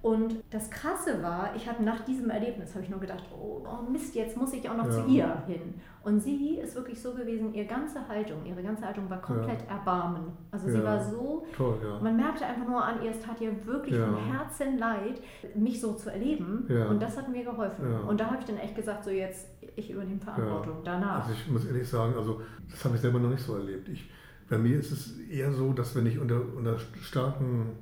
Und 0.04 0.36
das 0.52 0.70
Krasse 0.70 1.24
war, 1.24 1.56
ich 1.56 1.66
habe 1.68 1.82
nach 1.82 2.02
diesem 2.04 2.30
Erlebnis, 2.30 2.76
habe 2.76 2.84
ich 2.84 2.90
nur 2.90 3.00
gedacht, 3.00 3.24
oh, 3.34 3.66
oh 3.66 3.90
Mist, 3.90 4.14
jetzt 4.16 4.36
muss 4.36 4.52
ich 4.52 4.70
auch 4.70 4.76
noch 4.76 4.86
Ja. 4.88 4.92
zu 4.92 5.06
ihr 5.08 5.44
hin. 5.48 5.76
Und 6.04 6.20
sie 6.20 6.58
ist 6.58 6.76
wirklich 6.76 7.02
so 7.02 7.14
gewesen, 7.14 7.54
ihre 7.54 7.66
ganze 7.68 8.06
Haltung, 8.06 8.46
ihre 8.46 8.62
ganze 8.62 8.86
Haltung 8.86 9.10
war 9.10 9.22
komplett 9.22 9.66
Erbarmen. 9.70 10.26
Also 10.52 10.68
sie 10.68 10.78
Ja. 10.80 10.84
war 10.84 11.02
so, 11.02 11.46
Toll, 11.56 11.78
ja. 11.82 12.00
man 12.02 12.18
merkte 12.18 12.46
einfach 12.46 12.68
nur 12.68 12.84
an 12.84 13.02
ihr, 13.02 13.12
es 13.12 13.22
tat 13.22 13.40
ihr 13.40 13.66
wirklich 13.66 13.96
Ja. 13.96 14.08
von 14.08 14.18
Herzen 14.26 14.78
leid, 14.78 15.22
mich 15.56 15.80
so 15.80 15.94
zu 15.94 16.12
erleben. 16.12 16.66
Ja. 16.68 16.88
Und 16.90 17.02
das 17.02 17.16
hat 17.16 17.30
mir 17.30 17.46
geholfen. 17.46 17.90
Ja. 17.90 18.00
Und 18.00 18.20
da 18.20 18.26
habe 18.26 18.40
ich 18.42 18.46
dann 18.46 18.58
echt 18.58 18.76
gesagt, 18.76 19.06
so 19.06 19.10
jetzt, 19.10 19.48
ich 19.78 19.90
übernehme 19.90 20.20
Verantwortung 20.20 20.80
danach. 20.84 21.22
Also 21.22 21.32
ich 21.32 21.50
muss 21.50 21.66
ehrlich 21.66 21.88
sagen, 21.88 22.14
also 22.18 22.42
das 22.70 22.84
habe 22.84 22.96
ich 22.96 23.02
selber 23.02 23.20
noch 23.20 23.30
nicht 23.30 23.42
so 23.42 23.56
erlebt. 23.56 23.88
Ich, 23.88 24.12
bei 24.50 24.58
mir 24.58 24.78
ist 24.78 24.92
es 24.92 25.18
eher 25.30 25.54
so, 25.54 25.72
dass 25.72 25.96
wenn 25.96 26.06
ich 26.08 26.20
unter, 26.20 26.42
unter 26.58 26.78
starken 27.02 27.78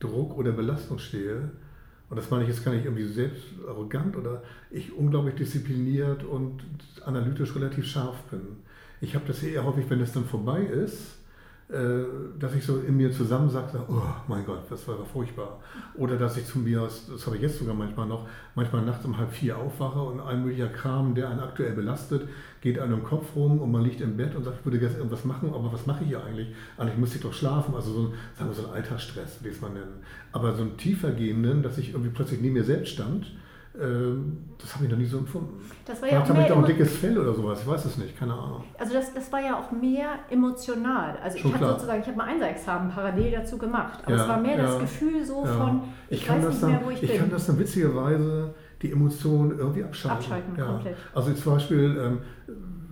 Druck 0.00 0.38
oder 0.38 0.52
Belastung 0.52 0.98
stehe, 0.98 1.50
und 2.10 2.16
das 2.16 2.30
meine 2.30 2.44
ich 2.44 2.48
jetzt 2.48 2.64
gar 2.64 2.72
nicht 2.72 2.84
irgendwie 2.84 3.06
selbst 3.06 3.44
arrogant 3.66 4.16
oder 4.16 4.42
ich 4.70 4.94
unglaublich 4.94 5.34
diszipliniert 5.34 6.24
und 6.24 6.62
analytisch 7.04 7.54
relativ 7.54 7.86
scharf 7.86 8.22
bin. 8.30 8.40
Ich 9.00 9.14
habe 9.14 9.26
das 9.26 9.42
eher 9.42 9.64
häufig, 9.64 9.84
wenn 9.88 10.00
es 10.00 10.12
dann 10.12 10.24
vorbei 10.24 10.62
ist, 10.62 11.17
dass 11.68 12.54
ich 12.54 12.64
so 12.64 12.78
in 12.78 12.96
mir 12.96 13.12
zusammensage, 13.12 13.72
sage, 13.72 13.84
oh 13.88 14.00
mein 14.26 14.46
Gott, 14.46 14.62
das 14.70 14.88
war 14.88 14.96
doch 14.96 15.06
furchtbar. 15.06 15.60
Oder 15.96 16.16
dass 16.16 16.38
ich 16.38 16.46
zu 16.46 16.60
mir, 16.60 16.80
das 16.80 17.26
habe 17.26 17.36
ich 17.36 17.42
jetzt 17.42 17.58
sogar 17.58 17.74
manchmal 17.74 18.06
noch, 18.06 18.26
manchmal 18.54 18.86
nachts 18.86 19.04
um 19.04 19.18
halb 19.18 19.30
vier 19.30 19.58
aufwache 19.58 20.00
und 20.00 20.18
ein 20.18 20.42
möglicher 20.42 20.68
Kram, 20.68 21.14
der 21.14 21.28
einen 21.28 21.40
aktuell 21.40 21.74
belastet, 21.74 22.26
geht 22.62 22.78
einem 22.78 22.94
im 22.94 23.04
Kopf 23.04 23.36
rum 23.36 23.60
und 23.60 23.70
man 23.70 23.82
liegt 23.82 24.00
im 24.00 24.16
Bett 24.16 24.34
und 24.34 24.44
sagt, 24.44 24.60
ich 24.60 24.64
würde 24.64 24.78
gerne 24.78 24.96
irgendwas 24.96 25.26
machen, 25.26 25.52
aber 25.52 25.70
was 25.70 25.86
mache 25.86 26.04
ich 26.04 26.08
hier 26.08 26.24
eigentlich? 26.24 26.48
Eigentlich 26.78 26.96
müsste 26.96 27.16
ich 27.16 27.22
doch 27.22 27.34
schlafen, 27.34 27.74
also 27.74 27.92
so 27.92 28.00
ein, 28.00 28.12
sagen 28.38 28.50
wir, 28.50 28.54
so 28.54 28.66
ein 28.66 28.74
Alltagsstress, 28.74 29.40
ich 29.42 29.46
es 29.46 29.60
mal 29.60 29.70
nennen. 29.70 30.00
Aber 30.32 30.54
so 30.54 30.62
einen 30.62 30.78
tiefergehenden, 30.78 31.62
dass 31.62 31.76
ich 31.76 31.90
irgendwie 31.90 32.10
plötzlich 32.10 32.40
neben 32.40 32.54
mir 32.54 32.64
selbst 32.64 32.94
stand, 32.94 33.26
das 33.74 34.74
habe 34.74 34.84
ich 34.84 34.90
noch 34.90 34.98
nie 34.98 35.04
so 35.06 35.18
empfunden. 35.18 35.60
Das 35.84 36.02
war 36.02 36.08
ja 36.08 36.20
Vielleicht 36.24 36.30
auch 36.30 36.42
ich 36.42 36.48
mehr 36.48 36.56
auch 36.56 36.60
ein 36.60 36.66
dickes 36.66 36.96
Fell 36.96 37.18
oder 37.18 37.32
sowas, 37.32 37.60
ich 37.60 37.66
weiß 37.66 37.84
es 37.84 37.96
nicht, 37.98 38.18
keine 38.18 38.32
Ahnung. 38.32 38.64
Also 38.78 38.94
das, 38.94 39.14
das 39.14 39.30
war 39.32 39.40
ja 39.40 39.58
auch 39.58 39.70
mehr 39.70 40.18
emotional. 40.30 41.16
Also 41.22 41.38
Schon 41.38 41.50
ich 41.50 41.56
habe 41.60 41.72
sozusagen, 41.72 42.00
ich 42.00 42.06
habe 42.06 42.16
mein 42.16 42.28
Einser-Examen 42.30 42.90
parallel 42.90 43.30
dazu 43.32 43.56
gemacht. 43.58 44.00
Aber 44.04 44.16
Ja, 44.16 44.22
es 44.22 44.28
war 44.28 44.40
mehr 44.40 44.56
das 44.56 44.74
ja, 44.74 44.80
Gefühl 44.80 45.24
so 45.24 45.44
Ja. 45.44 45.52
von, 45.52 45.82
ich, 46.08 46.24
kann 46.26 46.38
weiß 46.38 46.44
das 46.46 46.52
nicht 46.54 46.62
dann, 46.64 46.70
mehr, 46.72 46.80
wo 46.84 46.90
ich, 46.90 47.02
ich 47.02 47.10
bin. 47.10 47.20
kann 47.20 47.30
das 47.30 47.46
dann 47.46 47.58
witzigerweise 47.58 48.54
die 48.82 48.92
Emotionen 48.92 49.58
irgendwie 49.58 49.84
abschalten. 49.84 50.18
Abschalten, 50.24 50.56
ja. 50.56 50.64
komplett. 50.66 50.96
Also 51.14 51.32
zum 51.34 51.52
Beispiel, 51.54 51.98
ähm, 52.02 52.18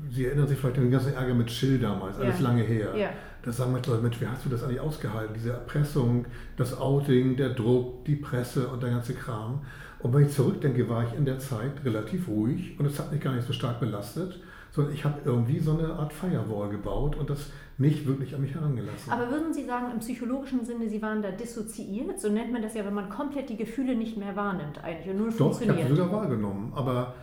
Sie 0.08 0.24
erinnern 0.24 0.46
sich 0.46 0.58
vielleicht 0.58 0.76
an 0.78 0.84
den 0.84 0.92
ganzen 0.92 1.14
Ärger 1.14 1.34
mit 1.34 1.48
Chill 1.48 1.78
damals, 1.80 2.18
alles 2.18 2.40
lange 2.40 2.62
her. 2.62 2.96
Ja. 2.96 3.08
Da 3.42 3.52
sagen 3.52 3.72
manche 3.72 3.90
Leute, 3.90 4.02
Mensch, 4.02 4.20
wie 4.20 4.26
hast 4.26 4.44
du 4.44 4.48
das 4.48 4.62
eigentlich 4.62 4.80
ausgehalten? 4.80 5.34
Diese 5.34 5.50
Erpressung, 5.50 6.26
das 6.56 6.78
Outing, 6.78 7.36
der 7.36 7.50
Druck, 7.50 8.04
die 8.04 8.16
Presse 8.16 8.68
und 8.68 8.82
der 8.82 8.90
ganze 8.90 9.14
Kram. 9.14 9.62
Und 10.06 10.14
wenn 10.14 10.26
ich 10.26 10.32
zurückdenke, 10.32 10.88
war 10.88 11.02
ich 11.02 11.18
in 11.18 11.24
der 11.24 11.40
Zeit 11.40 11.84
relativ 11.84 12.28
ruhig 12.28 12.78
und 12.78 12.86
es 12.86 12.96
hat 12.96 13.10
mich 13.10 13.20
gar 13.20 13.34
nicht 13.34 13.44
so 13.44 13.52
stark 13.52 13.80
belastet, 13.80 14.38
sondern 14.70 14.94
ich 14.94 15.04
habe 15.04 15.18
irgendwie 15.24 15.58
so 15.58 15.76
eine 15.76 15.94
Art 15.94 16.12
Firewall 16.12 16.68
gebaut 16.68 17.16
und 17.16 17.28
das 17.28 17.50
nicht 17.76 18.06
wirklich 18.06 18.32
an 18.32 18.42
mich 18.42 18.54
herangelassen. 18.54 19.12
Aber 19.12 19.28
würden 19.32 19.52
Sie 19.52 19.64
sagen, 19.64 19.90
im 19.90 19.98
psychologischen 19.98 20.64
Sinne, 20.64 20.88
Sie 20.88 21.02
waren 21.02 21.22
da 21.22 21.32
dissoziiert? 21.32 22.20
So 22.20 22.28
nennt 22.28 22.52
man 22.52 22.62
das 22.62 22.74
ja, 22.74 22.86
wenn 22.86 22.94
man 22.94 23.08
komplett 23.08 23.48
die 23.48 23.56
Gefühle 23.56 23.96
nicht 23.96 24.16
mehr 24.16 24.36
wahrnimmt 24.36 24.78
eigentlich 24.84 25.10
und 25.10 25.16
nur 25.16 25.26
Doch, 25.26 25.34
ich 25.34 25.40
habe 25.40 25.54
funktioniert. 25.54 25.88
sie 25.88 25.96
sogar 25.96 26.12
wahrgenommen, 26.12 26.72
aber 26.76 27.14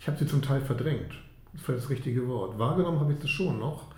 ich 0.00 0.08
habe 0.08 0.18
sie 0.18 0.26
zum 0.26 0.42
Teil 0.42 0.60
verdrängt. 0.60 1.12
Das 1.52 1.60
ist 1.60 1.66
vielleicht 1.66 1.84
das 1.84 1.90
richtige 1.90 2.26
Wort. 2.26 2.58
Wahrgenommen 2.58 2.98
habe 2.98 3.12
ich 3.12 3.20
das 3.20 3.30
schon 3.30 3.60
noch, 3.60 3.92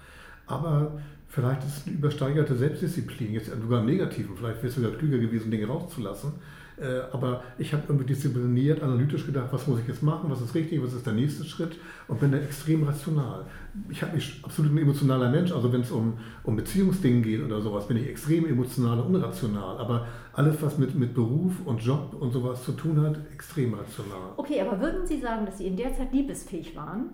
aber 0.47 1.01
vielleicht 1.27 1.65
ist 1.65 1.79
es 1.79 1.87
eine 1.87 1.97
übersteigerte 1.97 2.55
Selbstdisziplin, 2.55 3.33
jetzt 3.33 3.47
sogar 3.47 3.81
im 3.81 3.87
Negativen. 3.87 4.37
Vielleicht 4.37 4.59
wäre 4.59 4.69
es 4.69 4.75
sogar 4.75 4.91
klüger 4.91 5.17
gewesen, 5.17 5.51
Dinge 5.51 5.69
rauszulassen. 5.69 6.35
Äh, 6.79 7.01
Aber 7.13 7.43
ich 7.59 7.73
habe 7.73 7.85
irgendwie 7.89 8.07
diszipliniert, 8.07 8.83
analytisch 8.83 9.25
gedacht, 9.25 9.49
was 9.51 9.67
muss 9.67 9.81
ich 9.81 9.89
jetzt 9.89 10.03
machen, 10.03 10.31
was 10.31 10.43
ist 10.43 10.55
richtig, 10.55 10.83
was 10.83 10.93
ist 10.93 11.07
der 11.07 11.15
nächste 11.15 11.45
Schritt 11.45 11.77
und 12.07 12.21
bin 12.21 12.33
da 12.33 12.39
extrem 12.39 12.83
rational. 12.85 13.47
Ich 13.89 14.03
habe 14.03 14.15
mich 14.15 14.41
absolut 14.45 14.73
ein 14.73 14.79
emotionaler 14.79 15.31
Mensch, 15.31 15.53
also 15.53 15.73
wenn 15.73 15.81
es 15.81 15.91
um, 15.91 16.15
um 16.45 16.55
Beziehungsdingen 16.57 17.23
geht 17.23 17.43
oder 17.43 17.61
sowas, 17.63 17.89
bin 17.89 17.97
ich 17.97 18.07
extrem 18.09 18.45
emotional 18.47 19.01
und 19.01 19.15
unrational. 19.17 19.79
Aber 19.79 20.07
alles, 20.35 20.61
was 20.61 20.77
mit, 20.77 20.95
mit 20.95 21.15
Beruf 21.15 21.53
und 21.65 21.83
Job 21.83 22.15
und 22.21 22.33
sowas 22.33 22.63
zu 22.65 22.73
tun 22.73 23.01
hat, 23.01 23.19
extrem 23.33 23.73
rational. 23.73 24.33
Okay, 24.37 24.61
aber 24.61 24.79
würden 24.81 25.07
Sie 25.07 25.19
sagen, 25.19 25.47
dass 25.47 25.57
Sie 25.59 25.67
in 25.67 25.77
der 25.77 25.95
Zeit 25.95 26.13
liebesfähig 26.13 26.77
waren? 26.77 27.07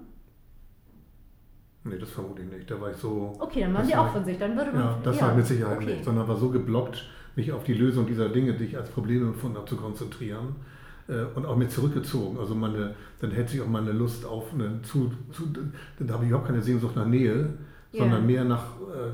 Nee, 1.84 1.98
das 1.98 2.10
vermute 2.10 2.42
ich 2.42 2.50
nicht. 2.50 2.70
Da 2.70 2.80
war 2.80 2.90
ich 2.90 2.96
so. 2.96 3.32
Okay, 3.40 3.60
dann 3.62 3.74
waren 3.74 3.84
Sie 3.86 3.92
war 3.92 4.02
auch 4.02 4.06
ich- 4.06 4.12
von 4.12 4.24
sich. 4.24 4.38
Dann 4.38 4.56
würde 4.56 4.70
man. 4.72 4.80
Ja, 4.80 4.98
das 5.02 5.20
war 5.20 5.30
ich 5.30 5.36
mit 5.36 5.46
Sicherheit 5.46 5.76
okay. 5.78 5.86
nicht, 5.94 6.04
sondern 6.04 6.28
war 6.28 6.36
so 6.36 6.48
geblockt, 6.50 7.04
mich 7.36 7.52
auf 7.52 7.64
die 7.64 7.74
Lösung 7.74 8.06
dieser 8.06 8.28
Dinge, 8.28 8.54
die 8.54 8.64
ich 8.64 8.76
als 8.76 8.88
Probleme 8.90 9.26
empfunden 9.26 9.56
habe, 9.56 9.66
zu 9.68 9.76
konzentrieren 9.76 10.56
äh, 11.08 11.24
und 11.34 11.46
auch 11.46 11.56
mit 11.56 11.70
zurückgezogen. 11.70 12.38
Also 12.38 12.54
meine, 12.54 12.94
dann 13.20 13.30
hätte 13.30 13.52
sich 13.52 13.60
auch 13.60 13.66
meine 13.68 13.92
Lust 13.92 14.24
auf 14.24 14.52
eine 14.52 14.80
zu, 14.82 15.12
zu 15.32 15.44
dann 15.98 16.10
habe 16.10 16.24
ich 16.24 16.30
überhaupt 16.30 16.48
keine 16.48 16.62
Sehnsucht 16.62 16.96
nach 16.96 17.06
Nähe, 17.06 17.50
sondern 17.92 18.20
Ja. 18.22 18.26
mehr 18.26 18.44
nach 18.44 18.64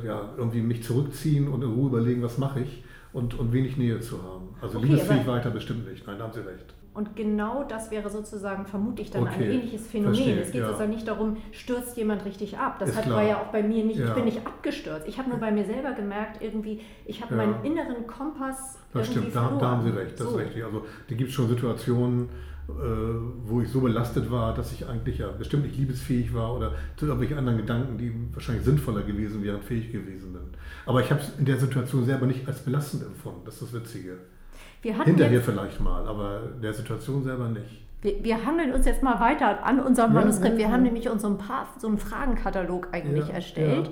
äh, 0.02 0.07
ja, 0.07 0.31
irgendwie 0.37 0.61
mich 0.62 0.83
zurückziehen 0.85 1.48
und 1.48 1.62
in 1.62 1.70
Ruhe 1.70 1.88
überlegen, 1.88 2.22
was 2.22 2.38
mache 2.38 2.61
ich 2.61 2.85
und, 3.12 3.38
und 3.38 3.52
wenig 3.52 3.76
Nähe 3.76 4.00
zu 4.00 4.22
haben. 4.22 4.48
Also 4.61 4.78
Okay, 4.78 4.87
liebesfähig 4.88 5.26
weiter 5.26 5.50
bestimmt 5.50 5.88
nicht. 5.88 6.07
Nein, 6.07 6.18
da 6.18 6.24
haben 6.24 6.33
Sie 6.33 6.40
recht. 6.46 6.74
Und 6.98 7.14
genau 7.14 7.62
das 7.62 7.92
wäre 7.92 8.11
sozusagen, 8.11 8.66
vermute 8.66 9.02
ich, 9.02 9.12
dann 9.12 9.24
ein 9.24 9.32
Okay, 9.34 9.52
ähnliches 9.54 9.87
Phänomen. 9.87 10.14
verstehe, 10.16 10.40
es 10.40 10.50
geht 10.50 10.62
ja. 10.62 10.66
sozusagen 10.66 10.90
nicht 10.90 11.06
darum, 11.06 11.37
stürzt 11.52 11.96
jemand 11.96 12.24
richtig 12.24 12.58
ab. 12.58 12.80
Das 12.80 12.88
Ist 12.88 12.96
hat, 12.96 13.04
klar. 13.04 13.18
war 13.18 13.22
ja 13.22 13.37
auch 13.40 13.52
bei 13.52 13.62
mir 13.62 13.84
nicht, 13.84 14.00
ich 14.00 14.04
Ja. 14.04 14.14
bin 14.14 14.24
nicht 14.24 14.44
abgestürzt. 14.44 15.06
Ich 15.06 15.16
habe 15.16 15.28
nur 15.30 15.38
bei 15.38 15.52
mir 15.52 15.64
selber 15.64 15.92
gemerkt, 15.92 16.42
irgendwie, 16.42 16.80
ich 17.06 17.22
habe 17.22 17.37
Ja. 17.37 17.46
meinen 17.46 17.64
inneren 17.64 18.04
Kompass 18.08 18.80
Das 18.92 19.06
stimmt, 19.06 19.32
da, 19.32 19.56
da 19.61 19.70
haben 19.70 19.84
Sie 19.84 19.90
recht, 19.96 20.18
das 20.18 20.26
so. 20.28 20.37
ist 20.38 20.44
richtig. 20.46 20.64
Also 20.64 20.84
die 21.08 21.14
gibt 21.16 21.28
es 21.30 21.37
schon 21.37 21.48
Situationen, 21.48 22.30
äh, 22.68 22.72
wo 23.44 23.61
ich 23.61 23.68
so 23.68 23.80
belastet 23.80 24.28
war, 24.28 24.52
dass 24.52 24.72
ich 24.72 24.88
eigentlich 24.88 25.18
ja 25.18 25.28
bestimmt 25.28 25.66
nicht 25.66 25.76
liebesfähig 25.76 26.34
war 26.34 26.56
oder 26.56 26.72
zu 26.96 27.06
irgendwelchen 27.06 27.38
anderen 27.38 27.58
Gedanken, 27.58 27.96
die 27.96 28.12
wahrscheinlich 28.34 28.64
sinnvoller 28.64 29.02
gewesen 29.02 29.40
wären, 29.44 29.62
fähig 29.62 29.92
gewesen 29.92 30.32
bin. 30.32 30.42
Aber 30.84 31.00
ich 31.00 31.12
habe 31.12 31.20
es 31.20 31.38
in 31.38 31.44
der 31.44 31.58
Situation 31.58 32.04
selber 32.04 32.26
nicht 32.26 32.48
als 32.48 32.58
belastend 32.58 33.04
empfunden, 33.04 33.42
das 33.44 33.62
ist 33.62 33.72
das 33.72 33.82
Witzige. 33.82 34.18
Hinterher 34.82 35.32
jetzt, 35.32 35.44
vielleicht 35.44 35.80
mal, 35.80 36.06
aber 36.06 36.40
der 36.62 36.72
Situation 36.72 37.22
selber 37.22 37.48
nicht. 37.48 37.82
Wir, 38.00 38.22
wir, 38.22 38.46
hangeln 38.46 38.72
uns 38.72 38.86
jetzt 38.86 39.02
mal 39.02 39.18
weiter 39.18 39.64
an 39.64 39.80
unserem 39.80 40.14
ja, 40.14 40.20
Manuskript. 40.20 40.56
Wir 40.56 40.66
ja, 40.66 40.70
haben 40.70 40.84
nämlich 40.84 41.08
uns 41.08 41.22
so, 41.22 41.28
ein 41.28 41.38
paar, 41.38 41.66
so 41.78 41.88
einen 41.88 41.98
Fragenkatalog 41.98 42.88
eigentlich 42.92 43.28
erstellt. 43.28 43.90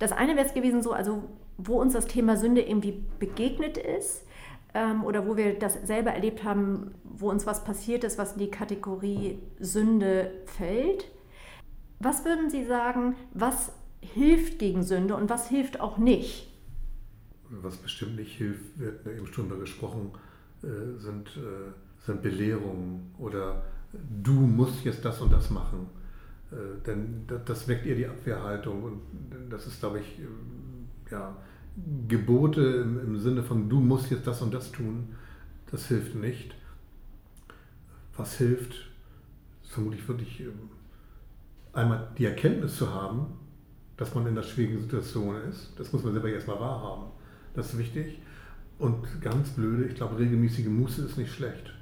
Das 0.00 0.10
eine 0.10 0.34
wäre 0.34 0.46
es 0.46 0.52
gewesen, 0.52 0.82
so, 0.82 0.92
also 0.92 1.22
wo 1.56 1.80
uns 1.80 1.92
das 1.92 2.06
Thema 2.06 2.36
Sünde 2.36 2.62
irgendwie 2.62 3.04
begegnet 3.20 3.78
ist 3.78 4.26
ähm, 4.74 5.04
oder 5.04 5.28
wo 5.28 5.36
wir 5.36 5.58
das 5.58 5.74
selber 5.84 6.10
erlebt 6.10 6.42
haben, 6.42 6.92
wo 7.04 7.30
uns 7.30 7.46
was 7.46 7.62
passiert 7.62 8.02
ist, 8.02 8.18
was 8.18 8.32
in 8.32 8.40
die 8.40 8.50
Kategorie 8.50 9.38
Sünde 9.60 10.32
fällt. 10.46 11.06
Was 12.00 12.24
würden 12.24 12.50
Sie 12.50 12.64
sagen, 12.64 13.14
was 13.32 13.72
hilft 14.00 14.58
gegen 14.58 14.82
Sünde 14.82 15.14
und 15.14 15.30
was 15.30 15.48
hilft 15.48 15.80
auch 15.80 15.98
nicht? 15.98 16.49
Was 17.50 17.76
bestimmt 17.76 18.16
nicht 18.16 18.36
hilft, 18.36 18.78
wir 18.78 18.88
hatten 18.88 19.08
ja 19.08 19.16
eben 19.16 19.26
schon 19.26 19.48
darüber 19.48 19.64
gesprochen, 19.64 20.12
äh, 20.62 20.98
sind, 20.98 21.28
äh, 21.36 21.72
sind 22.04 22.22
Belehrungen 22.22 23.12
oder 23.18 23.64
du 24.22 24.32
musst 24.32 24.84
jetzt 24.84 25.04
das 25.04 25.20
und 25.20 25.32
das 25.32 25.50
machen. 25.50 25.88
Äh, 26.52 26.84
denn 26.86 27.26
das 27.44 27.66
weckt 27.66 27.86
ihr 27.86 27.96
die 27.96 28.06
Abwehrhaltung 28.06 28.82
und 28.82 29.00
das 29.50 29.66
ist, 29.66 29.80
glaube 29.80 30.00
ich, 30.00 30.20
ja, 31.10 31.36
Gebote 32.08 32.60
im, 32.62 33.16
Sinne 33.18 33.42
von 33.42 33.68
du 33.68 33.80
musst 33.80 34.10
jetzt 34.10 34.26
das 34.26 34.42
und 34.42 34.52
das 34.52 34.70
tun, 34.70 35.14
das 35.70 35.86
hilft 35.86 36.14
nicht. 36.14 36.54
Was 38.16 38.36
hilft, 38.36 38.74
ist 39.62 39.72
vermutlich 39.72 40.06
wirklich 40.06 40.44
einmal 41.72 42.08
die 42.18 42.26
Erkenntnis 42.26 42.76
zu 42.76 42.92
haben, 42.92 43.26
dass 43.96 44.14
man 44.14 44.26
in 44.26 44.32
einer 44.32 44.42
schwierigen 44.42 44.80
Situation 44.80 45.36
ist. 45.48 45.72
Das 45.78 45.92
muss 45.92 46.02
man 46.02 46.12
selber 46.12 46.28
erstmal 46.28 46.58
wahrhaben. 46.58 47.12
Das 47.54 47.72
ist 47.72 47.78
wichtig. 47.78 48.18
Und 48.78 49.20
ganz 49.20 49.50
blöde, 49.50 49.84
ich 49.84 49.94
glaube, 49.94 50.18
regelmäßige 50.18 50.66
Muße 50.66 51.04
ist 51.04 51.18
nicht 51.18 51.32
schlecht. 51.32 51.74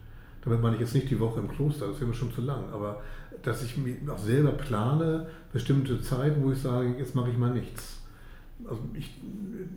Damit 0.42 0.62
meine 0.62 0.76
ich 0.76 0.80
jetzt 0.80 0.94
nicht 0.94 1.10
die 1.10 1.20
Woche 1.20 1.40
im 1.40 1.48
Kloster, 1.48 1.86
das 1.86 1.96
wäre 1.96 2.06
mir 2.06 2.14
schon 2.14 2.32
zu 2.32 2.40
lang, 2.40 2.64
aber 2.72 3.02
dass 3.42 3.62
ich 3.62 3.76
mir 3.76 3.96
auch 4.10 4.18
selber 4.18 4.52
plane, 4.52 5.26
bestimmte 5.52 6.00
Zeiten, 6.00 6.42
wo 6.42 6.52
ich 6.52 6.58
sage, 6.58 6.94
jetzt 6.98 7.14
mache 7.14 7.30
ich 7.30 7.38
mal 7.38 7.52
nichts. 7.52 8.00
Also 8.64 8.80
ich, 8.94 9.20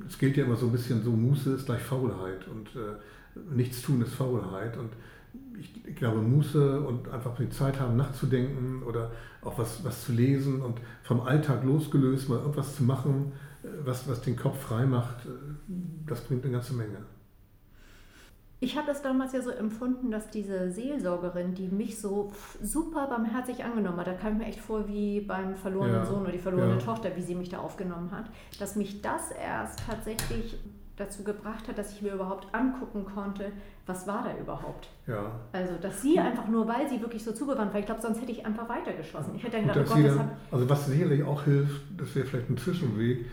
es 0.08 0.18
gilt 0.18 0.38
ja 0.38 0.46
immer 0.46 0.56
so 0.56 0.68
ein 0.68 0.72
bisschen 0.72 1.04
so, 1.04 1.12
Muße 1.12 1.54
ist 1.54 1.66
gleich 1.66 1.82
Faulheit 1.82 2.48
und 2.48 2.70
äh, 2.76 3.54
nichts 3.56 3.82
tun 3.82 4.02
ist 4.02 4.14
Faulheit. 4.14 4.78
Und 4.78 4.90
ich, 5.60 5.86
ich 5.86 5.96
glaube, 5.96 6.22
Muße 6.22 6.82
und 6.82 7.10
einfach 7.10 7.36
die 7.38 7.50
Zeit 7.50 7.80
haben, 7.80 7.96
nachzudenken 7.96 8.82
oder 8.84 9.12
auch 9.42 9.58
was, 9.58 9.84
was 9.84 10.06
zu 10.06 10.14
lesen 10.14 10.62
und 10.62 10.80
vom 11.04 11.22
Alltag 11.22 11.64
losgelöst 11.64 12.30
mal 12.30 12.40
irgendwas 12.40 12.76
zu 12.76 12.84
machen, 12.84 13.32
was, 13.84 14.08
was 14.08 14.22
den 14.22 14.36
Kopf 14.36 14.60
frei 14.62 14.86
macht, 14.86 15.26
äh, 15.26 15.30
das 16.08 16.22
bringt 16.22 16.44
eine 16.44 16.54
ganze 16.54 16.74
Menge. 16.74 16.98
Ich 18.64 18.78
habe 18.78 18.92
es 18.92 19.02
damals 19.02 19.34
ja 19.34 19.42
so 19.42 19.50
empfunden, 19.50 20.12
dass 20.12 20.30
diese 20.30 20.72
Seelsorgerin, 20.72 21.56
die 21.56 21.68
mich 21.68 22.00
so 22.00 22.32
super 22.62 23.08
barmherzig 23.08 23.64
angenommen 23.64 23.98
hat, 23.98 24.06
da 24.06 24.14
kam 24.14 24.34
ich 24.34 24.38
mir 24.38 24.46
echt 24.46 24.60
vor 24.60 24.88
wie 24.88 25.22
beim 25.22 25.56
verlorenen 25.56 25.96
ja, 25.96 26.06
Sohn 26.06 26.22
oder 26.22 26.32
die 26.32 26.38
verlorene 26.38 26.74
ja. 26.74 26.78
Tochter, 26.78 27.16
wie 27.16 27.24
sie 27.24 27.34
mich 27.34 27.50
da 27.50 27.58
aufgenommen 27.58 28.12
hat, 28.12 28.26
dass 28.60 28.76
mich 28.76 29.02
das 29.02 29.32
erst 29.32 29.80
tatsächlich 29.88 30.60
dazu 30.96 31.24
gebracht 31.24 31.68
hat, 31.68 31.80
dass 31.80 31.92
ich 31.94 32.04
mir 32.04 32.14
überhaupt 32.14 32.54
angucken 32.54 33.04
konnte, 33.04 33.52
was 33.88 34.06
war 34.06 34.24
da 34.24 34.40
überhaupt. 34.40 34.90
Ja. 35.08 35.32
Also, 35.52 35.74
dass 35.82 36.02
sie 36.04 36.20
einfach 36.20 36.48
nur, 36.48 36.68
weil 36.68 36.88
sie 36.88 37.02
wirklich 37.02 37.24
so 37.24 37.32
zugewandt 37.32 37.74
war, 37.74 37.80
ich 37.80 37.88
glaube, 37.88 38.02
sonst 38.02 38.22
hätte 38.22 38.32
ich 38.32 38.46
einfach 38.46 38.70
weitergeschossen. 38.70 39.34
Ich 39.36 39.44
hätte 39.44 39.58
dann 39.58 39.68
gedacht, 39.68 39.88
oh 39.90 39.96
Gott, 39.96 40.06
dann, 40.06 40.32
Also, 40.52 40.70
was 40.70 40.86
sicherlich 40.86 41.24
auch 41.24 41.44
hilft, 41.44 41.82
das 41.98 42.16
wäre 42.16 42.28
vielleicht 42.28 42.50
ein 42.52 42.58
Zwischenweg, 42.58 43.26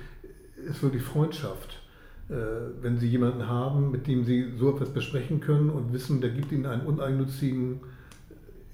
ist 0.66 0.82
wirklich 0.82 1.02
Freundschaft. 1.02 1.80
Äh, 2.28 2.34
wenn 2.82 2.98
Sie 2.98 3.08
jemanden 3.08 3.48
haben, 3.48 3.90
mit 3.90 4.06
dem 4.06 4.24
Sie 4.24 4.52
so 4.58 4.74
etwas 4.74 4.90
besprechen 4.90 5.40
können 5.40 5.70
und 5.70 5.92
wissen, 5.92 6.20
der 6.20 6.30
gibt 6.30 6.52
Ihnen 6.52 6.66
einen 6.66 6.82
uneigennützigen 6.86 7.80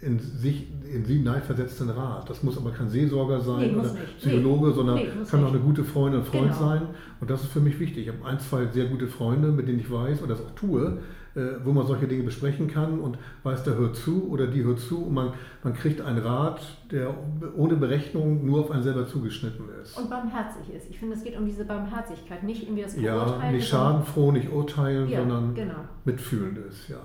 in 0.04 0.18
sich 0.18 0.68
in 0.92 1.04
sie 1.04 1.18
hineinversetzten 1.18 1.90
Rat. 1.90 2.28
Das 2.30 2.42
muss 2.42 2.56
aber 2.56 2.70
kein 2.70 2.88
Seelsorger 2.88 3.40
sein 3.40 3.72
nee, 3.72 3.76
oder. 3.76 3.90
Psychologe, 4.18 4.68
nee. 4.68 4.74
sondern 4.74 4.96
nee, 4.96 5.08
kann 5.28 5.44
auch 5.44 5.48
eine 5.48 5.58
gute 5.58 5.82
Freundin 5.82 6.20
und 6.20 6.26
Freund 6.26 6.52
genau. 6.52 6.58
sein. 6.58 6.82
Und 7.20 7.30
das 7.30 7.42
ist 7.42 7.52
für 7.52 7.60
mich 7.60 7.80
wichtig. 7.80 8.06
Ich 8.06 8.12
habe 8.14 8.24
ein, 8.24 8.38
zwei 8.38 8.66
sehr 8.66 8.86
gute 8.86 9.08
Freunde, 9.08 9.48
mit 9.48 9.66
denen 9.66 9.80
ich 9.80 9.90
weiß 9.90 10.20
und 10.20 10.28
das 10.28 10.40
auch 10.40 10.50
tue, 10.54 10.98
äh, 11.34 11.40
wo 11.64 11.72
man 11.72 11.86
solche 11.86 12.06
Dinge 12.06 12.22
besprechen 12.22 12.68
kann 12.68 13.00
und 13.00 13.18
weiß, 13.42 13.64
der 13.64 13.76
hört 13.76 13.96
zu 13.96 14.28
oder 14.30 14.46
die 14.46 14.62
hört 14.62 14.78
zu 14.78 15.06
und 15.06 15.14
man, 15.14 15.32
man 15.64 15.74
kriegt 15.74 16.00
einen 16.00 16.18
Rat, 16.18 16.60
der 16.92 17.12
ohne 17.56 17.74
Berechnung 17.76 18.46
nur 18.46 18.60
auf 18.60 18.70
einen 18.70 18.82
selber 18.82 19.08
zugeschnitten 19.08 19.64
ist. 19.82 19.98
Und 19.98 20.08
barmherzig 20.10 20.72
ist. 20.74 20.88
Ich 20.90 20.98
finde, 20.98 21.16
es 21.16 21.24
geht 21.24 21.36
um 21.36 21.46
diese 21.46 21.64
Barmherzigkeit, 21.64 22.44
nicht 22.44 22.62
irgendwie 22.62 22.82
das 22.82 22.94
Verurteilen. 22.94 23.42
Ja, 23.42 23.50
nicht 23.50 23.68
schadenfroh, 23.68 24.30
nicht 24.30 24.52
urteilen, 24.52 25.08
ja, 25.08 25.20
sondern 25.20 25.54
genau. 25.54 25.74
mitfühlend 26.04 26.58
ist, 26.58 26.88
ja. 26.88 27.00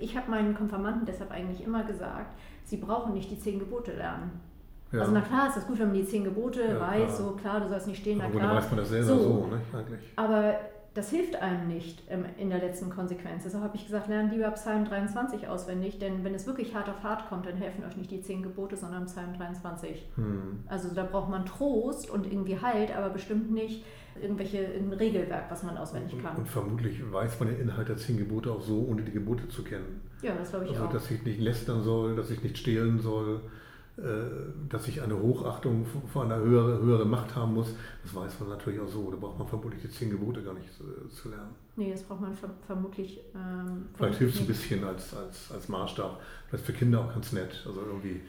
Ich 0.00 0.16
habe 0.16 0.30
meinen 0.30 0.54
Konfirmanden 0.54 1.04
deshalb 1.06 1.30
eigentlich 1.30 1.64
immer 1.64 1.84
gesagt, 1.84 2.34
sie 2.64 2.76
brauchen 2.76 3.14
nicht 3.14 3.30
die 3.30 3.38
zehn 3.38 3.58
Gebote 3.58 3.92
lernen. 3.92 4.40
Ja. 4.92 5.00
Also 5.00 5.12
na 5.12 5.20
klar 5.20 5.48
ist 5.48 5.56
das 5.56 5.66
gut, 5.66 5.78
wenn 5.78 5.88
man 5.88 5.96
die 5.96 6.06
zehn 6.06 6.24
Gebote 6.24 6.62
ja, 6.62 6.80
weiß, 6.80 7.16
klar. 7.16 7.16
so 7.16 7.30
klar, 7.32 7.60
du 7.60 7.68
sollst 7.68 7.88
nicht 7.88 8.00
stehen, 8.00 8.18
na 8.18 8.28
klar. 8.28 8.50
Aber 8.50 8.56
weiß 8.56 8.70
man 8.70 8.76
das 8.78 8.88
selber 8.88 9.06
so, 9.06 9.18
so 9.18 9.46
ne, 9.46 9.60
eigentlich. 9.72 10.12
Aber 10.16 10.54
das 10.94 11.10
hilft 11.10 11.34
einem 11.34 11.66
nicht 11.66 12.02
in 12.38 12.50
der 12.50 12.60
letzten 12.60 12.88
Konsequenz. 12.88 13.42
Deshalb 13.42 13.64
habe 13.64 13.76
ich 13.76 13.84
gesagt, 13.84 14.06
lernt 14.06 14.32
lieber 14.32 14.48
Psalm 14.52 14.84
23 14.84 15.48
auswendig, 15.48 15.98
denn 15.98 16.22
wenn 16.22 16.34
es 16.34 16.46
wirklich 16.46 16.72
hart 16.72 16.88
auf 16.88 17.02
hart 17.02 17.28
kommt, 17.28 17.46
dann 17.46 17.56
helfen 17.56 17.84
euch 17.84 17.96
nicht 17.96 18.12
die 18.12 18.22
zehn 18.22 18.44
Gebote, 18.44 18.76
sondern 18.76 19.06
Psalm 19.06 19.34
23. 19.36 20.06
Hm. 20.14 20.60
Also 20.68 20.94
da 20.94 21.02
braucht 21.02 21.28
man 21.28 21.46
Trost 21.46 22.08
und 22.08 22.30
irgendwie 22.30 22.60
Halt, 22.60 22.96
aber 22.96 23.10
bestimmt 23.10 23.50
nicht 23.50 23.84
irgendwelche 24.20 24.58
ein 24.58 24.92
Regelwerk, 24.92 25.50
was 25.50 25.62
man 25.62 25.76
auswendig 25.76 26.20
kann. 26.22 26.36
Und, 26.36 26.42
und, 26.42 26.48
vermutlich 26.48 27.12
weiß 27.12 27.40
man 27.40 27.48
den 27.48 27.60
Inhalt 27.60 27.88
der 27.88 27.96
zehn 27.96 28.16
Gebote 28.16 28.50
auch 28.52 28.62
so, 28.62 28.86
ohne 28.88 29.02
die 29.02 29.12
Gebote 29.12 29.48
zu 29.48 29.62
kennen. 29.62 30.00
Ja, 30.22 30.34
das 30.34 30.50
glaube 30.50 30.66
ich 30.66 30.72
also, 30.72 30.84
auch. 30.84 30.92
Dass 30.92 31.10
ich 31.10 31.22
nicht 31.24 31.40
lästern 31.40 31.82
soll, 31.82 32.16
dass 32.16 32.30
ich 32.30 32.42
nicht 32.42 32.58
stehlen 32.58 33.00
soll, 33.00 33.40
äh, 33.96 34.02
dass 34.68 34.88
ich 34.88 35.02
eine 35.02 35.16
Hochachtung 35.16 35.86
vor 36.12 36.24
einer 36.24 36.38
höheren 36.38 36.82
höhere 36.82 37.04
Macht 37.04 37.36
haben 37.36 37.54
muss, 37.54 37.74
das 38.02 38.12
weiß 38.14 38.40
man 38.40 38.48
natürlich 38.48 38.80
auch 38.80 38.88
so. 38.88 39.10
Da 39.10 39.16
braucht 39.16 39.38
man 39.38 39.46
vermutlich 39.46 39.82
die 39.82 39.90
zehn 39.90 40.10
Gebote 40.10 40.42
gar 40.42 40.54
nicht 40.54 40.68
äh, 40.80 41.08
zu 41.08 41.28
lernen. 41.28 41.54
Nee, 41.76 41.92
das 41.92 42.02
braucht 42.02 42.20
man 42.20 42.36
vermutlich. 42.66 43.20
Ähm, 43.34 43.86
Vielleicht 43.94 44.18
hilft 44.18 44.34
es 44.34 44.40
ein 44.40 44.46
bisschen 44.46 44.82
als, 44.82 45.14
als, 45.14 45.52
als 45.52 45.68
Maßstab. 45.68 46.20
Vielleicht 46.48 46.64
für 46.64 46.72
Kinder 46.72 47.00
auch 47.02 47.12
ganz 47.12 47.32
nett. 47.32 47.62
Also 47.66 47.82
irgendwie, 47.82 48.20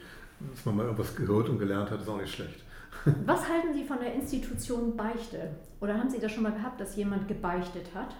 dass 0.54 0.64
man 0.66 0.76
mal 0.76 0.84
irgendwas 0.84 1.16
gehört 1.16 1.48
und 1.48 1.58
gelernt 1.58 1.90
hat, 1.90 2.00
ist 2.00 2.08
auch 2.08 2.20
nicht 2.20 2.32
schlecht. 2.32 2.65
Was 3.24 3.48
halten 3.48 3.72
Sie 3.72 3.84
von 3.84 4.00
der 4.00 4.14
Institution 4.14 4.96
Beichte? 4.96 5.50
Oder 5.80 5.96
haben 5.96 6.10
Sie 6.10 6.18
das 6.18 6.32
schon 6.32 6.42
mal 6.42 6.52
gehabt, 6.52 6.80
dass 6.80 6.96
jemand 6.96 7.28
gebeichtet 7.28 7.94
hat? 7.94 8.16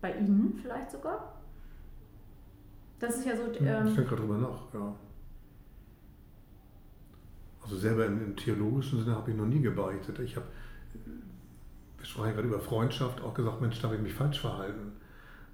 Bei 0.00 0.16
Ihnen 0.16 0.58
vielleicht 0.60 0.90
sogar? 0.90 1.40
Das 2.98 3.16
ist 3.16 3.26
ja 3.26 3.36
so. 3.36 3.44
Ähm, 3.44 3.86
ich 3.86 3.94
denke 3.94 4.10
gerade 4.10 4.22
drüber 4.22 4.38
nach, 4.38 4.74
ja. 4.74 4.94
Also 7.62 7.76
selber 7.76 8.06
im, 8.06 8.24
im 8.24 8.36
theologischen 8.36 9.00
Sinne 9.00 9.14
habe 9.14 9.30
ich 9.30 9.36
noch 9.36 9.46
nie 9.46 9.60
gebeichtet. 9.60 10.18
Ich 10.18 10.34
habe, 10.36 10.46
wir 11.98 12.06
sprechen 12.06 12.34
gerade 12.34 12.48
über 12.48 12.58
Freundschaft, 12.58 13.22
auch 13.22 13.34
gesagt, 13.34 13.60
Mensch, 13.60 13.80
da 13.80 13.88
habe 13.88 13.96
ich 13.96 14.02
mich 14.02 14.14
falsch 14.14 14.40
verhalten. 14.40 14.92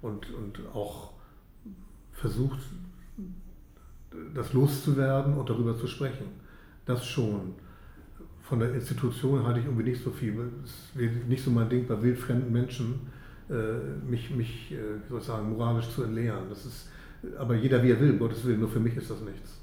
Und, 0.01 0.33
und 0.33 0.61
auch 0.73 1.13
versucht, 2.11 2.59
das 4.33 4.53
loszuwerden 4.53 5.35
und 5.35 5.49
darüber 5.49 5.77
zu 5.77 5.87
sprechen. 5.87 6.27
Das 6.85 7.05
schon. 7.05 7.55
Von 8.47 8.59
der 8.59 8.73
Institution 8.73 9.45
halte 9.45 9.59
ich 9.59 9.65
irgendwie 9.65 9.89
nicht 9.89 10.01
so 10.01 10.09
viel. 10.09 10.33
Es 10.63 10.71
ist 10.95 11.27
nicht 11.27 11.43
so 11.43 11.51
mein 11.51 11.69
Ding, 11.69 11.85
bei 11.85 12.01
wildfremden 12.01 12.51
Menschen 12.51 13.07
äh, 13.49 13.53
mich, 14.09 14.29
mich 14.31 14.71
äh, 14.71 14.75
wie 15.03 15.09
soll 15.09 15.19
ich 15.19 15.25
sagen, 15.25 15.49
moralisch 15.49 15.89
zu 15.89 16.03
entleeren. 16.03 16.49
Das 16.49 16.65
ist, 16.65 16.89
aber 17.37 17.55
jeder 17.55 17.83
wie 17.83 17.91
er 17.91 17.99
will, 17.99 18.17
Gottes 18.17 18.45
Willen, 18.45 18.61
nur 18.61 18.69
für 18.69 18.79
mich 18.79 18.95
ist 18.95 19.09
das 19.09 19.21
nichts. 19.21 19.61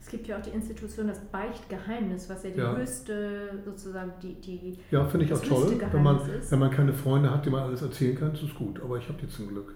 Es 0.00 0.08
gibt 0.08 0.28
ja 0.28 0.38
auch 0.38 0.42
die 0.42 0.50
Institution 0.50 1.08
das 1.08 1.18
Beichtgeheimnis, 1.18 2.30
was 2.30 2.44
ja 2.44 2.50
die 2.50 2.58
ja. 2.60 2.76
höchste, 2.76 3.58
sozusagen 3.64 4.12
die, 4.22 4.34
die 4.40 4.78
Ja, 4.90 5.04
finde 5.04 5.26
ich 5.26 5.34
auch 5.34 5.42
toll. 5.42 5.80
Wenn 5.90 6.02
man, 6.02 6.20
ist. 6.30 6.52
wenn 6.52 6.60
man 6.60 6.70
keine 6.70 6.92
Freunde 6.92 7.30
hat, 7.30 7.44
die 7.44 7.50
man 7.50 7.64
alles 7.64 7.82
erzählen 7.82 8.16
kann, 8.16 8.32
ist 8.32 8.42
es 8.42 8.54
gut. 8.54 8.80
Aber 8.80 8.98
ich 8.98 9.08
habe 9.08 9.18
die 9.20 9.28
zum 9.28 9.48
Glück. 9.48 9.74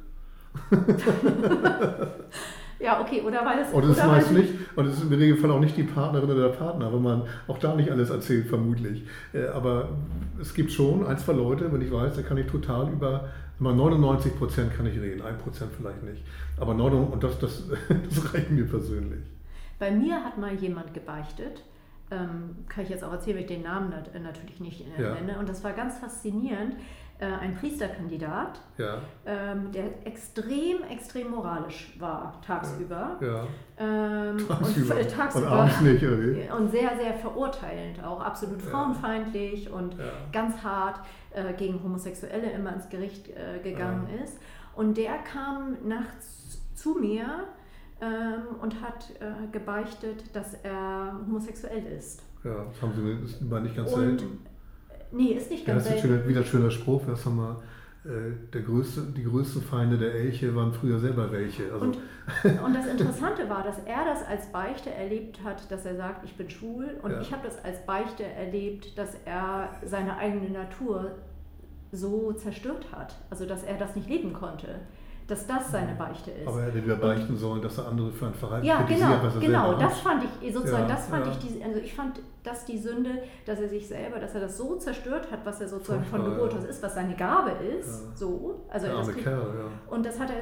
ja, 2.80 3.00
okay, 3.00 3.22
oder 3.22 3.44
weil 3.44 3.60
es. 3.60 3.72
Und 3.72 3.82
das 3.88 3.98
ist 3.98 4.06
meist 4.06 4.32
nicht, 4.32 4.54
und 4.76 4.86
es 4.86 4.94
ist 4.94 5.02
im 5.02 5.12
Regelfall 5.12 5.50
auch 5.50 5.60
nicht 5.60 5.76
die 5.76 5.82
Partnerin 5.82 6.30
oder 6.30 6.48
der 6.48 6.56
Partner, 6.56 6.92
wenn 6.92 7.02
man 7.02 7.22
auch 7.46 7.58
da 7.58 7.74
nicht 7.74 7.90
alles 7.90 8.10
erzählt, 8.10 8.46
vermutlich. 8.46 9.04
Äh, 9.32 9.46
aber 9.48 9.88
es 10.40 10.54
gibt 10.54 10.72
schon 10.72 11.06
ein, 11.06 11.18
zwei 11.18 11.32
Leute, 11.32 11.72
wenn 11.72 11.82
ich 11.82 11.92
weiß, 11.92 12.16
da 12.16 12.22
kann 12.22 12.38
ich 12.38 12.46
total 12.46 12.90
über 12.90 13.28
Mal 13.60 13.74
99 13.74 14.38
Prozent 14.38 14.74
kann 14.74 14.86
ich 14.86 14.98
reden, 14.98 15.20
1 15.20 15.42
Prozent 15.42 15.70
vielleicht 15.76 16.02
nicht. 16.02 16.24
Aber 16.58 16.72
99, 16.72 17.12
und 17.12 17.22
das, 17.22 17.38
das, 17.38 17.68
das 18.08 18.34
reicht 18.34 18.50
mir 18.50 18.64
persönlich. 18.64 19.20
Bei 19.78 19.90
mir 19.90 20.24
hat 20.24 20.38
mal 20.38 20.54
jemand 20.54 20.94
gebeichtet, 20.94 21.62
ähm, 22.10 22.56
kann 22.68 22.84
ich 22.84 22.90
jetzt 22.90 23.04
auch 23.04 23.12
erzählen, 23.12 23.36
weil 23.36 23.42
ich 23.42 23.48
den 23.48 23.62
Namen 23.62 23.92
natürlich 24.22 24.60
nicht 24.60 24.86
äh, 24.98 25.02
ja. 25.02 25.14
nenne. 25.14 25.38
Und 25.38 25.48
das 25.48 25.62
war 25.62 25.72
ganz 25.72 25.98
faszinierend. 25.98 26.76
Äh, 27.20 27.26
ein 27.26 27.54
Priesterkandidat, 27.54 28.60
ja. 28.78 28.98
ähm, 29.26 29.70
der 29.72 30.06
extrem, 30.06 30.82
extrem 30.90 31.30
moralisch 31.30 31.94
war 31.98 32.40
tagsüber. 32.40 33.18
Ja. 33.20 33.46
Ähm, 33.78 34.38
tagsüber. 34.48 34.96
Und, 34.96 35.10
tagsüber. 35.10 35.62
Und 35.62 35.82
nicht. 35.82 36.50
Und 36.50 36.70
sehr, 36.70 36.96
sehr 36.96 37.14
verurteilend 37.14 38.02
auch. 38.02 38.20
Absolut 38.20 38.62
frauenfeindlich 38.62 39.70
und 39.70 39.96
ganz 40.32 40.62
hart 40.62 41.00
äh, 41.34 41.52
gegen 41.52 41.82
Homosexuelle 41.82 42.50
immer 42.52 42.72
ins 42.72 42.88
Gericht 42.88 43.28
äh, 43.28 43.58
gegangen 43.62 44.08
ist. 44.24 44.38
Und 44.74 44.96
der 44.96 45.18
kam 45.18 45.76
nachts 45.86 46.62
zu 46.74 46.94
mir 46.94 47.48
ähm, 48.00 48.56
und 48.62 48.80
hat 48.80 49.10
äh, 49.20 49.46
gebeichtet, 49.52 50.34
dass 50.34 50.54
er 50.62 51.20
homosexuell 51.26 51.84
ist. 51.86 52.22
Ja, 52.42 52.64
das 52.64 52.80
haben 52.80 52.94
sie 52.94 53.02
mir 53.02 53.50
war 53.50 53.60
nicht 53.60 53.76
ganz 53.76 53.92
Und, 53.92 54.00
selten. 54.00 54.38
Nee, 55.12 55.32
ist 55.34 55.50
nicht 55.50 55.66
Ja, 55.66 55.74
ganz 55.74 55.86
das 55.86 55.96
ist 55.96 56.02
schöner, 56.02 56.26
wieder 56.26 56.40
ein 56.40 56.46
schöner 56.46 56.70
Spruch, 56.70 57.02
das 57.06 57.24
haben 57.26 57.36
wir. 57.36 57.62
Der 58.54 58.62
größte, 58.62 59.02
die 59.14 59.24
größten 59.24 59.60
Feinde 59.60 59.98
der 59.98 60.14
Elche 60.14 60.56
waren 60.56 60.72
früher 60.72 60.98
selber 60.98 61.30
welche. 61.30 61.70
Also, 61.70 61.84
Und, 61.84 61.96
und 62.64 62.74
das 62.74 62.86
Interessante 62.86 63.46
war, 63.50 63.62
dass 63.62 63.76
er 63.84 64.06
das 64.06 64.26
als 64.26 64.50
Beichte 64.50 64.90
erlebt 64.90 65.44
hat, 65.44 65.70
dass 65.70 65.84
er 65.84 65.96
sagt, 65.96 66.24
ich 66.24 66.34
bin 66.34 66.48
schwul. 66.48 66.96
Und 67.02 67.10
Ja. 67.10 67.20
ich 67.20 67.30
habe 67.30 67.42
das 67.46 67.62
als 67.62 67.84
Beichte 67.84 68.24
erlebt, 68.24 68.96
dass 68.96 69.10
er 69.26 69.68
seine 69.84 70.16
eigene 70.16 70.48
Natur 70.48 71.10
so 71.92 72.32
zerstört 72.32 72.86
hat. 72.90 73.16
Also 73.28 73.44
dass 73.44 73.64
er 73.64 73.76
das 73.76 73.94
nicht 73.94 74.08
leben 74.08 74.32
konnte. 74.32 74.76
Dass 75.30 75.46
das 75.46 75.70
seine 75.70 75.94
Beichte 75.94 76.30
ist. 76.32 76.46
aber 76.48 76.60
er 76.60 76.66
hätte 76.66 76.84
wieder 76.84 76.96
beichten 76.96 77.36
sollen, 77.36 77.62
dass 77.62 77.78
er 77.78 77.86
andere 77.88 78.10
für 78.10 78.26
ein 78.26 78.34
Verhalten 78.34 78.66
Ja, 78.66 78.82
genau, 78.82 79.16
was 79.22 79.34
er 79.36 79.40
genau. 79.40 79.72
Das 79.74 79.82
hat. 79.94 80.00
fand 80.00 80.24
ich 80.42 80.52
sozusagen, 80.52 80.88
Ja, 80.88 80.94
das 80.94 81.06
fand 81.06 81.26
ja. 81.26 81.32
ich 81.32 81.38
die, 81.38 81.62
also 81.64 81.78
ich 81.78 81.94
fand 81.94 82.20
das 82.42 82.64
die 82.64 82.78
Sünde, 82.78 83.10
dass 83.46 83.60
er 83.60 83.68
sich 83.68 83.86
selber, 83.86 84.18
dass 84.18 84.34
er 84.34 84.40
das 84.42 84.56
so 84.58 84.76
zerstört 84.76 85.30
hat, 85.30 85.46
was 85.46 85.60
er 85.60 85.68
sozusagen 85.68 86.02
von 86.04 86.20
Furchtbar, 86.20 86.34
Geburt 86.36 86.52
ja. 86.54 86.58
aus 86.58 86.64
ist, 86.64 86.82
was 86.82 86.94
seine 86.94 87.14
Gabe 87.14 87.52
ist, 87.78 88.02
Ja. 88.04 88.16
so. 88.16 88.64
Also 88.68 88.86
Der 88.88 88.96
arme 88.96 89.12
Kerl, 89.14 89.54
ja. 89.58 89.94
und 89.94 90.04
das 90.04 90.18
hat 90.18 90.30
er, 90.30 90.36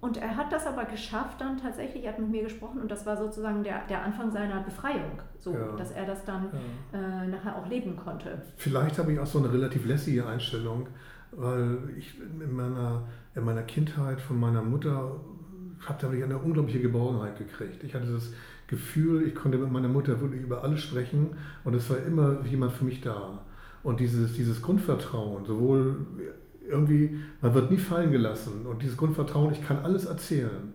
und 0.00 0.18
er 0.18 0.36
hat 0.36 0.52
das 0.52 0.66
aber 0.66 0.84
geschafft 0.84 1.40
dann 1.40 1.56
tatsächlich, 1.58 2.04
er 2.04 2.12
hat 2.12 2.18
mit 2.20 2.30
mir 2.30 2.42
gesprochen 2.44 2.80
und 2.80 2.90
das 2.90 3.04
war 3.06 3.16
sozusagen 3.16 3.64
der, 3.64 3.80
der 3.88 4.02
Anfang 4.04 4.30
seiner 4.30 4.60
Befreiung, 4.60 5.20
so, 5.40 5.52
Ja. 5.52 5.74
dass 5.76 5.90
er 5.90 6.06
das 6.06 6.24
dann 6.24 6.48
äh, 6.92 7.26
nachher 7.26 7.56
auch 7.56 7.66
leben 7.66 7.96
konnte. 7.96 8.40
Vielleicht 8.56 8.98
habe 8.98 9.12
ich 9.12 9.18
auch 9.18 9.26
so 9.26 9.38
eine 9.40 9.52
relativ 9.52 9.84
lässige 9.86 10.26
Einstellung, 10.26 10.86
weil 11.32 11.78
ich 11.96 12.20
in 12.20 12.54
meiner, 12.54 13.02
in 13.36 13.44
meiner 13.44 13.62
Kindheit 13.62 14.20
von 14.20 14.40
meiner 14.40 14.62
Mutter 14.62 15.20
habe 15.84 15.98
da 16.00 16.08
eine 16.08 16.38
unglaubliche 16.38 16.80
Geborgenheit 16.80 17.38
gekriegt. 17.38 17.84
Ich 17.84 17.94
hatte 17.94 18.10
das 18.10 18.32
Gefühl, 18.66 19.28
ich 19.28 19.34
konnte 19.34 19.58
mit 19.58 19.70
meiner 19.70 19.88
Mutter 19.88 20.20
wirklich 20.20 20.42
über 20.42 20.64
alles 20.64 20.82
sprechen 20.82 21.28
und 21.62 21.74
es 21.74 21.88
war 21.90 21.98
immer 21.98 22.42
jemand 22.44 22.72
für 22.72 22.84
mich 22.84 23.02
da. 23.02 23.44
Und 23.82 24.00
dieses, 24.00 24.32
dieses 24.32 24.62
Grundvertrauen, 24.62 25.44
sowohl 25.44 25.96
irgendwie, 26.68 27.20
man 27.40 27.54
wird 27.54 27.70
nie 27.70 27.76
fallen 27.76 28.10
gelassen 28.10 28.66
und 28.66 28.82
dieses 28.82 28.96
Grundvertrauen, 28.96 29.52
ich 29.52 29.64
kann 29.64 29.78
alles 29.84 30.06
erzählen, 30.06 30.72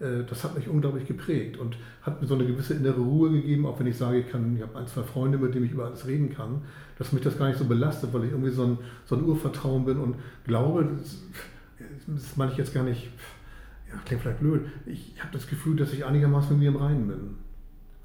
äh, 0.00 0.24
das 0.26 0.44
hat 0.44 0.56
mich 0.56 0.68
unglaublich 0.68 1.06
geprägt 1.06 1.58
und 1.58 1.76
hat 2.02 2.22
mir 2.22 2.26
so 2.26 2.34
eine 2.34 2.46
gewisse 2.46 2.74
innere 2.74 3.00
Ruhe 3.00 3.30
gegeben, 3.32 3.66
auch 3.66 3.78
wenn 3.78 3.86
ich 3.86 3.98
sage, 3.98 4.20
ich, 4.20 4.28
kann, 4.30 4.56
ich 4.56 4.62
habe 4.62 4.78
ein, 4.78 4.86
zwei 4.86 5.02
Freunde, 5.02 5.36
mit 5.36 5.54
denen 5.54 5.66
ich 5.66 5.72
über 5.72 5.84
alles 5.84 6.06
reden 6.06 6.32
kann, 6.32 6.62
dass 6.96 7.12
mich 7.12 7.22
das 7.22 7.36
gar 7.36 7.48
nicht 7.48 7.58
so 7.58 7.64
belastet, 7.64 8.14
weil 8.14 8.24
ich 8.24 8.30
irgendwie 8.30 8.50
so 8.50 8.64
ein, 8.64 8.78
so 9.04 9.16
ein 9.16 9.24
Urvertrauen 9.24 9.84
bin 9.84 9.98
und 9.98 10.16
glaube, 10.44 10.88
das 12.06 12.36
meine 12.36 12.52
ich 12.52 12.58
jetzt 12.58 12.74
gar 12.74 12.84
nicht, 12.84 13.10
ja, 13.90 13.98
klingt 14.04 14.22
vielleicht 14.22 14.40
blöd, 14.40 14.66
ich 14.86 15.14
habe 15.20 15.32
das 15.32 15.46
Gefühl, 15.46 15.76
dass 15.76 15.92
ich 15.92 16.04
einigermaßen 16.04 16.50
mit 16.50 16.60
mir 16.60 16.68
im 16.68 16.76
Reinen 16.76 17.06
bin. 17.08 17.36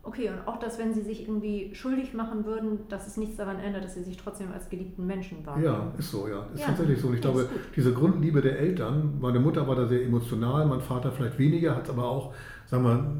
Okay, 0.01 0.29
und 0.29 0.47
auch, 0.47 0.57
dass 0.59 0.79
wenn 0.79 0.93
sie 0.93 1.01
sich 1.01 1.23
irgendwie 1.23 1.75
schuldig 1.75 2.13
machen 2.13 2.45
würden, 2.45 2.79
dass 2.87 3.05
es 3.05 3.17
nichts 3.17 3.35
daran 3.35 3.59
ändert, 3.59 3.83
dass 3.83 3.93
sie 3.95 4.03
sich 4.03 4.17
trotzdem 4.17 4.51
als 4.51 4.69
geliebten 4.69 5.05
Menschen 5.05 5.45
wahrnehmen. 5.45 5.65
Ja, 5.65 5.93
ist 5.97 6.09
so, 6.09 6.27
ja. 6.27 6.47
Ist 6.53 6.61
Ja. 6.61 6.67
tatsächlich 6.67 6.99
so. 6.99 7.09
Und 7.09 7.15
ich 7.15 7.21
glaube, 7.21 7.41
gut. 7.43 7.59
diese 7.75 7.93
Grundliebe 7.93 8.41
der 8.41 8.57
Eltern, 8.57 9.19
meine 9.19 9.39
Mutter 9.39 9.67
war 9.67 9.75
da 9.75 9.85
sehr 9.87 10.03
emotional, 10.03 10.65
mein 10.65 10.81
Vater 10.81 11.11
vielleicht 11.11 11.37
weniger, 11.37 11.75
hat 11.75 11.89
aber 11.89 12.05
auch, 12.05 12.33
sagen 12.65 12.83
wir, 12.85 13.17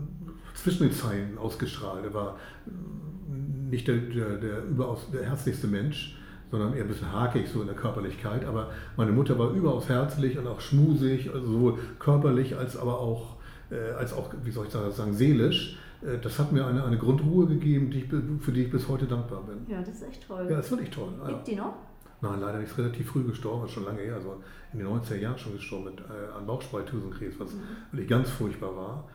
zwischen 0.56 0.84
den 0.88 0.94
Zeilen 0.94 1.38
ausgestrahlt. 1.38 2.06
Er 2.06 2.14
war 2.14 2.38
mm, 2.66 3.70
nicht 3.70 3.88
der, 3.88 3.98
der, 3.98 4.38
der 4.38 4.64
überaus 4.64 5.12
der 5.12 5.26
herzlichste 5.26 5.68
Mensch, 5.68 6.18
sondern 6.52 6.74
eher 6.74 6.84
ein 6.84 6.88
bisschen 6.88 7.12
hakig 7.12 7.48
so 7.48 7.62
in 7.62 7.68
der 7.68 7.76
Körperlichkeit. 7.76 8.46
Aber 8.46 8.70
meine 8.98 9.12
Mutter 9.12 9.38
war 9.38 9.52
überaus 9.52 9.88
herzlich 9.90 10.38
und 10.38 10.48
auch 10.48 10.60
schmusig, 10.62 11.30
also 11.34 11.46
sowohl 11.46 11.78
körperlich 12.00 12.58
als 12.58 12.78
aber 12.78 13.00
auch, 13.00 13.36
äh, 13.72 13.92
als 13.98 14.14
auch 14.14 14.30
wie 14.44 14.52
soll 14.52 14.66
ich 14.68 14.72
sagen, 14.72 15.14
seelisch. 15.14 15.78
Äh, 16.02 16.18
Das 16.20 16.40
hat 16.40 16.52
mir 16.52 16.66
eine, 16.66 16.84
eine 16.84 16.98
Grundruhe 16.98 17.46
gegeben, 17.48 17.92
die 17.92 18.00
ich, 18.00 18.10
für 18.44 18.52
die 18.52 18.64
ich 18.64 18.72
bis 18.72 18.88
heute 18.88 19.06
dankbar 19.06 19.42
bin. 19.44 19.72
Ja, 19.74 19.80
das 19.82 19.90
ist 19.96 20.04
echt 20.08 20.28
toll. 20.28 20.48
Ja, 20.50 20.58
das 20.58 20.66
ist 20.66 20.72
wirklich 20.72 20.90
toll. 20.90 21.10
Ja. 21.22 21.28
Gibt 21.28 21.48
die 21.48 21.56
noch? 21.56 21.74
Nein, 22.22 22.40
leider. 22.42 22.60
Ist 22.62 22.78
relativ 22.78 23.10
früh 23.12 23.24
gestorben, 23.24 23.66
ist 23.66 23.72
schon 23.72 23.86
lange 23.86 24.02
her, 24.02 24.16
also 24.16 24.42
in 24.74 24.80
den 24.80 24.88
90er 24.88 25.16
Jahren 25.16 25.38
schon 25.38 25.54
gestorben 25.54 25.86
mit, 25.86 26.00
äh, 26.02 26.38
an 26.38 26.46
Bauchspeicheldrüsenkrebs, 26.46 27.40
was 27.40 27.50
wirklich 27.92 28.10
ganz 28.10 28.30
furchtbar 28.30 28.76
war. 28.76 29.08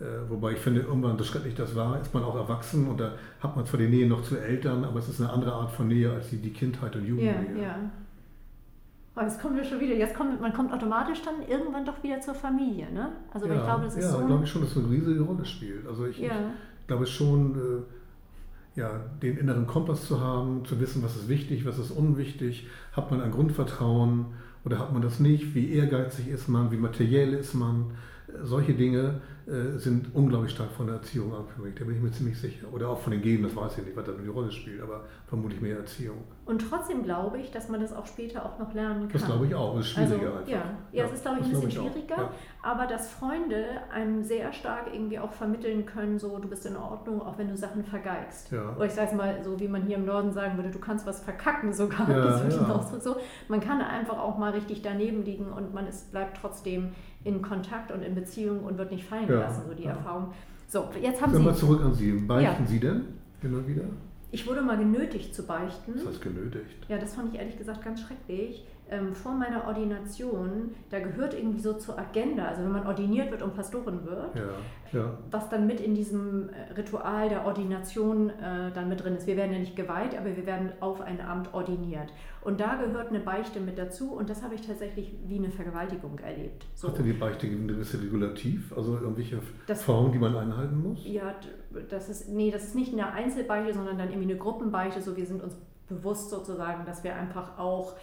Äh, 0.00 0.04
wobei 0.30 0.52
ich 0.52 0.58
finde, 0.58 0.80
irgendwann, 0.80 1.18
so 1.18 1.24
schrecklich 1.24 1.54
das 1.54 1.76
war, 1.76 2.00
ist 2.00 2.14
man 2.14 2.22
auch 2.24 2.34
erwachsen 2.34 2.88
und 2.88 2.98
da 3.00 3.12
hat 3.40 3.54
man 3.54 3.66
zwar 3.66 3.78
die 3.80 3.88
Nähe 3.88 4.08
noch 4.08 4.22
zu 4.22 4.36
Eltern, 4.40 4.84
aber 4.84 4.98
es 4.98 5.08
ist 5.10 5.20
eine 5.20 5.30
andere 5.30 5.52
Art 5.52 5.70
von 5.72 5.88
Nähe 5.88 6.10
als 6.10 6.30
die, 6.30 6.38
die 6.38 6.50
Kindheit 6.50 6.96
und 6.96 7.02
Ja, 7.02 7.08
Jugendnähe. 7.08 7.62
ja. 7.62 7.76
Aber 9.14 9.26
jetzt 9.26 9.40
kommen 9.42 9.56
wir 9.56 9.64
schon 9.64 9.80
wieder, 9.80 9.94
jetzt 9.94 10.14
kommt, 10.14 10.40
man 10.40 10.52
kommt 10.52 10.72
automatisch 10.72 11.20
dann 11.22 11.46
irgendwann 11.46 11.84
doch 11.84 12.02
wieder 12.02 12.20
zur 12.20 12.34
Familie, 12.34 12.90
ne? 12.92 13.10
Also 13.34 13.48
weil 13.48 13.56
ich 13.58 13.64
glaube, 13.64 13.84
das 13.84 13.96
ist 13.96 14.04
ja, 14.04 14.10
so 14.10 14.18
glaube 14.18 14.34
ein, 14.34 14.42
ich 14.44 14.50
schon, 14.50 14.62
dass 14.62 14.70
es 14.70 14.78
eine 14.78 14.88
riesige 14.90 15.20
Rolle 15.20 15.44
spielt. 15.44 15.86
Also 15.86 16.06
ich, 16.06 16.18
Ja. 16.18 16.32
ich 16.80 16.86
glaube 16.86 17.06
schon, 17.06 17.54
äh, 17.56 18.80
ja, 18.80 19.00
den 19.20 19.36
inneren 19.36 19.66
Kompass 19.66 20.06
zu 20.06 20.20
haben, 20.20 20.64
zu 20.64 20.80
wissen, 20.80 21.02
was 21.02 21.16
ist 21.16 21.28
wichtig, 21.28 21.66
was 21.66 21.78
ist 21.78 21.90
unwichtig, 21.90 22.68
hat 22.92 23.10
man 23.10 23.20
ein 23.20 23.32
Grundvertrauen 23.32 24.26
oder 24.64 24.78
hat 24.78 24.92
man 24.92 25.02
das 25.02 25.20
nicht, 25.20 25.54
wie 25.54 25.72
ehrgeizig 25.74 26.28
ist 26.28 26.48
man, 26.48 26.70
wie 26.70 26.76
materiell 26.76 27.34
ist 27.34 27.52
man. 27.54 27.90
Solche 28.42 28.74
Dinge 28.74 29.20
äh, 29.46 29.78
sind 29.78 30.14
unglaublich 30.14 30.52
stark 30.52 30.70
von 30.70 30.86
der 30.86 30.96
Erziehung 30.96 31.34
abhängig, 31.34 31.76
da 31.76 31.84
bin 31.84 31.96
ich 31.96 32.02
mir 32.02 32.10
ziemlich 32.12 32.38
sicher. 32.38 32.66
Oder 32.72 32.88
auch 32.90 32.98
von 33.00 33.10
den 33.12 33.20
Genen, 33.22 33.42
das 33.42 33.56
weiß 33.56 33.78
ich 33.78 33.84
nicht, 33.86 33.96
was 33.96 34.04
da 34.04 34.12
eine 34.12 34.30
Rolle 34.30 34.50
spielt, 34.52 34.80
aber 34.80 35.04
vermutlich 35.26 35.60
mehr 35.60 35.78
Erziehung. 35.78 36.18
Und 36.46 36.60
trotzdem 36.68 37.02
glaube 37.04 37.38
ich, 37.38 37.50
dass 37.50 37.68
man 37.68 37.80
das 37.80 37.92
auch 37.92 38.06
später 38.06 38.44
auch 38.44 38.58
noch 38.58 38.72
lernen 38.74 39.02
kann. 39.08 39.12
Das 39.12 39.24
glaube 39.26 39.46
ich 39.46 39.54
auch, 39.54 39.76
das 39.76 39.86
ist 39.86 39.98
Also, 39.98 40.14
schwieriger 40.14 40.36
einfach. 40.38 40.48
ja, 40.48 40.62
ja, 40.92 41.04
es 41.04 41.12
ist, 41.12 41.22
glaube 41.22 41.38
ich, 41.40 41.44
ein 41.46 41.50
bisschen 41.52 41.68
ich 41.68 41.74
schwieriger, 41.74 42.16
Ja. 42.16 42.30
aber 42.62 42.86
dass 42.86 43.10
Freunde 43.12 43.64
einem 43.92 44.22
sehr 44.22 44.52
stark 44.52 44.86
irgendwie 44.92 45.18
auch 45.18 45.32
vermitteln 45.32 45.86
können, 45.86 46.18
so 46.18 46.38
du 46.38 46.48
bist 46.48 46.66
in 46.66 46.76
Ordnung, 46.76 47.20
auch 47.22 47.38
wenn 47.38 47.48
du 47.48 47.56
Sachen 47.56 47.82
vergeigst. 47.84 48.50
Ja. 48.52 48.74
Oder 48.76 48.86
ich 48.86 48.92
sage 48.92 49.08
es 49.10 49.16
mal 49.16 49.42
so, 49.42 49.58
wie 49.58 49.68
man 49.68 49.82
hier 49.82 49.96
im 49.96 50.04
Norden 50.04 50.32
sagen 50.32 50.56
würde, 50.56 50.70
du 50.70 50.78
kannst 50.78 51.06
was 51.06 51.20
verkacken 51.24 51.72
sogar. 51.72 52.08
Ja, 52.10 52.82
so. 53.00 53.16
Man 53.48 53.60
kann 53.60 53.80
einfach 53.80 54.18
auch 54.18 54.36
mal 54.38 54.52
richtig 54.52 54.82
daneben 54.82 55.24
liegen 55.24 55.46
und 55.52 55.72
man 55.74 55.86
ist, 55.86 56.10
bleibt 56.12 56.36
trotzdem 56.40 56.90
in 57.24 57.42
Kontakt 57.42 57.92
und 57.92 58.02
in 58.02 58.14
Beziehung 58.14 58.60
und 58.64 58.78
wird 58.78 58.90
nicht 58.90 59.04
fallen 59.04 59.22
Ja, 59.28 59.34
gelassen, 59.34 59.62
so 59.68 59.74
die 59.74 59.84
ja. 59.84 59.90
Erfahrung. 59.90 60.32
So, 60.68 60.88
jetzt 61.00 61.20
haben 61.20 61.32
Dann 61.32 61.44
mal 61.44 61.54
Sie, 61.54 61.60
zurück 61.60 61.82
an 61.84 61.92
Sie. 61.94 62.12
Beichten 62.12 62.62
Ja. 62.64 62.68
Sie 62.68 62.80
denn 62.80 63.04
immer 63.42 63.66
wieder? 63.66 63.82
ich 64.32 64.46
wurde 64.46 64.62
mal 64.62 64.78
genötigt 64.78 65.34
zu 65.34 65.42
beichten. 65.44 65.92
Das 65.96 66.06
heißt 66.06 66.22
genötigt. 66.22 66.76
Ja, 66.88 66.98
das 66.98 67.14
fand 67.14 67.32
ich 67.34 67.40
ehrlich 67.40 67.58
gesagt 67.58 67.82
ganz 67.84 68.00
schrecklich. 68.02 68.64
Ähm, 68.92 69.14
vor 69.14 69.32
meiner 69.34 69.66
Ordination, 69.66 70.74
da 70.90 70.98
gehört 70.98 71.34
irgendwie 71.34 71.60
so 71.60 71.74
zur 71.74 71.96
Agenda, 71.98 72.46
also 72.46 72.64
wenn 72.64 72.72
man 72.72 72.86
ordiniert 72.86 73.30
wird 73.30 73.40
und 73.42 73.54
Pastorin 73.54 74.04
wird, 74.04 74.34
Ja, 74.34 74.98
ja. 75.00 75.18
was 75.30 75.48
dann 75.48 75.66
mit 75.66 75.80
in 75.80 75.94
diesem 75.94 76.48
äh, 76.48 76.72
Ritual 76.72 77.28
der 77.28 77.44
Ordination 77.46 78.30
äh, 78.30 78.72
dann 78.74 78.88
mit 78.88 79.02
drin 79.04 79.14
ist. 79.14 79.26
Wir 79.26 79.36
werden 79.36 79.52
ja 79.52 79.58
nicht 79.60 79.76
geweiht, 79.76 80.16
aber 80.18 80.36
wir 80.36 80.44
werden 80.44 80.72
auf 80.80 81.00
ein 81.00 81.20
Amt 81.20 81.54
ordiniert. 81.54 82.12
Und 82.42 82.58
da 82.60 82.74
gehört 82.82 83.08
eine 83.10 83.20
Beichte 83.20 83.60
mit 83.60 83.78
dazu 83.78 84.12
und 84.12 84.28
das 84.28 84.42
habe 84.42 84.54
ich 84.56 84.66
tatsächlich 84.66 85.14
wie 85.26 85.38
eine 85.38 85.50
Vergewaltigung 85.50 86.18
erlebt. 86.18 86.66
So. 86.74 86.88
Hat 86.88 86.98
denn 86.98 87.04
die 87.06 87.12
Beichte 87.12 87.46
ein 87.46 87.68
gewisses 87.68 88.02
Regulativ, 88.02 88.72
also 88.76 88.94
irgendwelche 88.96 89.38
Das- 89.66 89.82
Formen, 89.82 90.10
die 90.12 90.18
man 90.18 90.34
einhalten 90.36 90.82
muss? 90.82 91.06
Ja, 91.06 91.34
das 91.88 92.08
ist, 92.08 92.28
nee, 92.28 92.50
das 92.50 92.64
ist 92.64 92.74
nicht 92.74 92.92
eine 92.92 93.12
Einzelbeichte, 93.12 93.74
sondern 93.74 93.98
dann 93.98 94.08
irgendwie 94.08 94.30
eine 94.30 94.38
Gruppenbeichte. 94.38 95.00
So, 95.00 95.16
wir 95.16 95.26
sind 95.26 95.42
uns 95.42 95.56
bewusst 95.88 96.30
sozusagen, 96.30 96.84
dass 96.86 97.02
wir 97.04 97.14
einfach 97.16 97.58
auch 97.58 97.94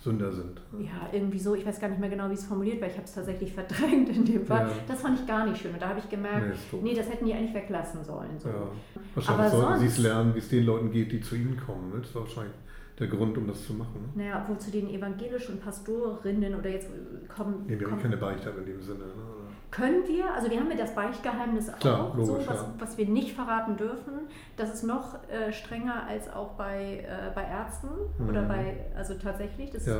Sünder 0.00 0.30
sind. 0.32 0.60
Ja, 0.78 1.08
irgendwie 1.12 1.38
so, 1.38 1.54
ich 1.54 1.66
weiß 1.66 1.80
gar 1.80 1.88
nicht 1.88 2.00
mehr 2.00 2.08
genau, 2.08 2.28
wie 2.30 2.34
es 2.34 2.44
formuliert 2.44 2.80
war, 2.80 2.88
ich 2.88 2.94
habe 2.94 3.04
es 3.04 3.14
tatsächlich 3.14 3.52
verdrängt 3.60 4.08
in 4.08 4.24
dem 4.24 4.44
Fall. 4.46 4.66
Ja. 4.68 4.72
Das 4.86 5.00
fand 5.02 5.18
ich 5.20 5.26
gar 5.26 5.46
nicht 5.46 5.60
schön 5.60 5.72
und 5.72 5.82
da 5.82 5.88
habe 5.88 5.98
ich 5.98 6.08
gemerkt, 6.08 6.56
Nee, 6.72 6.78
nee, 6.82 6.94
das 6.94 7.08
hätten 7.10 7.24
die 7.26 7.34
eigentlich 7.34 7.54
weglassen 7.54 8.04
sollen. 8.04 8.38
So. 8.38 8.48
Ja. 8.48 8.54
Aber 8.54 8.70
Wahrscheinlich 9.14 9.50
sollten 9.52 9.80
Sie 9.80 9.86
es 9.86 9.98
lernen, 9.98 10.34
wie 10.34 10.38
es 10.38 10.48
den 10.48 10.64
Leuten 10.64 10.90
geht, 10.90 11.10
die 11.12 11.20
zu 11.20 11.34
Ihnen 11.36 11.56
kommen. 11.58 11.90
ne? 11.90 11.98
Das 12.00 12.08
ist 12.10 12.14
wahrscheinlich 12.14 12.54
der 12.98 13.06
Grund, 13.08 13.36
um 13.38 13.46
das 13.46 13.64
zu 13.64 13.74
machen. 13.74 14.12
Ne? 14.14 14.24
Naja, 14.24 14.40
obwohl 14.42 14.58
zu 14.58 14.70
den 14.70 14.88
evangelischen 14.88 15.58
Pastorinnen 15.60 16.54
oder 16.54 16.70
jetzt 16.70 16.88
äh, 16.88 17.26
kommen, 17.28 17.64
Nee, 17.66 17.78
wir 17.78 17.86
haben 17.86 17.90
kommen 17.90 18.02
keine 18.02 18.16
Beichte 18.16 18.50
in 18.50 18.66
dem 18.66 18.82
Sinne. 18.82 18.98
Ne? 19.04 19.37
Können 19.70 20.06
wir, 20.06 20.32
also 20.34 20.50
wir 20.50 20.58
haben 20.58 20.70
ja 20.70 20.76
das 20.76 20.94
Beichtgeheimnis 20.94 21.70
Klar, 21.80 22.06
auch, 22.08 22.14
logisch, 22.16 22.44
so, 22.44 22.50
was, 22.50 22.56
ja. 22.62 22.68
was 22.78 22.96
wir 22.98 23.06
nicht 23.08 23.34
verraten 23.34 23.76
dürfen. 23.76 24.12
Das 24.56 24.72
ist 24.72 24.82
noch 24.82 25.16
äh, 25.30 25.52
strenger 25.52 26.04
als 26.08 26.32
auch 26.32 26.52
bei, 26.52 27.04
äh, 27.06 27.30
bei 27.34 27.42
Ärzten 27.44 27.88
oder 28.28 28.42
Mhm. 28.42 28.48
bei, 28.48 28.76
also 28.96 29.14
tatsächlich, 29.14 29.70
das 29.70 29.86
Ja. 29.86 29.96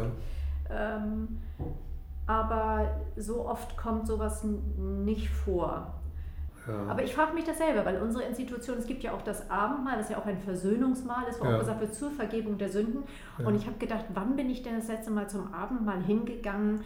Ähm, 0.70 1.40
aber 2.26 2.90
so 3.16 3.46
oft 3.48 3.76
kommt 3.76 4.06
sowas 4.06 4.44
nicht 4.44 5.28
vor. 5.30 5.94
Ja. 6.66 6.90
Aber 6.90 7.02
ich 7.02 7.14
frage 7.14 7.32
mich 7.32 7.44
das 7.44 7.56
selber, 7.56 7.86
weil 7.86 8.02
unsere 8.02 8.24
Institution, 8.24 8.76
es 8.76 8.84
gibt 8.86 9.02
ja 9.02 9.12
auch 9.12 9.22
das 9.22 9.50
Abendmahl, 9.50 9.96
das 9.96 10.10
ja 10.10 10.18
auch 10.18 10.26
ein 10.26 10.38
Versöhnungsmahl 10.38 11.24
ist, 11.30 11.40
wo 11.40 11.46
Ja. 11.46 11.54
auch 11.56 11.60
gesagt 11.60 11.80
wird, 11.80 11.94
zur 11.94 12.10
Vergebung 12.10 12.58
der 12.58 12.68
Sünden. 12.68 13.04
Und 13.42 13.54
ich 13.54 13.66
habe 13.66 13.78
gedacht, 13.78 14.04
wann 14.12 14.36
bin 14.36 14.50
ich 14.50 14.62
denn 14.62 14.76
das 14.76 14.88
letzte 14.88 15.10
Mal 15.10 15.28
zum 15.30 15.54
Abendmahl 15.54 16.02
hingegangen 16.02 16.80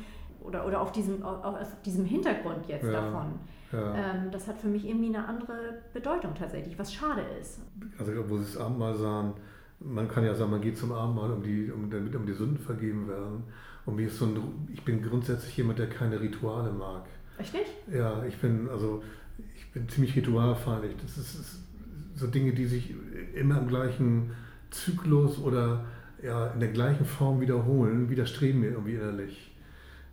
oder, 0.44 0.66
oder 0.66 0.80
auf, 0.80 0.92
diesem, 0.92 1.22
auf, 1.22 1.44
auf 1.44 1.82
diesem 1.84 2.04
Hintergrund 2.04 2.66
jetzt 2.68 2.84
Ja. 2.84 2.92
davon? 2.92 3.38
ja. 3.72 3.94
Ähm, 3.94 4.30
das 4.30 4.46
hat 4.48 4.58
für 4.58 4.68
mich 4.68 4.86
irgendwie 4.86 5.08
eine 5.14 5.26
andere 5.26 5.78
Bedeutung 5.92 6.34
tatsächlich, 6.34 6.78
was 6.78 6.92
schade 6.92 7.22
ist. 7.40 7.60
Also, 7.98 8.12
wo 8.28 8.36
Sie 8.38 8.44
das 8.44 8.56
Abendmahl 8.56 8.94
sahen, 8.94 9.32
man 9.80 10.08
kann 10.08 10.24
ja 10.24 10.34
sagen, 10.34 10.50
man 10.50 10.60
geht 10.60 10.76
zum 10.78 10.92
Abendmahl, 10.92 11.32
um 11.32 11.42
die, 11.42 11.70
um, 11.70 11.90
damit 11.90 12.14
um 12.14 12.26
die 12.26 12.32
Sünden 12.34 12.58
vergeben 12.58 13.08
werden. 13.08 13.42
Und 13.84 13.96
mir 13.96 14.06
ist 14.06 14.18
so 14.18 14.26
ein, 14.26 14.68
ich 14.72 14.84
bin 14.84 15.02
grundsätzlich 15.02 15.56
jemand, 15.56 15.78
der 15.78 15.88
keine 15.88 16.20
Rituale 16.20 16.70
mag. 16.70 17.04
Echt 17.38 17.54
nicht? 17.54 17.70
Ja, 17.92 18.22
ich 18.24 18.36
bin, 18.36 18.68
also, 18.68 19.02
ich 19.56 19.72
bin 19.72 19.88
ziemlich 19.88 20.14
ritualfeindlich. 20.14 20.94
Das 21.02 21.18
ist, 21.18 21.34
ist 21.40 21.60
so 22.14 22.26
Dinge, 22.26 22.52
die 22.52 22.66
sich 22.66 22.94
immer 23.34 23.58
im 23.58 23.66
gleichen 23.68 24.30
Zyklus 24.70 25.38
oder 25.38 25.84
ja, 26.22 26.48
in 26.48 26.60
der 26.60 26.68
gleichen 26.68 27.04
Form 27.04 27.40
wiederholen, 27.40 28.08
widerstreben 28.08 28.60
mir 28.60 28.70
irgendwie 28.70 28.94
innerlich. 28.94 29.51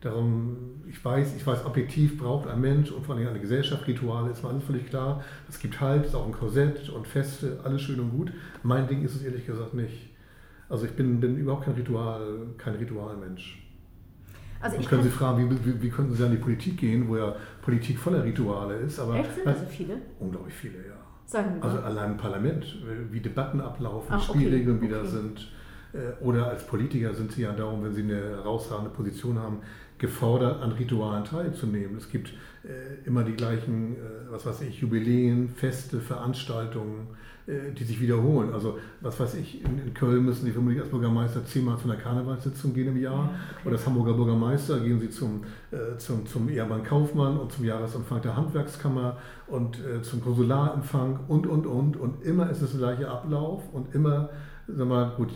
Darum, 0.01 0.81
ich 0.87 1.03
weiß, 1.03 1.35
ich 1.35 1.45
weiß, 1.45 1.65
objektiv 1.65 2.17
braucht 2.17 2.47
ein 2.47 2.61
Mensch 2.61 2.89
und 2.91 3.05
vor 3.05 3.15
allem 3.15 3.27
eine 3.27 3.39
Gesellschaft 3.39 3.85
Rituale, 3.85 4.31
ist 4.31 4.41
mir 4.43 4.49
alles 4.49 4.63
völlig 4.63 4.87
klar. 4.87 5.23
Es 5.49 5.59
gibt 5.59 5.81
Halt, 5.81 6.03
es 6.03 6.09
ist 6.09 6.15
auch 6.15 6.25
ein 6.25 6.31
Korsett 6.31 6.89
und 6.89 7.05
Feste, 7.05 7.59
alles 7.63 7.81
schön 7.81 7.99
und 7.99 8.11
gut. 8.11 8.31
Mein 8.63 8.87
Ding 8.87 9.03
ist 9.03 9.15
es 9.15 9.23
ehrlich 9.23 9.45
gesagt 9.45 9.73
nicht. 9.73 10.09
Also 10.69 10.85
ich 10.85 10.91
bin, 10.91 11.19
bin 11.19 11.35
überhaupt 11.37 11.65
kein 11.65 11.73
Ritual, 11.73 12.47
kein 12.57 12.75
Ritualmensch. 12.75 13.65
Also 14.61 14.77
ich 14.77 14.87
können 14.87 15.03
Sie 15.03 15.09
fragen, 15.09 15.49
wie, 15.49 15.65
wie, 15.65 15.81
wie 15.81 15.89
könnten 15.89 16.13
Sie 16.13 16.23
an 16.23 16.31
die 16.31 16.37
Politik 16.37 16.77
gehen, 16.77 17.07
wo 17.07 17.17
ja 17.17 17.35
Politik 17.61 17.97
voller 17.97 18.23
Rituale 18.23 18.75
ist? 18.75 18.99
Aber 18.99 19.15
Echt, 19.15 19.33
sind 19.35 19.45
das 19.45 19.59
so 19.59 19.65
viele? 19.65 19.97
Unglaublich 20.19 20.53
viele, 20.53 20.77
ja. 20.77 20.95
Sagen 21.25 21.55
wir 21.55 21.63
Also 21.63 21.79
allein 21.79 22.11
im 22.11 22.17
Parlament, 22.17 22.65
wie 23.11 23.19
Debatten 23.19 23.61
ablaufen, 23.61 24.07
Ach, 24.11 24.21
Spielregeln 24.21 24.77
okay. 24.77 24.87
wieder 24.87 24.99
okay. 25.01 25.09
sind. 25.09 25.51
Äh, 25.93 26.23
oder 26.23 26.47
als 26.47 26.65
Politiker 26.67 27.13
sind 27.13 27.31
Sie 27.31 27.43
ja 27.43 27.51
darum, 27.53 27.83
wenn 27.83 27.93
Sie 27.93 28.03
eine 28.03 28.19
herausragende 28.19 28.91
Position 28.91 29.39
haben, 29.39 29.59
gefordert, 29.99 30.61
an 30.61 30.71
Ritualen 30.71 31.25
teilzunehmen. 31.25 31.97
Es 31.97 32.09
gibt 32.09 32.29
äh, 32.63 33.05
immer 33.05 33.23
die 33.23 33.33
gleichen, 33.33 33.93
äh, 33.93 34.31
was 34.31 34.45
weiß 34.45 34.61
ich, 34.61 34.81
Jubiläen, 34.81 35.49
Feste, 35.49 35.99
Veranstaltungen, 35.99 37.07
äh, 37.47 37.71
die 37.73 37.83
sich 37.83 37.99
wiederholen. 37.99 38.53
Also, 38.53 38.77
was 39.01 39.19
weiß 39.19 39.35
ich, 39.35 39.63
in, 39.63 39.79
in, 39.79 39.93
Köln 39.93 40.25
müssen 40.25 40.45
Sie 40.45 40.51
vermutlich 40.51 40.81
als 40.81 40.89
Bürgermeister 40.89 41.43
zehnmal 41.45 41.77
zu 41.77 41.85
einer 41.85 41.95
Karnevalssitzung 41.95 42.73
gehen 42.73 42.89
im 42.89 43.01
Jahr. 43.01 43.13
Ja, 43.13 43.23
okay. 43.23 43.67
Oder 43.67 43.77
als 43.77 43.85
Hamburger 43.85 44.13
Bürgermeister 44.13 44.79
gehen 44.79 44.99
Sie 44.99 45.09
zum, 45.09 45.43
äh, 45.71 45.97
zum, 45.97 46.25
zum 46.25 46.47
Ehemann 46.49 46.83
Kaufmann 46.83 47.37
und 47.37 47.51
zum 47.51 47.65
Jahresempfang 47.65 48.21
der 48.21 48.35
Handwerkskammer 48.35 49.17
und 49.47 49.79
äh, 49.79 50.01
zum 50.01 50.21
Konsularempfang 50.21 51.19
und, 51.27 51.47
und, 51.47 51.65
und. 51.65 51.97
Und 51.97 52.23
immer 52.23 52.49
ist 52.49 52.61
es 52.61 52.71
der 52.71 52.79
gleiche 52.79 53.09
Ablauf 53.09 53.63
und 53.73 53.93
immer, 53.95 54.29
sag 54.67 54.87
mal, 54.87 55.13
gut, 55.17 55.29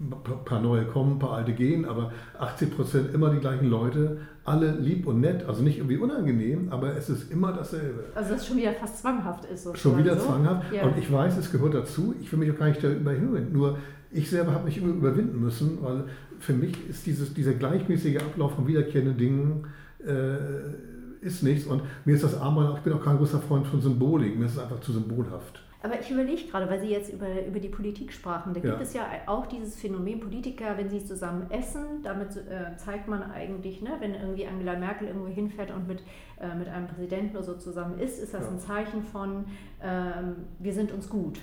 ein 0.00 0.44
paar 0.44 0.60
neue 0.60 0.84
kommen, 0.84 1.14
ein 1.14 1.18
paar 1.18 1.32
alte 1.32 1.52
gehen, 1.52 1.84
aber 1.84 2.12
80 2.38 2.76
Prozent 2.76 3.14
immer 3.14 3.30
die 3.30 3.40
gleichen 3.40 3.68
Leute, 3.68 4.18
alle 4.44 4.70
lieb 4.70 5.06
und 5.06 5.20
nett, 5.20 5.44
also 5.44 5.62
nicht 5.62 5.78
irgendwie 5.78 5.96
unangenehm, 5.96 6.68
aber 6.70 6.96
es 6.96 7.10
ist 7.10 7.32
immer 7.32 7.52
dasselbe. 7.52 8.04
Also 8.14 8.34
das 8.34 8.46
schon 8.46 8.56
wieder 8.58 8.72
fast 8.72 8.98
zwanghaft 8.98 9.44
ist. 9.46 9.76
Schon 9.76 9.98
wieder 9.98 10.16
so. 10.16 10.26
zwanghaft 10.26 10.72
ja. 10.72 10.84
und 10.84 10.96
ich 10.96 11.10
weiß, 11.10 11.36
es 11.36 11.50
gehört 11.50 11.74
dazu, 11.74 12.14
ich 12.20 12.30
will 12.30 12.38
mich 12.38 12.52
auch 12.52 12.58
gar 12.58 12.68
nicht 12.68 12.82
darüber 12.82 13.12
überhöhen, 13.12 13.52
nur 13.52 13.78
ich 14.10 14.30
selber 14.30 14.52
habe 14.52 14.64
mich 14.64 14.78
immer 14.78 14.94
überwinden 14.94 15.40
müssen, 15.40 15.78
weil 15.82 16.04
für 16.38 16.52
mich 16.52 16.88
ist 16.88 17.04
dieses, 17.06 17.34
dieser 17.34 17.52
gleichmäßige 17.52 18.18
Ablauf 18.18 18.54
von 18.54 18.66
wiederkehrenden 18.66 19.18
Dingen 19.18 19.66
äh, 20.06 21.26
ist 21.26 21.42
nichts 21.42 21.66
und 21.66 21.82
mir 22.04 22.14
ist 22.14 22.24
das 22.24 22.38
Armband, 22.40 22.78
ich 22.78 22.84
bin 22.84 22.92
auch 22.92 23.04
kein 23.04 23.18
großer 23.18 23.40
Freund 23.40 23.66
von 23.66 23.80
Symbolik, 23.80 24.38
mir 24.38 24.46
ist 24.46 24.52
es 24.52 24.58
einfach 24.58 24.80
zu 24.80 24.92
symbolhaft. 24.92 25.62
Aber 25.88 26.00
ich 26.00 26.10
überlege 26.10 26.46
gerade, 26.50 26.68
weil 26.68 26.80
Sie 26.80 26.88
jetzt 26.88 27.10
über, 27.10 27.26
über 27.46 27.60
die 27.60 27.70
Politik 27.70 28.12
sprachen, 28.12 28.52
da 28.52 28.60
gibt 28.60 28.74
ja. 28.74 28.80
es 28.80 28.92
ja 28.92 29.06
auch 29.26 29.46
dieses 29.46 29.76
Phänomen 29.76 30.20
Politiker, 30.20 30.76
wenn 30.76 30.90
sie 30.90 31.02
zusammen 31.02 31.50
essen, 31.50 32.02
damit 32.02 32.36
äh, 32.36 32.76
zeigt 32.76 33.08
man 33.08 33.22
eigentlich, 33.22 33.80
ne, 33.80 33.92
wenn 33.98 34.14
irgendwie 34.14 34.46
Angela 34.46 34.78
Merkel 34.78 35.08
irgendwo 35.08 35.28
hinfährt 35.28 35.70
und 35.70 35.88
mit, 35.88 36.02
äh, 36.40 36.54
mit 36.54 36.68
einem 36.68 36.88
Präsidenten 36.88 37.36
oder 37.36 37.44
so 37.46 37.54
zusammen 37.54 37.98
isst, 37.98 38.22
ist 38.22 38.34
das 38.34 38.42
ja. 38.42 38.50
ein 38.50 38.58
Zeichen 38.58 39.02
von, 39.02 39.46
ähm, 39.82 40.36
wir 40.58 40.74
sind 40.74 40.92
uns 40.92 41.08
gut. 41.08 41.38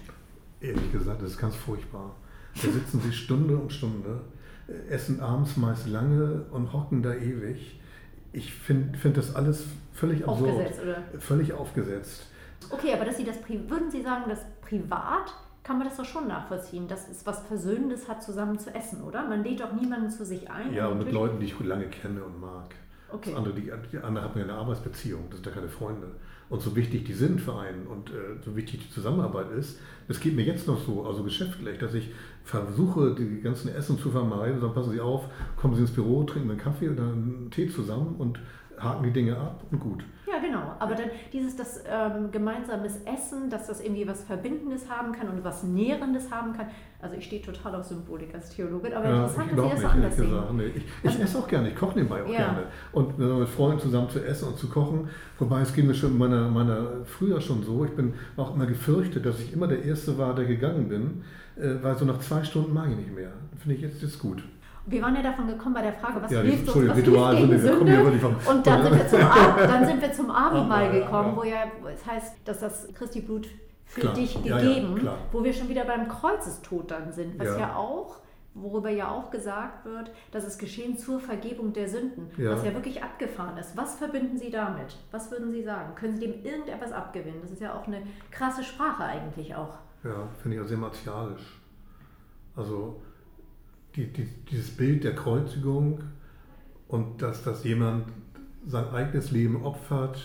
Ehrlich 0.62 0.92
gesagt, 0.92 1.24
das 1.24 1.32
ist 1.32 1.40
ganz 1.40 1.56
furchtbar. 1.56 2.16
Da 2.54 2.70
sitzen 2.70 3.02
sie 3.02 3.12
Stunde 3.12 3.58
um 3.58 3.72
Stunde, 3.72 4.22
essen 4.90 5.22
abends 5.22 5.58
meist 5.58 5.88
lange 5.88 6.46
und 6.52 6.72
hocken 6.72 7.02
da 7.02 7.16
ewig. 7.16 7.80
Ich 8.32 8.54
finde 8.54 8.96
find 8.98 9.18
das 9.18 9.36
alles 9.36 9.66
völlig 9.94 10.28
absurd. 10.28 10.52
Aufgesetzt, 10.52 10.82
oder? 10.84 11.20
Völlig 11.20 11.54
aufgesetzt. 11.54 12.28
Okay, 12.70 12.94
aber 12.94 13.06
dass 13.06 13.18
Sie 13.18 13.26
das, 13.26 13.38
würden 13.48 13.92
Sie 13.92 14.02
sagen, 14.02 14.30
dass 14.30 14.40
privat 14.62 15.34
kann 15.66 15.80
man 15.80 15.88
das 15.88 15.98
doch 15.98 16.06
schon 16.06 16.28
nachvollziehen, 16.28 16.88
dass 16.88 17.10
es 17.10 17.26
was 17.26 17.40
Versöhnendes 17.48 18.08
hat, 18.08 18.22
zusammen 18.22 18.60
zu 18.60 18.74
essen, 18.74 19.02
oder? 19.02 19.28
Man 19.28 19.44
lädt 19.44 19.62
doch 19.62 19.74
niemanden 19.74 20.12
zu 20.12 20.24
sich 20.24 20.50
ein. 20.50 20.72
Ja, 20.72 20.88
und 20.88 21.00
mit 21.00 21.12
Leuten, 21.12 21.40
die 21.40 21.48
ich 21.48 21.60
lange 21.60 21.88
kenne 21.88 22.24
und 22.24 22.40
mag. 22.40 22.76
Okay. 23.12 23.32
Das 23.32 23.38
andere, 23.40 23.56
die, 23.56 23.72
die 23.92 23.98
andere 23.98 24.26
hat 24.26 24.36
mir 24.36 24.44
eine 24.44 24.54
Arbeitsbeziehung, 24.54 25.24
das 25.30 25.38
sind 25.38 25.48
ja 25.48 25.54
keine 25.54 25.68
Freunde. 25.68 26.08
Und 26.50 26.62
so 26.62 26.76
wichtig 26.76 27.06
die 27.06 27.14
sind 27.14 27.42
für 27.42 27.58
einen 27.58 27.88
und 27.88 28.12
äh, 28.12 28.14
so 28.44 28.56
wichtig 28.56 28.86
die 28.86 28.92
Zusammenarbeit 28.92 29.50
ist, 29.52 29.80
es 30.08 30.20
geht 30.20 30.36
mir 30.36 30.44
jetzt 30.44 30.68
noch 30.68 30.80
so, 30.80 31.04
also 31.04 31.24
geschäftlich, 31.24 31.80
dass 31.80 31.96
ich 31.96 32.12
versuche, 32.44 33.16
die 33.16 33.42
ganzen 33.42 33.74
Essen 33.74 33.98
zu 33.98 34.12
vermeiden. 34.12 34.62
Dann 34.62 34.74
passen 34.74 34.92
Sie 34.92 35.02
auf, 35.02 35.26
kommen 35.56 35.74
Sie 35.74 35.82
ins 35.82 35.92
Büro, 35.92 36.24
trinken 36.24 36.52
einen 36.52 36.60
Kaffee 36.60 36.90
oder 36.90 37.04
einen 37.04 37.50
Tee 37.50 37.68
zusammen 37.68 38.16
und 38.20 38.40
haken 38.78 39.04
die 39.04 39.12
Dinge 39.12 39.38
ab 39.38 39.64
und 39.72 39.80
gut. 39.80 40.04
Ja, 40.28 40.40
genau. 40.40 40.76
Aber 40.80 40.96
dann 40.96 41.10
dieses 41.32 41.56
das 41.56 41.84
ähm, 41.88 42.32
gemeinsames 42.32 42.98
Essen, 43.06 43.50
dass 43.50 43.68
das 43.68 43.82
irgendwie 43.82 44.08
was 44.08 44.24
Verbindendes 44.24 44.90
haben 44.90 45.12
kann 45.12 45.30
und 45.30 45.44
was 45.44 45.64
Nährendes 45.64 46.32
haben 46.32 46.54
kann. 46.54 46.68
Also 47.02 47.18
ich 47.18 47.26
stehe 47.26 47.42
total 47.42 47.76
auf 47.76 47.86
Symbolik 47.86 48.34
als 48.34 48.50
Theologin, 48.50 48.94
aber 48.94 49.08
ja, 49.08 49.16
interessant, 49.26 49.52
dass 49.56 49.66
Sie 49.66 49.84
das 49.84 49.92
anders. 49.92 50.52
Nee, 50.54 50.66
ich, 50.68 50.78
ich 50.78 51.10
also, 51.10 51.22
esse 51.22 51.38
auch 51.38 51.48
gerne, 51.48 51.70
ich 51.70 51.76
koche 51.76 51.96
nebenbei 51.96 52.24
auch 52.24 52.30
ja. 52.30 52.38
gerne. 52.38 52.64
Und 52.94 53.20
mit 53.20 53.50
Freunden 53.50 53.80
zusammen 53.80 54.10
zu 54.10 54.24
essen 54.26 54.48
und 54.48 54.58
zu 54.58 54.68
kochen, 54.68 55.10
wobei 55.38 55.62
es 55.62 55.74
ging 55.74 55.86
mir 55.86 55.94
schon 55.94 56.18
meiner, 56.18 56.50
meiner 56.50 57.06
früher 57.06 57.40
schon 57.40 57.62
so, 57.64 57.86
ich 57.86 57.92
bin 57.92 58.14
auch 58.38 58.56
immer 58.56 58.66
gefürchtet, 58.66 59.26
dass 59.26 59.40
ich 59.40 59.54
immer 59.54 59.68
der 59.68 59.84
Erste 59.84 60.18
war, 60.18 60.34
der 60.34 60.46
gegangen 60.46 60.90
bin, 60.90 61.24
äh, 61.58 61.76
weil 61.84 61.96
so 61.96 62.06
nach 62.06 62.20
zwei 62.20 62.44
Stunden 62.44 62.74
mag 62.74 62.90
ich 62.90 62.98
nicht 62.98 63.14
mehr. 63.14 63.34
Finde 63.60 63.76
ich 63.76 63.82
jetzt, 63.82 64.02
jetzt 64.02 64.18
gut. 64.18 64.44
Wir 64.88 65.02
waren 65.02 65.16
ja 65.16 65.24
davon 65.24 65.48
gekommen 65.48 65.74
bei 65.74 65.82
der 65.82 65.94
Frage, 65.94 66.22
was 66.22 66.32
ja, 66.32 66.42
hilft 66.42 66.70
uns, 66.70 66.88
was 66.88 66.98
Ritual 66.98 67.36
hilft 67.36 67.52
gegen 67.52 67.62
Sünde? 67.62 68.02
Und 68.48 68.68
dann 68.68 68.84
sind 68.84 68.98
wir 68.98 69.08
zum, 69.08 69.22
Ab 69.22 69.58
dann 69.58 69.86
sind 69.86 70.02
wir 70.02 70.14
zum 70.14 70.32
Abendmahl 70.32 70.92
gekommen, 70.92 71.36
wo 71.36 71.44
ja 71.44 71.64
es 71.92 72.06
heißt, 72.06 72.36
dass 72.46 72.60
das 72.60 72.88
Christi 72.94 73.22
Blut 73.22 73.48
für 73.86 74.02
klar. 74.02 74.14
dich 74.14 74.36
gegeben, 74.36 74.98
ja, 74.98 75.04
ja, 75.04 75.18
wo 75.32 75.44
wir 75.44 75.54
schon 75.54 75.70
wieder 75.70 75.86
beim 75.86 76.08
Kreuzestod 76.08 76.92
dann 76.92 77.12
sind, 77.12 77.40
was 77.40 77.48
ja, 77.48 77.60
ja 77.60 77.76
auch 77.76 78.20
worüber 78.56 78.90
ja 78.90 79.12
auch 79.12 79.32
gesagt 79.32 79.86
wird, 79.86 80.12
dass 80.32 80.46
es 80.46 80.58
geschehen 80.58 80.98
zur 80.98 81.20
Vergebung 81.20 81.74
der 81.74 81.90
Sünden, 81.90 82.30
ja. 82.38 82.52
was 82.52 82.64
ja 82.64 82.74
wirklich 82.74 83.04
abgefahren 83.04 83.58
ist. 83.58 83.76
Was 83.76 83.98
verbinden 83.98 84.38
Sie 84.38 84.50
damit? 84.50 84.98
Was 85.12 85.30
würden 85.30 85.52
Sie 85.52 85.62
sagen? 85.62 85.94
Können 85.96 86.16
Sie 86.16 86.22
dem 86.22 86.44
irgendetwas 86.44 86.94
abgewinnen? 86.94 87.42
Das 87.42 87.52
ist 87.52 87.62
ja 87.62 87.74
auch 87.78 87.86
eine 87.86 88.02
krasse 88.32 88.64
Sprache 88.64 89.04
eigentlich 89.04 89.54
auch. 89.56 89.78
Ja, 90.04 90.30
finde 90.42 90.58
ich 90.58 90.64
auch 90.64 90.68
sehr 90.68 90.78
martialisch. 90.78 91.60
Also 92.56 93.02
die, 93.96 94.08
die, 94.08 94.28
dieses 94.50 94.72
Bild 94.72 95.04
der 95.04 95.16
Kreuzigung 95.16 96.04
und 96.88 97.22
dass, 97.22 97.44
dass 97.44 97.64
jemand 97.64 98.06
sein 98.68 98.90
eigenes 98.90 99.32
Leben 99.32 99.64
opfert, 99.64 100.20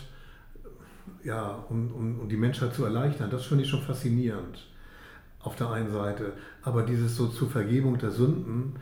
ja, 1.25 1.65
um, 1.69 1.93
um, 1.93 2.21
um 2.21 2.29
die 2.29 2.37
Menschheit 2.37 2.75
zu 2.75 2.85
erleichtern, 2.85 3.31
das 3.31 3.47
finde 3.47 3.65
ich 3.65 3.71
schon 3.71 3.83
faszinierend 3.83 4.67
auf 5.41 5.57
der 5.57 5.71
einen 5.71 5.91
Seite. 5.91 6.33
Aber 6.63 6.83
dieses 6.83 7.17
so 7.17 7.29
zur 7.29 7.51
Vergebung 7.51 7.99
der 7.99 8.11
Sünden, 8.11 8.75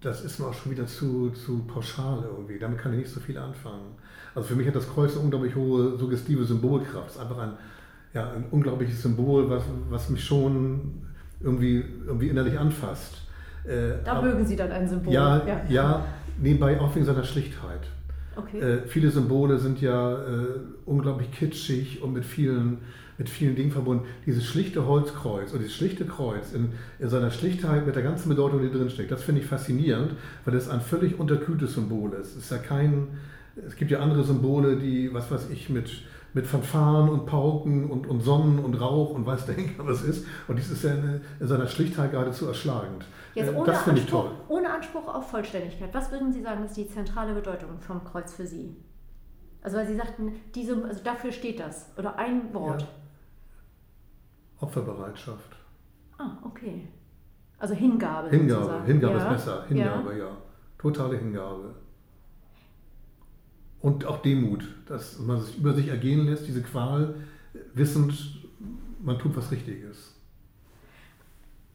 das 0.00 0.24
ist 0.24 0.38
mir 0.38 0.46
auch 0.46 0.54
schon 0.54 0.72
wieder 0.72 0.86
zu, 0.86 1.30
zu 1.30 1.64
pauschal 1.66 2.24
irgendwie. 2.24 2.58
Damit 2.58 2.78
kann 2.78 2.92
ich 2.92 3.00
nicht 3.00 3.10
so 3.10 3.20
viel 3.20 3.38
anfangen. 3.38 3.96
Also 4.34 4.48
für 4.48 4.56
mich 4.56 4.66
hat 4.66 4.76
das 4.76 4.88
Kreuz 4.88 5.12
eine 5.12 5.20
unglaublich 5.20 5.54
hohe 5.54 5.96
suggestive 5.96 6.44
Symbolkraft. 6.44 7.10
Es 7.10 7.14
ist 7.14 7.20
einfach 7.20 7.38
ein, 7.38 7.52
ja, 8.12 8.30
ein 8.32 8.44
unglaubliches 8.50 9.02
Symbol, 9.02 9.48
was, 9.48 9.64
was 9.88 10.10
mich 10.10 10.24
schon 10.24 11.02
irgendwie, 11.40 11.84
irgendwie 12.06 12.28
innerlich 12.28 12.58
anfasst. 12.58 13.23
Äh, 13.66 14.04
da 14.04 14.20
mögen 14.20 14.46
Sie 14.46 14.56
dann 14.56 14.70
ein 14.70 14.88
Symbol. 14.88 15.12
Ja, 15.12 15.42
ja, 15.46 15.60
ja. 15.68 16.04
nebenbei 16.38 16.80
auch 16.80 16.94
wegen 16.94 17.06
seiner 17.06 17.24
Schlichtheit. 17.24 17.80
Okay. 18.36 18.58
Äh, 18.58 18.78
viele 18.86 19.10
Symbole 19.10 19.58
sind 19.58 19.80
ja 19.80 20.12
äh, 20.12 20.46
unglaublich 20.86 21.30
kitschig 21.30 22.02
und 22.02 22.12
mit 22.12 22.24
vielen, 22.24 22.78
mit 23.16 23.28
vielen 23.28 23.54
Dingen 23.54 23.70
verbunden. 23.70 24.06
Dieses 24.26 24.44
schlichte 24.44 24.86
Holzkreuz 24.86 25.52
und 25.52 25.60
dieses 25.60 25.74
schlichte 25.74 26.04
Kreuz 26.04 26.52
in, 26.52 26.72
in 26.98 27.08
seiner 27.08 27.30
Schlichtheit 27.30 27.86
mit 27.86 27.94
der 27.94 28.02
ganzen 28.02 28.28
Bedeutung, 28.28 28.60
die 28.62 28.70
drin 28.70 28.90
steckt, 28.90 29.12
das 29.12 29.22
finde 29.22 29.40
ich 29.40 29.46
faszinierend, 29.46 30.12
weil 30.44 30.54
es 30.54 30.68
ein 30.68 30.80
völlig 30.80 31.18
unterkühltes 31.18 31.74
Symbol 31.74 32.12
ist. 32.14 32.36
Es 32.36 32.44
ist 32.44 32.50
ja 32.50 32.58
kein, 32.58 33.08
es 33.66 33.76
gibt 33.76 33.90
ja 33.90 34.00
andere 34.00 34.24
Symbole, 34.24 34.76
die, 34.76 35.14
was 35.14 35.30
weiß 35.30 35.50
ich, 35.50 35.68
mit 35.68 36.02
mit 36.34 36.46
Fanfaren 36.46 37.08
und 37.08 37.26
Pauken 37.26 37.88
und, 37.90 38.06
und 38.06 38.20
Sonnen 38.20 38.58
und 38.58 38.74
Rauch 38.74 39.10
und 39.10 39.24
weiß 39.24 39.46
der 39.46 39.54
Henker 39.54 39.86
was 39.86 40.02
ist. 40.02 40.26
Und 40.48 40.58
dies 40.58 40.68
ist 40.70 40.82
ja 40.82 40.92
in, 40.92 41.20
in 41.40 41.46
seiner 41.46 41.68
Schlichtheit 41.68 42.10
geradezu 42.10 42.46
erschlagend. 42.46 43.06
Jetzt 43.34 43.52
äh, 43.52 43.54
ohne 43.54 43.66
das 43.66 43.82
finde 43.82 44.00
ich 44.00 44.06
toll. 44.06 44.30
Ohne 44.48 44.70
Anspruch 44.70 45.06
auf 45.06 45.30
Vollständigkeit, 45.30 45.94
was 45.94 46.10
würden 46.10 46.32
Sie 46.32 46.42
sagen, 46.42 46.64
ist 46.64 46.76
die 46.76 46.88
zentrale 46.88 47.34
Bedeutung 47.34 47.78
vom 47.80 48.04
Kreuz 48.04 48.34
für 48.34 48.46
Sie? 48.46 48.76
Also 49.62 49.78
weil 49.78 49.86
Sie 49.86 49.96
sagten, 49.96 50.32
diese, 50.54 50.84
also 50.84 51.02
dafür 51.02 51.32
steht 51.32 51.60
das. 51.60 51.90
Oder 51.96 52.18
ein 52.18 52.52
Wort. 52.52 52.82
Ja. 52.82 52.88
Opferbereitschaft. 54.60 55.56
Ah, 56.18 56.38
okay. 56.44 56.88
Also 57.58 57.74
Hingabe. 57.74 58.28
Hingabe, 58.28 58.60
sozusagen. 58.60 58.86
Hingabe 58.86 59.18
ja. 59.18 59.24
ist 59.24 59.28
besser. 59.28 59.64
Hingabe, 59.68 60.12
ja. 60.12 60.24
ja. 60.24 60.36
Totale 60.78 61.16
Hingabe. 61.16 61.74
Und 63.84 64.06
auch 64.06 64.22
Demut, 64.22 64.64
dass 64.86 65.18
man 65.18 65.36
es 65.36 65.56
über 65.56 65.74
sich 65.74 65.88
ergehen 65.88 66.24
lässt, 66.24 66.46
diese 66.46 66.62
Qual, 66.62 67.16
wissend, 67.74 68.14
man 69.02 69.18
tut 69.18 69.36
was 69.36 69.50
Richtiges. 69.50 70.14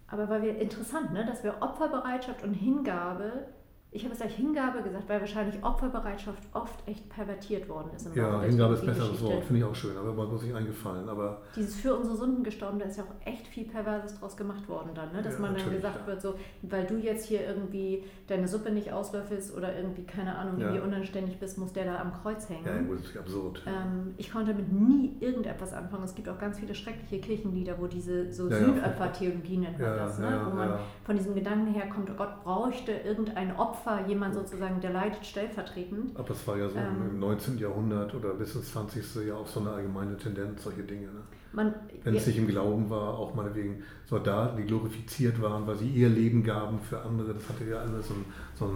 Aber 0.08 0.28
weil 0.28 0.42
wir 0.42 0.58
interessant, 0.58 1.14
ne, 1.14 1.24
dass 1.24 1.44
wir 1.44 1.62
Opferbereitschaft 1.62 2.44
und 2.44 2.56
Hingabe 2.56 3.46
ich 3.92 4.04
habe 4.04 4.14
es 4.14 4.20
gleich 4.20 4.36
Hingabe 4.36 4.84
gesagt, 4.84 5.10
weil 5.10 5.20
wahrscheinlich 5.20 5.64
Opferbereitschaft 5.64 6.44
oft 6.54 6.88
echt 6.88 7.10
pervertiert 7.10 7.68
worden 7.68 7.90
ist. 7.96 8.06
Im 8.06 8.16
ja, 8.16 8.40
Hingabe 8.44 8.76
ist 8.76 8.82
ein 8.82 8.86
besseres 8.86 9.20
Wort, 9.24 9.44
finde 9.44 9.62
ich 9.62 9.64
auch 9.66 9.74
schön, 9.74 9.98
aber 9.98 10.14
man 10.14 10.30
muss 10.30 10.42
sich 10.42 10.54
eingefallen. 10.54 11.10
Aber 11.10 11.42
Dieses 11.56 11.76
für 11.76 11.96
unsere 11.96 12.16
Sünden 12.16 12.44
gestorben, 12.44 12.78
da 12.78 12.86
ist 12.86 12.98
ja 12.98 13.04
auch 13.04 13.28
echt 13.28 13.48
viel 13.48 13.66
Perverses 13.66 14.20
draus 14.20 14.38
gemacht 14.38 14.70
worden 14.70 14.92
dann, 14.94 15.12
ne? 15.12 15.24
dass 15.24 15.34
ja, 15.34 15.40
man 15.40 15.56
dann 15.56 15.72
gesagt 15.72 16.02
ja. 16.02 16.08
wird, 16.08 16.22
so, 16.22 16.36
weil 16.62 16.86
du 16.86 16.98
jetzt 16.98 17.26
hier 17.26 17.48
irgendwie 17.48 18.04
deine 18.28 18.48
Suppe 18.48 18.70
nicht 18.70 18.94
auslöffelst 18.94 19.58
oder 19.58 19.76
irgendwie, 19.76 20.04
keine 20.04 20.38
Ahnung, 20.38 20.60
irgendwie 20.60 20.78
ja. 20.78 20.84
unanständig 20.84 21.40
bist, 21.40 21.58
muss 21.58 21.74
der 21.74 21.86
da 21.86 22.00
am 22.00 22.14
Kreuz 22.14 22.48
hängen. 22.48 22.66
Ja, 22.66 22.96
das 22.96 23.08
ist 23.08 23.18
absurd. 23.18 23.64
Ähm, 23.66 24.14
ich 24.18 24.32
konnte 24.32 24.52
damit 24.52 24.72
nie 24.72 25.18
irgendetwas 25.20 25.74
anfangen. 25.74 26.04
Es 26.04 26.14
gibt 26.14 26.30
auch 26.30 26.38
ganz 26.38 26.60
viele 26.60 26.76
schreckliche 26.76 27.20
Kirchenlieder, 27.20 27.80
wo 27.80 27.88
diese 27.88 28.32
so 28.32 28.50
ja, 28.50 28.58
Sühnopfer-Theologie 28.58 29.58
nennt 29.58 29.80
man 29.80 29.98
das, 29.98 30.20
ne? 30.20 30.42
wo 30.46 30.56
man 30.56 30.78
von 31.04 31.18
diesem 31.18 31.34
Gedanken 31.34 31.74
herkommt, 31.74 32.16
Gott 32.16 32.44
bräuchte 32.44 32.92
irgendein 32.92 33.56
Opfer 33.56 33.79
Opfer, 33.80 34.06
jemand 34.08 34.36
sozusagen, 34.36 34.80
der 34.82 34.92
leidet 34.92 35.26
stellvertretend. 35.26 36.18
Aber 36.18 36.32
es 36.32 36.48
war 36.48 36.58
ja 36.58 36.70
so 36.70 36.78
ähm, 36.78 37.10
im 37.12 37.20
19. 37.20 37.58
Jahrhundert 37.58 38.14
oder 38.14 38.34
bis 38.34 38.56
ins 38.56 38.72
20. 38.72 39.28
Jahr 39.28 39.38
auch 39.38 39.48
so 39.48 39.60
eine 39.60 39.72
allgemeine 39.72 40.18
Tendenz, 40.18 40.64
solche 40.64 40.84
Dinge. 40.84 41.08
Ne? 41.08 41.22
Man, 41.52 41.74
Wenn 42.04 42.16
es 42.16 42.28
nicht 42.28 42.38
im 42.38 42.48
Glauben 42.48 42.90
war, 42.90 43.18
auch 43.18 43.34
meinetwegen 43.34 43.84
Soldaten, 44.06 44.58
die 44.58 44.64
glorifiziert 44.64 45.42
waren, 45.42 45.66
weil 45.66 45.78
sie 45.78 45.90
ihr 45.90 46.10
Leben 46.10 46.44
gaben 46.44 46.80
für 46.80 47.02
andere, 47.02 47.34
das 47.34 47.50
hatte 47.50 47.66
ja 47.66 47.78
alles 47.78 48.08
so, 48.08 48.14
so, 48.56 48.72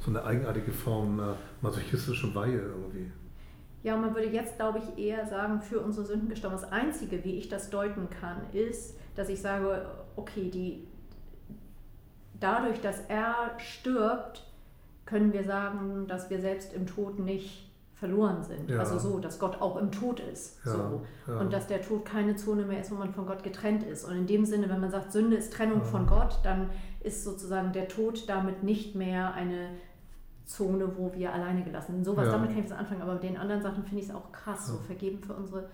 so 0.00 0.10
eine 0.10 0.24
eigenartige 0.24 0.72
Form 0.72 1.20
einer 1.20 1.36
masochistischen 1.60 2.34
Weihe 2.34 2.60
irgendwie. 2.60 3.10
Ja, 3.84 3.96
man 3.96 4.14
würde 4.14 4.28
jetzt, 4.28 4.56
glaube 4.56 4.80
ich, 4.80 5.04
eher 5.04 5.24
sagen, 5.26 5.60
für 5.60 5.78
unsere 5.78 6.04
Sünden 6.04 6.28
gestorben. 6.28 6.56
Das 6.60 6.72
Einzige, 6.72 7.22
wie 7.22 7.36
ich 7.36 7.48
das 7.48 7.70
deuten 7.70 8.08
kann, 8.10 8.38
ist, 8.52 8.96
dass 9.14 9.28
ich 9.28 9.40
sage, 9.40 9.86
okay, 10.16 10.50
die, 10.50 10.88
dadurch, 12.46 12.80
dass 12.80 13.00
er 13.08 13.50
stirbt, 13.58 14.44
können 15.04 15.32
wir 15.32 15.44
sagen, 15.44 16.06
dass 16.06 16.30
wir 16.30 16.40
selbst 16.40 16.72
im 16.72 16.86
Tod 16.86 17.18
nicht 17.18 17.70
verloren 17.94 18.42
sind. 18.42 18.70
Ja. 18.70 18.80
Also 18.80 18.98
so, 18.98 19.18
dass 19.18 19.38
Gott 19.38 19.60
auch 19.60 19.76
im 19.76 19.90
Tod 19.90 20.20
ist. 20.20 20.58
Ja, 20.64 20.72
so. 20.72 21.02
Ja. 21.26 21.40
Und 21.40 21.52
dass 21.52 21.66
der 21.66 21.80
Tod 21.80 22.04
keine 22.04 22.36
Zone 22.36 22.64
mehr 22.64 22.80
ist, 22.80 22.90
wo 22.90 22.96
man 22.96 23.12
von 23.14 23.26
Gott 23.26 23.42
getrennt 23.42 23.82
ist. 23.82 24.04
Und 24.04 24.16
in 24.16 24.26
dem 24.26 24.44
Sinne, 24.44 24.68
wenn 24.68 24.80
man 24.80 24.90
sagt, 24.90 25.12
Sünde 25.12 25.36
ist 25.36 25.52
Trennung 25.52 25.82
von 25.82 26.06
Gott, 26.06 26.38
dann 26.42 26.70
ist 27.00 27.24
sozusagen 27.24 27.72
der 27.72 27.88
Tod 27.88 28.28
damit 28.28 28.62
nicht 28.62 28.94
mehr 28.94 29.32
eine 29.32 29.70
Zone, 30.44 30.96
wo 30.96 31.12
wir 31.14 31.32
alleine 31.32 31.62
gelassen 31.62 31.94
sind. 31.94 32.04
Sowas, 32.04 32.28
damit 32.30 32.50
kann 32.50 32.58
ich 32.58 32.68
das 32.68 32.78
anfangen. 32.78 33.02
Aber 33.02 33.14
mit 33.14 33.22
den 33.22 33.36
anderen 33.36 33.62
Sachen 33.62 33.82
finde 33.84 34.02
ich 34.02 34.08
es 34.08 34.14
auch 34.14 34.30
krass. 34.30 34.66
So 34.66 34.76
vergeben 34.76 35.20
für 35.20 35.32
unsere 35.32 35.70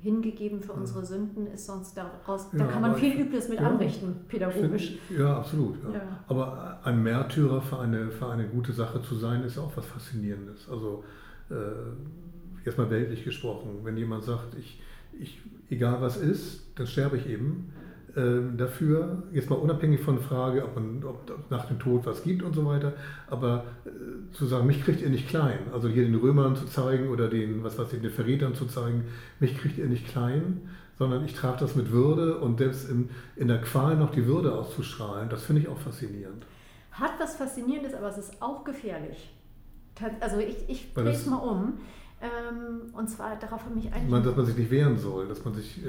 hingegeben 0.00 0.62
für 0.62 0.72
unsere 0.72 1.04
Sünden 1.04 1.46
ist 1.48 1.66
sonst 1.66 1.96
daraus, 1.96 2.50
da 2.52 2.66
kann 2.66 2.82
man 2.82 2.94
viel 2.94 3.20
Übles 3.20 3.48
mit 3.48 3.60
ja, 3.60 3.68
anrichten, 3.68 4.14
pädagogisch. 4.28 4.98
Find, 5.08 5.20
ja, 5.20 5.38
absolut. 5.38 5.82
Ja. 5.82 5.94
Ja. 5.94 6.00
Aber 6.28 6.80
ein 6.84 7.02
Märtyrer 7.02 7.60
für 7.60 7.80
eine, 7.80 8.10
für 8.10 8.28
eine 8.28 8.46
gute 8.46 8.72
Sache 8.72 9.02
zu 9.02 9.16
sein, 9.16 9.42
ist 9.42 9.58
auch 9.58 9.76
was 9.76 9.86
Faszinierendes. 9.86 10.68
Also 10.70 11.04
äh, 11.50 11.54
jetzt 12.64 12.78
mal 12.78 12.90
weltlich 12.90 13.24
gesprochen, 13.24 13.80
wenn 13.82 13.96
jemand 13.96 14.24
sagt, 14.24 14.54
ich, 14.56 14.80
ich, 15.18 15.40
egal 15.68 16.00
was 16.00 16.16
ist, 16.16 16.66
dann 16.76 16.86
sterbe 16.86 17.16
ich 17.16 17.28
eben, 17.28 17.72
dafür, 18.56 19.22
jetzt 19.32 19.50
mal 19.50 19.56
unabhängig 19.56 20.00
von 20.00 20.16
der 20.16 20.24
Frage, 20.24 20.64
ob, 20.64 20.74
man, 20.74 21.04
ob 21.04 21.50
nach 21.50 21.66
dem 21.66 21.78
Tod 21.78 22.06
was 22.06 22.22
gibt 22.22 22.42
und 22.42 22.54
so 22.54 22.64
weiter, 22.66 22.92
aber 23.28 23.64
äh, 23.84 23.90
zu 24.32 24.46
sagen, 24.46 24.66
mich 24.66 24.82
kriegt 24.82 25.00
ihr 25.00 25.10
nicht 25.10 25.28
klein, 25.28 25.58
also 25.72 25.88
hier 25.88 26.04
den 26.04 26.14
Römern 26.14 26.56
zu 26.56 26.66
zeigen 26.66 27.08
oder 27.08 27.28
den, 27.28 27.62
was 27.62 27.78
weiß 27.78 27.92
ich, 27.92 28.00
den 28.00 28.10
Verrätern 28.10 28.54
zu 28.54 28.66
zeigen, 28.66 29.04
mich 29.40 29.56
kriegt 29.58 29.78
ihr 29.78 29.86
nicht 29.86 30.08
klein, 30.08 30.68
sondern 30.98 31.24
ich 31.24 31.34
trage 31.34 31.58
das 31.60 31.76
mit 31.76 31.92
Würde 31.92 32.38
und 32.38 32.58
selbst 32.58 32.90
in, 32.90 33.10
in 33.36 33.48
der 33.48 33.60
Qual 33.60 33.96
noch 33.96 34.10
die 34.10 34.26
Würde 34.26 34.52
auszustrahlen, 34.54 35.28
das 35.28 35.44
finde 35.44 35.62
ich 35.62 35.68
auch 35.68 35.78
faszinierend. 35.78 36.44
Hat 36.90 37.12
was 37.18 37.36
Faszinierendes, 37.36 37.94
aber 37.94 38.08
es 38.08 38.18
ist 38.18 38.42
auch 38.42 38.64
gefährlich. 38.64 39.32
Also 40.20 40.38
ich, 40.38 40.56
ich 40.68 40.94
drehe 40.94 41.12
es 41.12 41.26
mal 41.26 41.36
um. 41.36 41.74
Ähm, 42.20 42.92
und 42.94 43.08
zwar 43.08 43.36
darauf 43.36 43.64
habe 43.64 43.78
ich 43.78 43.86
eigentlich. 43.86 44.04
Ich 44.04 44.10
meine, 44.10 44.24
dass 44.24 44.36
man 44.36 44.46
sich 44.46 44.56
nicht 44.56 44.70
wehren 44.72 44.98
soll, 44.98 45.28
dass 45.28 45.44
man 45.44 45.54
sich, 45.54 45.84
äh, 45.84 45.88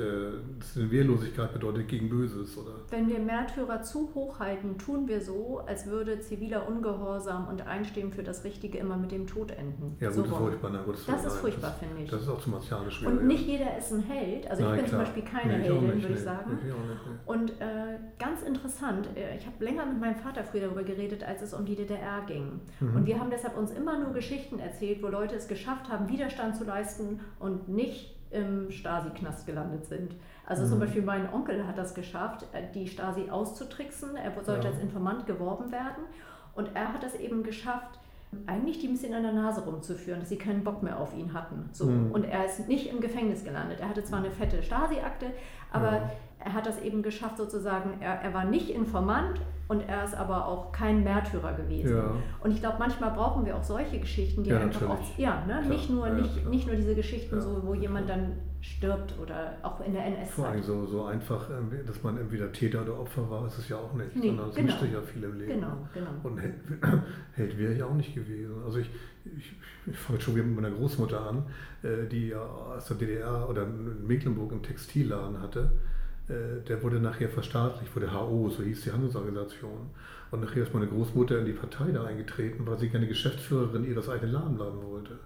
dass 0.59 0.77
eine 0.77 0.91
Wehrlosigkeit 0.91 1.53
bedeutet 1.53 1.87
gegen 1.87 2.07
Böses, 2.07 2.55
oder? 2.55 2.73
Wenn 2.91 3.07
wir 3.09 3.17
Märtyrer 3.17 3.81
zu 3.81 4.11
hoch 4.13 4.39
halten, 4.39 4.77
tun 4.77 5.07
wir 5.07 5.21
so, 5.21 5.61
als 5.65 5.87
würde 5.87 6.19
ziviler 6.19 6.67
Ungehorsam 6.67 7.47
und 7.47 7.65
Einstehen 7.65 8.11
für 8.11 8.21
das 8.21 8.43
Richtige 8.43 8.77
immer 8.77 8.95
mit 8.95 9.11
dem 9.11 9.25
Tod 9.25 9.51
enden. 9.51 9.97
Ja, 9.99 10.11
so 10.11 10.21
gut, 10.21 10.25
das 10.25 10.37
ist 10.37 10.43
furchtbar. 10.43 10.69
Na, 10.71 10.81
gut, 10.83 10.95
das, 10.95 11.05
das 11.05 11.25
ist 11.25 11.39
furchtbar, 11.39 11.75
finde 11.79 12.03
ich. 12.03 12.11
Das 12.11 12.21
ist 12.21 12.29
auch 12.29 12.39
zu 12.39 12.49
martialisch. 12.51 13.03
Und 13.03 13.25
nicht 13.25 13.47
jeder 13.47 13.75
ist 13.77 13.91
ein 13.91 14.03
Held. 14.03 14.49
Also 14.49 14.63
Nein, 14.63 14.75
ich 14.75 14.81
bin 14.81 14.89
klar. 14.89 15.05
zum 15.05 15.13
Beispiel 15.13 15.31
keine 15.31 15.57
nee, 15.57 15.63
Heldin, 15.63 15.95
nicht, 15.95 16.03
würde 16.03 16.15
ich 16.15 16.23
sagen. 16.23 16.59
Nee, 16.63 16.69
ich 16.69 17.25
und 17.25 17.51
äh, 17.59 17.97
ganz 18.19 18.43
interessant, 18.43 19.07
äh, 19.15 19.35
ich 19.35 19.47
habe 19.47 19.63
länger 19.63 19.85
mit 19.85 19.99
meinem 19.99 20.15
Vater 20.15 20.43
früher 20.43 20.61
darüber 20.61 20.83
geredet, 20.83 21.23
als 21.23 21.41
es 21.41 21.53
um 21.53 21.65
die 21.65 21.75
DDR 21.75 22.21
ging. 22.27 22.59
Mhm. 22.79 22.95
Und 22.95 23.05
wir 23.07 23.19
haben 23.19 23.29
deshalb 23.31 23.57
uns 23.57 23.71
immer 23.71 23.97
nur 23.97 24.13
Geschichten 24.13 24.59
erzählt, 24.59 25.01
wo 25.01 25.07
Leute 25.07 25.35
es 25.35 25.47
geschafft 25.47 25.89
haben, 25.89 26.07
Widerstand 26.19 26.57
zu 26.57 26.65
leisten 26.65 27.21
und 27.39 27.69
nicht 27.69 28.15
im 28.31 28.69
Stasi-Knast 28.69 29.45
gelandet 29.45 29.85
sind. 29.85 30.15
Also 30.45 30.63
mhm. 30.63 30.69
zum 30.69 30.79
Beispiel 30.79 31.01
mein 31.01 31.31
Onkel 31.33 31.65
hat 31.65 31.77
das 31.77 31.93
geschafft, 31.95 32.45
äh, 32.53 32.63
die 32.73 32.87
Stasi 32.87 33.29
auszutricksen. 33.29 34.15
Er 34.17 34.31
sollte 34.43 34.67
ja. 34.67 34.73
als 34.73 34.81
Informant 34.81 35.25
geworben 35.25 35.71
werden 35.71 36.03
und 36.55 36.75
er 36.75 36.93
hat 36.93 37.03
es 37.03 37.15
eben 37.15 37.43
geschafft, 37.43 37.99
eigentlich 38.45 38.79
die 38.79 38.87
ein 38.87 38.91
bisschen 38.91 39.13
an 39.13 39.23
der 39.23 39.31
Nase 39.31 39.61
rumzuführen, 39.61 40.19
dass 40.19 40.29
sie 40.29 40.37
keinen 40.37 40.63
Bock 40.63 40.83
mehr 40.83 40.99
auf 40.99 41.15
ihn 41.17 41.33
hatten. 41.33 41.69
So. 41.71 41.85
Mhm. 41.85 42.11
Und 42.11 42.25
er 42.25 42.45
ist 42.45 42.67
nicht 42.67 42.91
im 42.91 42.99
Gefängnis 42.99 43.43
gelandet. 43.43 43.79
Er 43.79 43.89
hatte 43.89 44.03
zwar 44.03 44.19
eine 44.19 44.29
fette 44.29 44.61
Stasi-Akte, 44.61 45.27
aber 45.71 45.93
ja. 45.93 46.11
Er 46.39 46.53
hat 46.53 46.65
das 46.65 46.81
eben 46.81 47.03
geschafft, 47.03 47.37
sozusagen, 47.37 48.01
er, 48.01 48.21
er 48.21 48.33
war 48.33 48.45
nicht 48.45 48.69
Informant 48.69 49.41
und 49.67 49.81
er 49.87 50.03
ist 50.03 50.15
aber 50.15 50.47
auch 50.47 50.71
kein 50.71 51.03
Märtyrer 51.03 51.53
gewesen. 51.53 51.95
Ja. 51.95 52.15
Und 52.41 52.51
ich 52.51 52.59
glaube, 52.59 52.77
manchmal 52.79 53.11
brauchen 53.11 53.45
wir 53.45 53.55
auch 53.55 53.63
solche 53.63 53.99
Geschichten, 53.99 54.43
die 54.43 54.49
ja, 54.49 54.59
einfach 54.59 54.89
auch, 54.89 55.17
ja, 55.17 55.45
ne? 55.45 55.63
nicht, 55.67 55.89
nur, 55.89 56.09
nicht, 56.09 56.49
nicht 56.49 56.65
nur 56.65 56.75
diese 56.75 56.95
Geschichten, 56.95 57.39
so, 57.41 57.61
wo 57.63 57.73
jemand 57.73 58.09
dann 58.09 58.37
stirbt 58.61 59.13
oder 59.21 59.57
auch 59.61 59.79
in 59.85 59.93
der 59.93 60.05
NS. 60.05 60.31
Vor 60.31 60.47
allem 60.47 60.63
so, 60.63 60.85
so 60.85 61.05
einfach, 61.05 61.49
dass 61.85 62.03
man 62.03 62.17
entweder 62.17 62.51
Täter 62.51 62.81
oder 62.81 62.99
Opfer 62.99 63.29
war, 63.29 63.47
ist 63.47 63.57
es 63.57 63.69
ja 63.69 63.77
auch 63.77 63.93
nicht, 63.93 64.15
nee, 64.15 64.27
sondern 64.27 64.49
es 64.49 64.55
genau. 64.55 64.73
mischt 64.73 64.93
ja 64.93 65.01
viel 65.01 65.23
im 65.23 65.37
Leben. 65.37 65.53
Genau, 65.53 65.77
genau. 65.93 66.09
Und 66.23 66.39
Held, 66.39 66.55
Held 67.33 67.57
wäre 67.57 67.73
ich 67.73 67.83
auch 67.83 67.93
nicht 67.93 68.15
gewesen. 68.15 68.55
Also 68.65 68.79
ich, 68.79 68.89
ich, 69.37 69.53
ich 69.85 69.97
fange 69.97 70.19
schon 70.19 70.35
wieder 70.35 70.45
mit 70.45 70.55
meiner 70.55 70.75
Großmutter 70.75 71.29
an, 71.29 71.43
äh, 71.83 72.07
die 72.07 72.29
ja 72.29 72.41
aus 72.41 72.87
der 72.87 72.97
DDR 72.97 73.47
oder 73.47 73.63
in 73.63 74.05
Mecklenburg 74.05 74.51
einen 74.51 74.63
Textilladen 74.63 75.41
hatte. 75.41 75.71
Äh, 76.29 76.61
der 76.67 76.81
wurde 76.83 76.99
nachher 76.99 77.29
verstaatlicht, 77.29 77.95
wurde 77.95 78.13
HO, 78.13 78.49
so 78.49 78.63
hieß 78.63 78.83
die 78.83 78.91
Handelsorganisation. 78.91 79.89
Und 80.31 80.41
nachher 80.41 80.63
ist 80.63 80.73
meine 80.73 80.87
Großmutter 80.87 81.39
in 81.39 81.45
die 81.45 81.53
Partei 81.53 81.91
da 81.91 82.03
eingetreten, 82.03 82.65
weil 82.67 82.77
sie 82.77 82.89
gerne 82.89 83.07
Geschäftsführerin 83.07 83.83
ihres 83.83 84.07
eigenen 84.09 84.33
Laden 84.33 84.55
bleiben 84.55 84.77
wollte. 84.83 85.17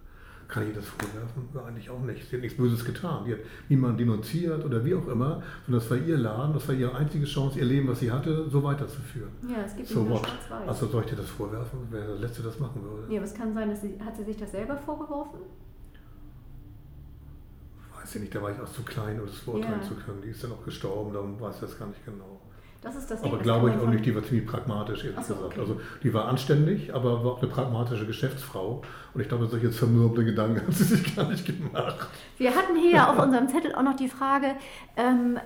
Kann 0.47 0.68
ich 0.68 0.76
das 0.76 0.86
vorwerfen? 0.86 1.49
Eigentlich 1.66 1.89
auch 1.89 2.01
nicht. 2.01 2.30
Sie 2.30 2.36
hat 2.36 2.41
nichts 2.41 2.58
Böses 2.58 2.86
getan. 2.86 3.26
Die 3.26 3.34
hat 3.34 3.39
niemanden 3.70 3.97
denunziert 3.97 4.64
oder 4.64 4.84
wie 4.86 4.93
auch 4.93 5.08
immer, 5.08 5.41
sondern 5.66 5.82
das 5.82 5.89
war 5.89 5.97
ihr 5.97 6.18
Laden, 6.18 6.54
das 6.54 6.68
war 6.68 6.76
ihre 6.76 6.95
einzige 6.95 7.26
Chance, 7.26 7.60
ihr 7.60 7.66
Leben, 7.66 7.88
was 7.88 7.99
sie 7.99 8.12
hatte, 8.12 8.49
so 8.49 8.64
weiterzuführen. 8.64 9.32
Ja, 9.49 9.64
es 9.66 9.76
gibt 9.76 9.88
so 9.88 10.08
what? 10.10 10.28
Also 10.68 10.88
soll 10.88 11.04
ich 11.04 11.10
dir 11.10 11.16
das 11.16 11.30
vorwerfen, 11.30 11.80
wer 11.89 12.06
der 12.06 12.16
Letzte 12.18 12.43
das 12.43 12.60
machen 12.60 12.84
würde? 12.84 13.12
Ja, 13.12 13.18
aber 13.20 13.26
es 13.26 13.34
kann 13.34 13.54
sein, 13.54 13.70
dass 13.70 13.82
sie, 13.82 13.97
hat 14.04 14.16
sie 14.16 14.24
sich 14.24 14.38
das 14.38 14.51
selber 14.51 14.78
vorgeworfen? 14.78 15.39
Weiß 18.04 18.16
ich 18.16 18.22
nicht, 18.22 18.36
da 18.36 18.41
war 18.41 18.51
ich 18.51 18.60
auch 18.60 18.70
zu 18.70 18.84
klein, 18.84 19.18
um 19.18 19.26
das 19.26 19.38
beurteilen 19.38 19.80
ja. 19.82 19.88
zu 19.88 19.95
können. 19.95 20.22
Die 20.22 20.30
ist 20.30 20.43
dann 20.43 20.51
auch 20.51 20.66
gestorben, 20.66 21.14
darum 21.14 21.39
weiß 21.39 21.56
ich 21.56 21.62
das 21.62 21.80
gar 21.80 21.88
nicht 21.88 22.04
genau. 22.04 22.41
Das 22.82 22.97
ist 22.97 23.10
das 23.10 23.22
Ding, 23.22 23.32
aber 23.32 23.41
glaube 23.41 23.70
ich 23.70 23.78
auch 23.78 23.88
nicht, 23.88 24.06
die 24.06 24.14
war 24.14 24.22
ziemlich 24.22 24.45
pragmatisch, 24.45 25.06
ehrlich 25.06 25.26
so, 25.26 25.36
gesagt. 25.36 25.54
Okay. 25.54 25.62
Also 25.62 25.80
die 26.04 26.14
war 26.14 26.28
anständig, 26.28 26.93
aber 26.93 27.24
war 27.24 27.32
auch 27.32 27.41
eine 27.41 27.49
pragmatische 27.49 28.06
Geschäftsfrau. 28.06 28.82
Und 29.14 29.22
ich 29.22 29.30
glaube, 29.30 29.47
solche 29.47 29.72
zermürbende 29.72 30.26
Gedanken 30.26 30.60
hat 30.68 30.74
sie 30.74 30.84
sich 30.84 31.16
gar 31.16 31.30
nicht 31.30 31.45
gemacht. 31.45 32.10
Wir 32.38 32.54
hatten 32.54 32.76
hier 32.76 33.10
auf 33.10 33.24
unserem 33.24 33.47
Zettel 33.47 33.74
auch 33.74 33.84
noch 33.84 33.95
die 33.95 34.10
Frage, 34.10 34.56
ähm, 34.97 35.39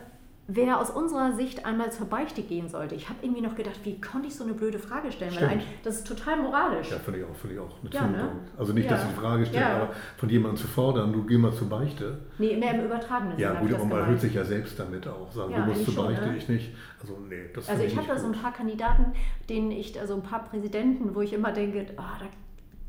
wer 0.47 0.79
aus 0.79 0.89
unserer 0.89 1.33
Sicht 1.33 1.65
einmal 1.65 1.91
zur 1.91 2.07
Beichte 2.07 2.41
gehen 2.41 2.69
sollte. 2.69 2.95
Ich 2.95 3.09
habe 3.09 3.19
irgendwie 3.21 3.41
noch 3.41 3.55
gedacht, 3.55 3.79
wie 3.83 3.99
konnte 3.99 4.29
ich 4.29 4.35
so 4.35 4.45
eine 4.45 4.53
blöde 4.53 4.79
Frage 4.79 5.11
stellen? 5.11 5.31
Stimmt. 5.31 5.51
Weil 5.51 5.57
ein, 5.57 5.63
das 5.83 5.97
ist 5.97 6.07
total 6.07 6.37
moralisch. 6.37 6.89
Ja, 6.89 6.99
finde 6.99 7.19
ich 7.19 7.25
auch, 7.25 7.35
finde 7.35 7.55
ich 7.55 7.61
auch 7.61 7.75
eine 7.81 7.89
ja, 7.91 8.07
ne? 8.07 8.31
Also 8.57 8.71
nicht, 8.71 8.85
ja. 8.85 8.91
dass 8.91 9.03
ich 9.03 9.09
die 9.09 9.15
Frage 9.15 9.45
stelle, 9.45 9.61
ja. 9.61 9.75
aber 9.75 9.89
von 10.15 10.29
jemandem 10.29 10.57
zu 10.57 10.67
fordern, 10.67 11.11
du 11.11 11.23
geh 11.23 11.37
mal 11.37 11.51
zur 11.51 11.67
Beichte. 11.67 12.19
Nee, 12.37 12.55
mehr 12.55 12.73
im 12.75 12.85
übertragenen 12.85 13.35
Sinne. 13.35 13.43
Ja, 13.43 13.59
gut, 13.59 13.73
aber 13.73 13.85
man 13.85 14.07
hört 14.07 14.21
sich 14.21 14.33
ja 14.33 14.45
selbst 14.45 14.79
damit 14.79 15.05
auch. 15.07 15.31
Sagen, 15.31 15.53
du 15.53 15.61
musst 15.61 15.85
zur 15.85 16.05
Beichte, 16.05 16.23
schon, 16.23 16.31
ne? 16.31 16.37
ich 16.37 16.47
nicht. 16.47 16.71
Also, 17.01 17.17
nee, 17.27 17.49
das 17.53 17.69
Also 17.69 17.83
ich 17.83 17.97
habe 17.97 18.07
da 18.07 18.17
so 18.17 18.27
ein 18.27 18.33
paar 18.33 18.53
Kandidaten, 18.53 19.13
denen 19.49 19.71
ich, 19.71 19.99
also 19.99 20.15
ein 20.15 20.23
paar 20.23 20.45
Präsidenten, 20.45 21.13
wo 21.13 21.21
ich 21.21 21.33
immer 21.33 21.51
denke, 21.51 21.85
oh, 21.97 22.01
da, 22.19 22.25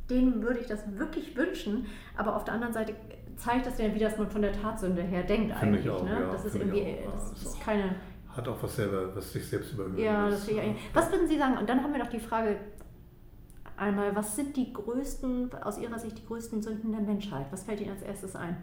denen 0.08 0.42
würde 0.42 0.60
ich 0.60 0.66
das 0.66 0.84
wirklich 0.96 1.36
wünschen. 1.36 1.86
Aber 2.16 2.36
auf 2.36 2.44
der 2.44 2.54
anderen 2.54 2.72
Seite 2.72 2.94
zeigt 3.38 3.66
das 3.66 3.78
ja, 3.78 3.94
wie 3.94 3.98
das 3.98 4.18
man 4.18 4.28
von 4.28 4.42
der 4.42 4.52
Tatsünde 4.52 5.02
her 5.02 5.22
denkt 5.22 5.56
Finde 5.56 5.78
eigentlich. 5.78 5.86
Ich 5.86 5.90
auch, 5.90 6.04
ne? 6.04 6.10
ja, 6.10 6.32
das 6.32 6.44
ist 6.44 6.56
irgendwie, 6.56 6.98
das, 7.04 7.30
das 7.30 7.42
ist 7.42 7.60
keine. 7.60 7.96
Hat 8.28 8.46
auch 8.46 8.62
was 8.62 8.76
selber, 8.76 9.14
was 9.16 9.32
sich 9.32 9.46
selbst 9.46 9.72
überhöht. 9.72 9.98
Ja, 9.98 10.28
das 10.28 10.44
finde 10.44 10.60
ich 10.60 10.68
eigentlich. 10.68 10.94
Was 10.94 11.10
würden 11.10 11.26
Sie 11.26 11.38
sagen? 11.38 11.56
Und 11.56 11.68
dann 11.68 11.82
haben 11.82 11.92
wir 11.92 11.98
noch 11.98 12.10
die 12.10 12.20
Frage 12.20 12.56
einmal, 13.76 14.14
was 14.14 14.36
sind 14.36 14.56
die 14.56 14.72
größten, 14.72 15.52
aus 15.62 15.78
Ihrer 15.78 15.98
Sicht 15.98 16.18
die 16.18 16.26
größten 16.26 16.62
Sünden 16.62 16.92
der 16.92 17.00
Menschheit? 17.00 17.46
Was 17.50 17.64
fällt 17.64 17.80
Ihnen 17.80 17.90
als 17.90 18.02
erstes 18.02 18.36
ein? 18.36 18.56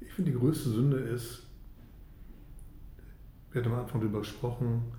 Ich 0.00 0.14
Ich 0.14 0.16
finde, 0.16 0.30
die 0.30 0.38
größte 0.38 0.70
Sünde 0.70 0.96
ist, 0.98 1.42
wir 3.50 3.60
hatten 3.60 3.72
am 3.72 3.80
Anfang 3.80 4.00
darüber 4.00 4.20
gesprochen, 4.20 4.92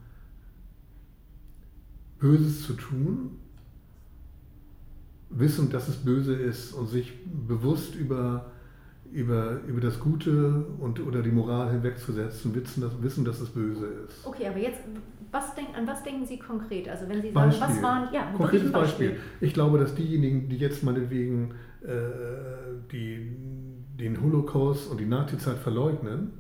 Böses 2.19 2.65
zu 2.65 2.73
tun, 2.73 3.39
wissend, 5.29 5.73
dass 5.73 5.87
es 5.87 5.97
böse 5.97 6.35
ist 6.35 6.73
und 6.73 6.87
sich 6.87 7.13
bewusst 7.25 7.95
über, 7.95 8.51
über, 9.11 9.59
über 9.67 9.81
das 9.81 9.99
Gute 9.99 10.65
und, 10.79 10.99
oder 10.99 11.21
die 11.21 11.31
Moral 11.31 11.71
hinwegzusetzen, 11.71 12.53
wissen 12.55 12.81
dass, 12.81 13.01
wissen, 13.01 13.25
dass 13.25 13.41
es 13.41 13.49
böse 13.49 13.87
ist. 14.07 14.25
Okay, 14.25 14.47
aber 14.47 14.59
jetzt, 14.59 14.79
was 15.31 15.55
denk, 15.55 15.69
an 15.75 15.87
was 15.87 16.03
denken 16.03 16.25
Sie 16.25 16.37
konkret? 16.37 16.87
Also 16.87 17.07
wenn 17.09 17.21
Sie 17.21 17.31
sagen, 17.31 17.49
Beispiel. 17.49 17.67
was 17.67 17.81
waren, 17.81 18.13
ja, 18.13 18.31
Konkretes 18.31 18.65
wirklich 18.65 18.65
ein 18.65 18.71
Beispiel. 18.71 19.15
Ich 19.41 19.53
glaube, 19.53 19.77
dass 19.79 19.95
diejenigen, 19.95 20.49
die 20.49 20.57
jetzt 20.57 20.83
meinetwegen 20.83 21.51
äh, 21.81 21.87
die, 22.91 23.31
den 23.99 24.21
Holocaust 24.21 24.89
und 24.89 24.99
die 24.99 25.05
Nazizeit 25.05 25.57
verleugnen, 25.57 26.31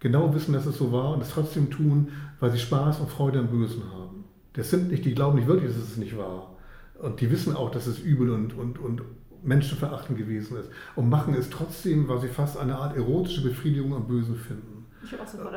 genau 0.00 0.34
wissen, 0.34 0.52
dass 0.52 0.66
es 0.66 0.78
so 0.78 0.92
war 0.92 1.14
und 1.14 1.22
es 1.22 1.30
trotzdem 1.30 1.70
tun, 1.70 2.08
weil 2.40 2.50
sie 2.50 2.58
Spaß 2.58 3.00
und 3.00 3.10
Freude 3.10 3.38
am 3.38 3.48
Bösen 3.48 3.82
haben. 3.92 4.24
Das 4.52 4.70
sind 4.70 4.90
nicht, 4.90 5.04
die 5.04 5.14
glauben 5.14 5.36
nicht 5.36 5.48
wirklich, 5.48 5.70
dass 5.70 5.82
es 5.82 5.96
nicht 5.96 6.16
war. 6.16 6.55
Und 7.00 7.20
die 7.20 7.30
wissen 7.30 7.54
auch, 7.54 7.70
dass 7.70 7.86
es 7.86 7.98
übel 7.98 8.30
und, 8.30 8.56
und, 8.56 8.78
und 8.78 9.02
menschenverachtend 9.42 10.18
gewesen 10.18 10.56
ist. 10.56 10.70
Und 10.94 11.08
machen 11.08 11.34
es 11.34 11.50
trotzdem, 11.50 12.08
weil 12.08 12.20
sie 12.20 12.28
fast 12.28 12.58
eine 12.58 12.76
Art 12.76 12.96
erotische 12.96 13.42
Befriedigung 13.42 13.94
am 13.94 14.06
Bösen 14.06 14.36
finden. 14.36 14.86
Ich 15.04 15.12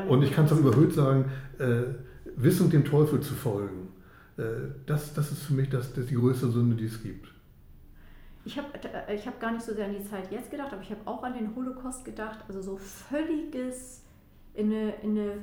und 0.09 0.21
ich 0.21 0.31
kann 0.31 0.45
es 0.45 0.51
auch 0.51 0.59
überhöht 0.59 0.93
sagen, 0.93 1.25
äh, 1.57 1.81
wissend 2.35 2.71
dem 2.71 2.85
Teufel 2.85 3.19
zu 3.21 3.33
folgen. 3.33 3.89
Äh, 4.37 4.43
das, 4.85 5.13
das 5.13 5.31
ist 5.31 5.43
für 5.43 5.53
mich 5.53 5.69
das, 5.69 5.93
das 5.93 6.05
die 6.05 6.15
größte 6.15 6.51
Sünde, 6.51 6.75
die 6.75 6.85
es 6.85 7.01
gibt. 7.01 7.29
Ich 8.45 8.57
habe 8.57 8.67
ich 9.13 9.27
hab 9.27 9.39
gar 9.39 9.51
nicht 9.51 9.65
so 9.65 9.73
sehr 9.73 9.85
an 9.85 9.93
die 9.93 10.03
Zeit 10.03 10.31
jetzt 10.31 10.49
gedacht, 10.49 10.71
aber 10.71 10.81
ich 10.81 10.91
habe 10.91 11.01
auch 11.05 11.23
an 11.23 11.33
den 11.33 11.55
Holocaust 11.55 12.05
gedacht. 12.05 12.39
Also 12.47 12.61
so 12.61 12.77
völliges 12.77 14.03
in 14.53 14.71
eine, 14.71 14.93
in 15.03 15.17
eine 15.17 15.33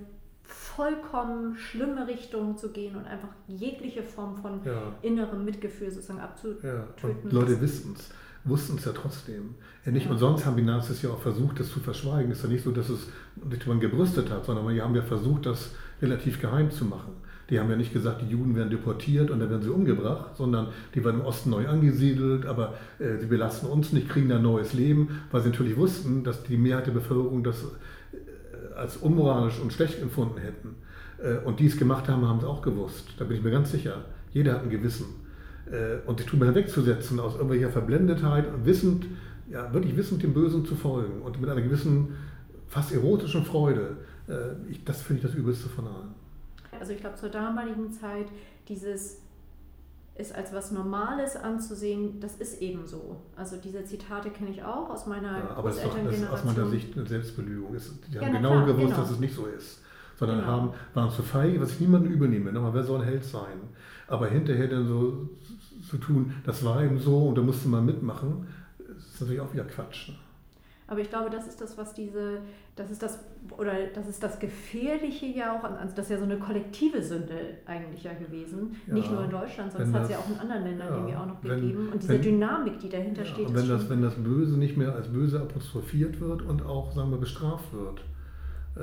vollkommen 0.46 1.56
schlimme 1.56 2.06
Richtung 2.06 2.56
zu 2.56 2.70
gehen 2.70 2.96
und 2.96 3.06
einfach 3.06 3.28
jegliche 3.48 4.02
Form 4.02 4.36
von 4.36 4.60
Ja. 4.64 4.92
innerem 5.02 5.44
Mitgefühl 5.44 5.90
sozusagen 5.90 6.20
abzutöten. 6.20 6.68
Ja, 6.68 6.84
und 7.24 7.32
Leute 7.32 7.60
wissen 7.60 7.94
es, 7.96 8.10
wussten 8.44 8.76
es 8.76 8.84
ja 8.84 8.92
trotzdem. 8.92 9.54
Ja, 9.84 9.92
nicht 9.92 10.06
Ja. 10.06 10.12
umsonst 10.12 10.44
haben 10.46 10.56
die 10.56 10.62
Nazis 10.62 11.02
ja 11.02 11.10
auch 11.10 11.20
versucht, 11.20 11.60
das 11.60 11.70
zu 11.70 11.80
verschweigen. 11.80 12.30
Es 12.30 12.38
ist 12.38 12.44
ja 12.44 12.50
nicht 12.50 12.64
so, 12.64 12.70
dass 12.72 12.88
es 12.88 13.08
nicht 13.48 13.66
man 13.66 13.80
gebrüstet 13.80 14.30
hat, 14.30 14.44
sondern 14.44 14.68
die 14.74 14.80
haben 14.82 14.94
ja 14.94 15.02
versucht, 15.02 15.46
das 15.46 15.70
relativ 16.02 16.40
geheim 16.40 16.70
zu 16.70 16.84
machen. 16.84 17.12
Die 17.48 17.60
haben 17.60 17.70
ja 17.70 17.76
nicht 17.76 17.92
gesagt, 17.92 18.22
die 18.22 18.26
Juden 18.26 18.56
werden 18.56 18.70
deportiert 18.70 19.30
und 19.30 19.38
dann 19.38 19.48
werden 19.50 19.62
sie 19.62 19.70
umgebracht, 19.70 20.36
sondern 20.36 20.66
die 20.96 21.04
werden 21.04 21.20
im 21.20 21.26
Osten 21.26 21.50
neu 21.50 21.68
angesiedelt, 21.68 22.44
aber 22.44 22.74
äh, 22.98 23.18
sie 23.18 23.26
belasten 23.26 23.66
uns 23.66 23.92
nicht, 23.92 24.08
kriegen 24.08 24.30
ein 24.32 24.42
neues 24.42 24.72
Leben, 24.72 25.20
weil 25.30 25.42
sie 25.42 25.50
natürlich 25.50 25.76
wussten, 25.76 26.24
dass 26.24 26.42
die 26.42 26.56
Mehrheit 26.56 26.88
der 26.88 26.92
Bevölkerung 26.92 27.44
das 27.44 27.64
als 28.76 28.96
unmoralisch 28.96 29.58
und 29.60 29.72
schlecht 29.72 30.00
empfunden 30.00 30.38
hätten. 30.38 30.76
Äh, 31.18 31.38
und 31.44 31.60
die 31.60 31.66
es 31.66 31.76
gemacht 31.76 32.08
haben, 32.08 32.26
haben 32.26 32.38
es 32.38 32.44
auch 32.44 32.62
gewusst. 32.62 33.14
Da 33.18 33.24
bin 33.24 33.36
ich 33.36 33.42
mir 33.42 33.50
ganz 33.50 33.70
sicher. 33.70 34.04
Jeder 34.32 34.54
hat 34.54 34.62
ein 34.62 34.70
Gewissen. 34.70 35.06
Äh, 35.70 36.06
und 36.06 36.20
sich 36.20 36.28
drüber 36.28 36.46
hinwegzusetzen 36.46 37.18
aus 37.18 37.34
irgendwelcher 37.34 37.70
Verblendetheit 37.70 38.44
wissend, 38.64 39.06
ja, 39.50 39.72
wirklich 39.72 39.96
wissend 39.96 40.22
dem 40.22 40.32
Bösen 40.32 40.64
zu 40.64 40.74
folgen 40.76 41.22
und 41.22 41.40
mit 41.40 41.50
einer 41.50 41.60
gewissen, 41.60 42.16
fast 42.68 42.92
erotischen 42.92 43.44
Freude, 43.44 43.96
äh, 44.28 44.70
ich, 44.70 44.84
das 44.84 45.02
finde 45.02 45.22
ich 45.22 45.28
das 45.28 45.36
Übelste 45.36 45.68
von 45.68 45.86
allen. 45.86 46.14
Also 46.78 46.92
ich 46.92 47.00
glaube, 47.00 47.16
zur 47.16 47.30
damaligen 47.30 47.90
Zeit 47.90 48.26
dieses 48.68 49.22
ist 50.18 50.34
als 50.34 50.52
was 50.52 50.70
Normales 50.72 51.36
anzusehen, 51.36 52.20
das 52.20 52.36
ist 52.36 52.60
eben 52.62 52.86
so. 52.86 53.16
Also 53.36 53.56
diese 53.56 53.84
Zitate 53.84 54.30
kenne 54.30 54.50
ich 54.50 54.62
auch 54.64 54.88
aus 54.90 55.06
meiner 55.06 55.38
Ja, 55.38 55.50
aber 55.56 55.68
das 55.68 55.78
ist 55.78 55.84
aus 55.84 55.90
Großelterngeneration. 55.92 56.54
meiner 56.56 56.66
Sicht 56.70 56.96
eine 56.96 57.06
Selbstbelügung. 57.06 57.76
Die 58.08 58.14
Ja, 58.14 58.22
haben 58.22 58.32
na 58.32 58.38
genau 58.38 58.50
klar, 58.50 58.66
gewusst, 58.66 58.86
genau. 58.88 58.96
dass 59.00 59.10
es 59.10 59.18
nicht 59.20 59.34
so 59.34 59.46
ist. 59.46 59.80
Sondern 60.18 60.38
Genau. 60.40 60.50
haben, 60.50 60.70
waren 60.94 61.10
zu 61.10 61.22
feige, 61.22 61.60
was 61.60 61.72
ich 61.72 61.80
niemanden 61.80 62.10
übernehme. 62.10 62.50
Nochmal, 62.52 62.72
wer 62.74 62.84
soll 62.84 63.00
ein 63.02 63.06
Held 63.06 63.24
sein? 63.24 63.58
Aber 64.08 64.26
hinterher 64.28 64.68
dann 64.68 64.86
so 64.88 65.28
zu 65.88 65.98
tun, 65.98 66.32
das 66.46 66.64
war 66.64 66.82
eben 66.82 66.98
so 66.98 67.28
und 67.28 67.36
da 67.36 67.42
musste 67.42 67.68
man 67.68 67.84
mitmachen, 67.84 68.46
ist 68.96 69.20
natürlich 69.20 69.40
auch 69.40 69.52
wieder 69.52 69.64
Quatsch. 69.64 70.08
Ne? 70.08 70.14
Aber 70.88 71.00
ich 71.00 71.10
glaube, 71.10 71.30
das 71.30 71.48
ist 71.48 71.60
das, 71.60 71.76
was 71.76 71.94
diese, 71.94 72.38
das 72.76 72.90
ist 72.92 73.02
das, 73.02 73.18
oder 73.58 73.72
das 73.92 74.06
ist 74.08 74.22
das 74.22 74.38
Gefährliche 74.38 75.26
ja 75.26 75.52
auch, 75.58 75.64
also 75.64 75.94
das 75.96 76.04
ist 76.06 76.10
ja 76.12 76.18
so 76.18 76.24
eine 76.24 76.38
kollektive 76.38 77.02
Sünde 77.02 77.34
eigentlich 77.66 78.04
ja 78.04 78.12
gewesen. 78.14 78.76
Ja, 78.86 78.94
Nicht 78.94 79.10
nur 79.10 79.24
in 79.24 79.30
Deutschland, 79.30 79.72
sondern 79.72 79.88
es 79.90 79.94
hat 79.96 80.02
es 80.04 80.10
ja 80.10 80.18
auch 80.18 80.30
in 80.30 80.38
anderen 80.38 80.62
Ländern 80.62 80.88
ja, 80.88 80.94
irgendwie 80.96 81.16
auch 81.16 81.26
noch 81.26 81.42
wenn- 81.42 81.60
gegeben. 81.60 81.88
Und 81.92 82.02
diese 82.02 82.12
wenn- 82.14 82.22
Dynamik, 82.22 82.78
die 82.78 82.88
dahinter 82.88 83.22
Ja, 83.22 83.28
steht, 83.28 83.52
wenn 83.54 83.68
das, 83.68 83.90
wenn 83.90 84.02
das 84.02 84.14
Böse 84.14 84.56
nicht 84.58 84.76
mehr 84.76 84.94
als 84.94 85.08
böse 85.08 85.40
apostrophiert 85.40 86.20
wird 86.20 86.42
und 86.42 86.64
auch, 86.64 86.92
sagen 86.92 87.10
wir, 87.10 87.18
bestraft 87.18 87.72
wird, 87.72 88.00
äh, 88.76 88.80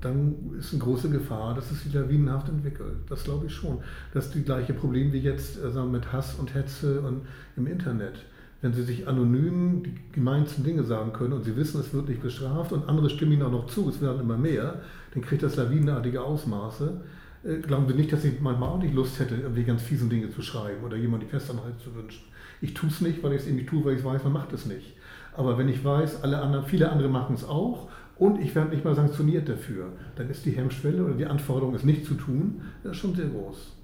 dann 0.00 0.54
ist 0.58 0.72
eine 0.72 0.82
große 0.82 1.10
Gefahr, 1.10 1.54
dass 1.54 1.70
es 1.70 1.82
sich 1.82 1.92
lawinenhaft 1.92 2.48
entwickelt. 2.48 2.98
Das 3.10 3.24
glaube 3.24 3.46
ich 3.46 3.52
schon. 3.52 3.80
Das 4.14 4.26
ist 4.26 4.34
die 4.34 4.44
gleiche 4.44 4.72
Problem 4.72 5.12
wie 5.12 5.18
jetzt 5.18 5.58
äh, 5.58 5.70
sagen 5.70 5.92
wir, 5.92 5.98
mit 5.98 6.10
Hass 6.12 6.36
und 6.36 6.54
Hetze 6.54 7.00
und 7.02 7.22
im 7.56 7.66
Internet. 7.66 8.24
Wenn 8.60 8.72
Sie 8.72 8.82
sich 8.82 9.06
anonym 9.06 9.84
die 9.84 9.94
gemeinsten 10.12 10.64
Dinge 10.64 10.82
sagen 10.82 11.12
können 11.12 11.32
und 11.32 11.44
Sie 11.44 11.54
wissen, 11.56 11.80
es 11.80 11.92
wird 11.94 12.08
nicht 12.08 12.20
bestraft 12.22 12.72
und 12.72 12.88
andere 12.88 13.08
stimmen 13.08 13.32
Ihnen 13.32 13.42
auch 13.42 13.52
noch 13.52 13.66
zu, 13.66 13.88
es 13.88 14.00
werden 14.00 14.20
immer 14.20 14.36
mehr, 14.36 14.80
dann 15.14 15.22
kriegt 15.22 15.42
das 15.44 15.54
lawinenartige 15.56 16.22
Ausmaße. 16.22 17.00
Äh, 17.44 17.58
Glauben 17.58 17.86
Sie 17.86 17.94
nicht, 17.94 18.12
dass 18.12 18.24
ich 18.24 18.40
manchmal 18.40 18.68
auch 18.70 18.78
nicht 18.82 18.94
Lust 18.94 19.20
hätte, 19.20 19.36
irgendwie 19.36 19.62
ganz 19.62 19.82
fiesen 19.82 20.10
Dinge 20.10 20.30
zu 20.30 20.42
schreiben 20.42 20.82
oder 20.84 20.96
jemand 20.96 21.22
die 21.22 21.28
Festanhalt 21.28 21.78
zu 21.80 21.94
wünschen. 21.94 22.24
Ich 22.60 22.74
tue 22.74 22.88
es 22.90 23.00
nicht, 23.00 23.22
weil 23.22 23.32
ich 23.34 23.42
es 23.42 23.46
eben 23.46 23.56
nicht 23.56 23.68
tue, 23.68 23.84
weil 23.84 23.94
ich 23.96 24.04
weiß, 24.04 24.24
man 24.24 24.32
macht 24.32 24.52
es 24.52 24.66
nicht. 24.66 24.96
Aber 25.36 25.56
wenn 25.56 25.68
ich 25.68 25.84
weiß, 25.84 26.24
alle 26.24 26.40
anderen, 26.42 26.64
viele 26.66 26.90
andere 26.90 27.08
machen 27.08 27.36
es 27.36 27.44
auch 27.44 27.88
und 28.16 28.40
ich 28.40 28.56
werde 28.56 28.70
nicht 28.70 28.84
mal 28.84 28.96
sanktioniert 28.96 29.48
dafür, 29.48 29.92
dann 30.16 30.28
ist 30.30 30.44
die 30.44 30.50
Hemmschwelle 30.50 31.04
oder 31.04 31.14
die 31.14 31.26
Anforderung, 31.26 31.76
es 31.76 31.84
nicht 31.84 32.04
zu 32.04 32.14
tun, 32.14 32.62
schon 32.90 33.14
sehr 33.14 33.28
groß. 33.28 33.76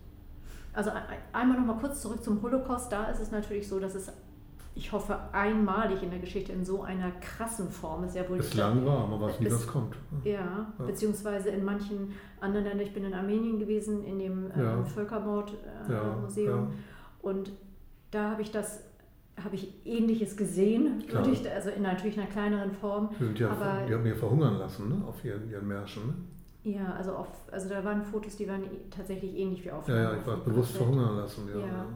Also 0.73 0.91
ein- 0.91 1.03
einmal 1.33 1.61
noch 1.61 1.67
mal 1.67 1.79
kurz 1.79 2.03
zurück 2.03 2.25
zum 2.25 2.43
Holocaust. 2.43 2.91
Da 2.91 3.05
ist 3.05 3.21
es 3.21 3.31
natürlich 3.31 3.69
so, 3.69 3.79
dass 3.79 3.95
es, 3.95 4.11
ich 4.77 4.91
hoffe, 4.93 5.17
einmalig 5.33 6.03
in 6.03 6.11
der 6.11 6.19
Geschichte 6.19 6.53
in 6.53 6.65
so 6.65 6.83
einer 6.83 7.11
krassen 7.21 7.71
Form 7.71 8.05
ist. 8.05 8.17
Ja 8.17 8.29
wohl 8.29 8.39
Es 8.39 8.55
lang 8.55 8.85
war, 8.85 9.07
man 9.07 9.21
weiß 9.21 9.41
nie, 9.41 9.47
was 9.51 9.67
kommt. 9.67 9.95
Ja, 10.25 10.33
Ja. 10.79 10.85
beziehungsweise 10.87 11.51
in 11.51 11.65
manchen 11.65 12.13
anderen 12.41 12.65
Ländern. 12.67 12.87
Ich 12.87 12.93
bin 12.95 13.05
in 13.05 13.15
Armenien 13.15 13.59
gewesen, 13.59 14.05
in 14.05 14.19
dem 14.19 14.51
äh, 14.51 14.63
Ja. 14.63 14.83
Völkermord-Museum. 14.85 15.91
Ja, 15.91 16.17
Museum. 16.21 16.73
Und 17.23 17.53
da 18.11 18.31
habe 18.31 18.43
ich 18.43 18.51
das, 18.51 18.83
habe 19.43 19.55
ich 19.55 19.73
Ähnliches 19.87 20.37
gesehen, 20.37 21.05
Klar. 21.09 21.25
also 21.55 21.71
in 21.71 21.83
natürlich 21.83 22.19
einer 22.19 22.29
kleineren 22.29 22.73
Form. 22.73 23.11
Die, 23.19 23.25
sind 23.25 23.39
ja, 23.39 23.51
Aber- 23.51 23.87
die 23.89 23.95
haben 23.95 24.07
ja 24.07 24.15
verhungern 24.15 24.59
lassen 24.59 24.89
ne? 24.89 25.05
auf 25.07 25.25
ihren, 25.25 25.49
ihren 25.51 25.67
Märschen. 25.67 26.07
Ne? 26.07 26.15
Ja, 26.73 26.95
also, 26.97 27.13
auf, 27.13 27.29
also 27.53 27.69
da 27.69 27.85
waren 27.85 28.03
Fotos, 28.03 28.37
die 28.37 28.49
waren 28.49 28.63
tatsächlich 28.91 29.37
ähnlich 29.37 29.65
wie 29.65 29.71
auf 29.71 29.87
Ja, 29.89 29.97
ja, 29.97 30.17
ich 30.17 30.27
war 30.27 30.39
bewusst 30.39 30.77
verhungern 30.77 31.17
lassen. 31.17 31.49
Ja, 31.53 31.61
Ja. 31.61 31.87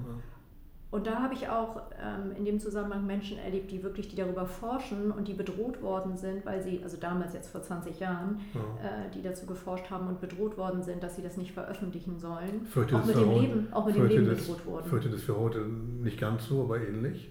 Und 0.91 1.07
da 1.07 1.20
habe 1.22 1.34
ich 1.34 1.47
auch 1.51 1.82
ähm, 2.03 2.32
in 2.34 2.47
dem 2.47 2.59
Zusammenhang 2.59 3.07
Menschen 3.07 3.36
erlebt, 3.39 3.70
die 3.70 3.82
wirklich, 3.82 4.09
die 4.09 4.16
darüber 4.16 4.47
forschen 4.47 5.11
und 5.12 5.28
die 5.28 5.34
bedroht 5.34 5.82
worden 5.82 6.16
sind, 6.16 6.47
weil 6.47 6.62
sie, 6.62 6.80
also 6.82 6.97
damals 6.97 7.34
jetzt 7.34 7.51
vor 7.51 7.61
20 7.62 8.01
Jahren, 8.01 8.41
Ja. 8.55 8.61
äh, 8.61 9.11
die 9.14 9.20
dazu 9.20 9.45
geforscht 9.45 9.91
haben 9.91 10.07
und 10.09 10.18
bedroht 10.22 10.57
worden 10.57 10.82
sind, 10.82 11.03
dass 11.03 11.16
sie 11.16 11.22
das 11.22 11.36
nicht 11.36 11.53
veröffentlichen 11.53 12.18
sollen. 12.18 12.64
Fürchte, 12.64 12.97
auch 12.97 13.01
das 13.01 13.09
mit 13.09 13.16
dem 13.16 13.28
heute- 13.28 13.41
Leben, 13.41 13.68
auch 13.72 13.84
mit 13.86 13.97
dem 13.97 14.07
Leben 14.07 14.26
das- 14.28 14.39
bedroht 14.47 14.64
wurden. 14.64 14.89
fürchte 14.89 15.11
das 15.11 15.22
für 15.22 15.36
heute 15.36 15.61
nicht 15.61 16.18
ganz 16.18 16.47
so, 16.47 16.62
aber 16.62 16.80
ähnlich. 16.80 17.30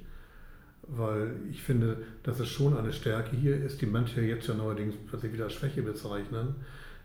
Weil 0.89 1.36
ich 1.49 1.64
finde, 1.64 1.97
dass 2.24 2.39
es 2.39 2.47
schon 2.47 2.78
eine 2.78 2.93
Stärke 2.93 3.36
hier 3.36 3.58
ist, 3.62 3.82
die 3.82 3.88
manche 3.88 4.22
jetzt 4.22 4.47
ja 4.47 4.53
neuerdings 4.53 4.95
plötzlich 5.08 5.34
wieder 5.34 5.45
als 5.45 5.53
Schwäche 5.53 5.82
bezeichnen, 5.82 6.55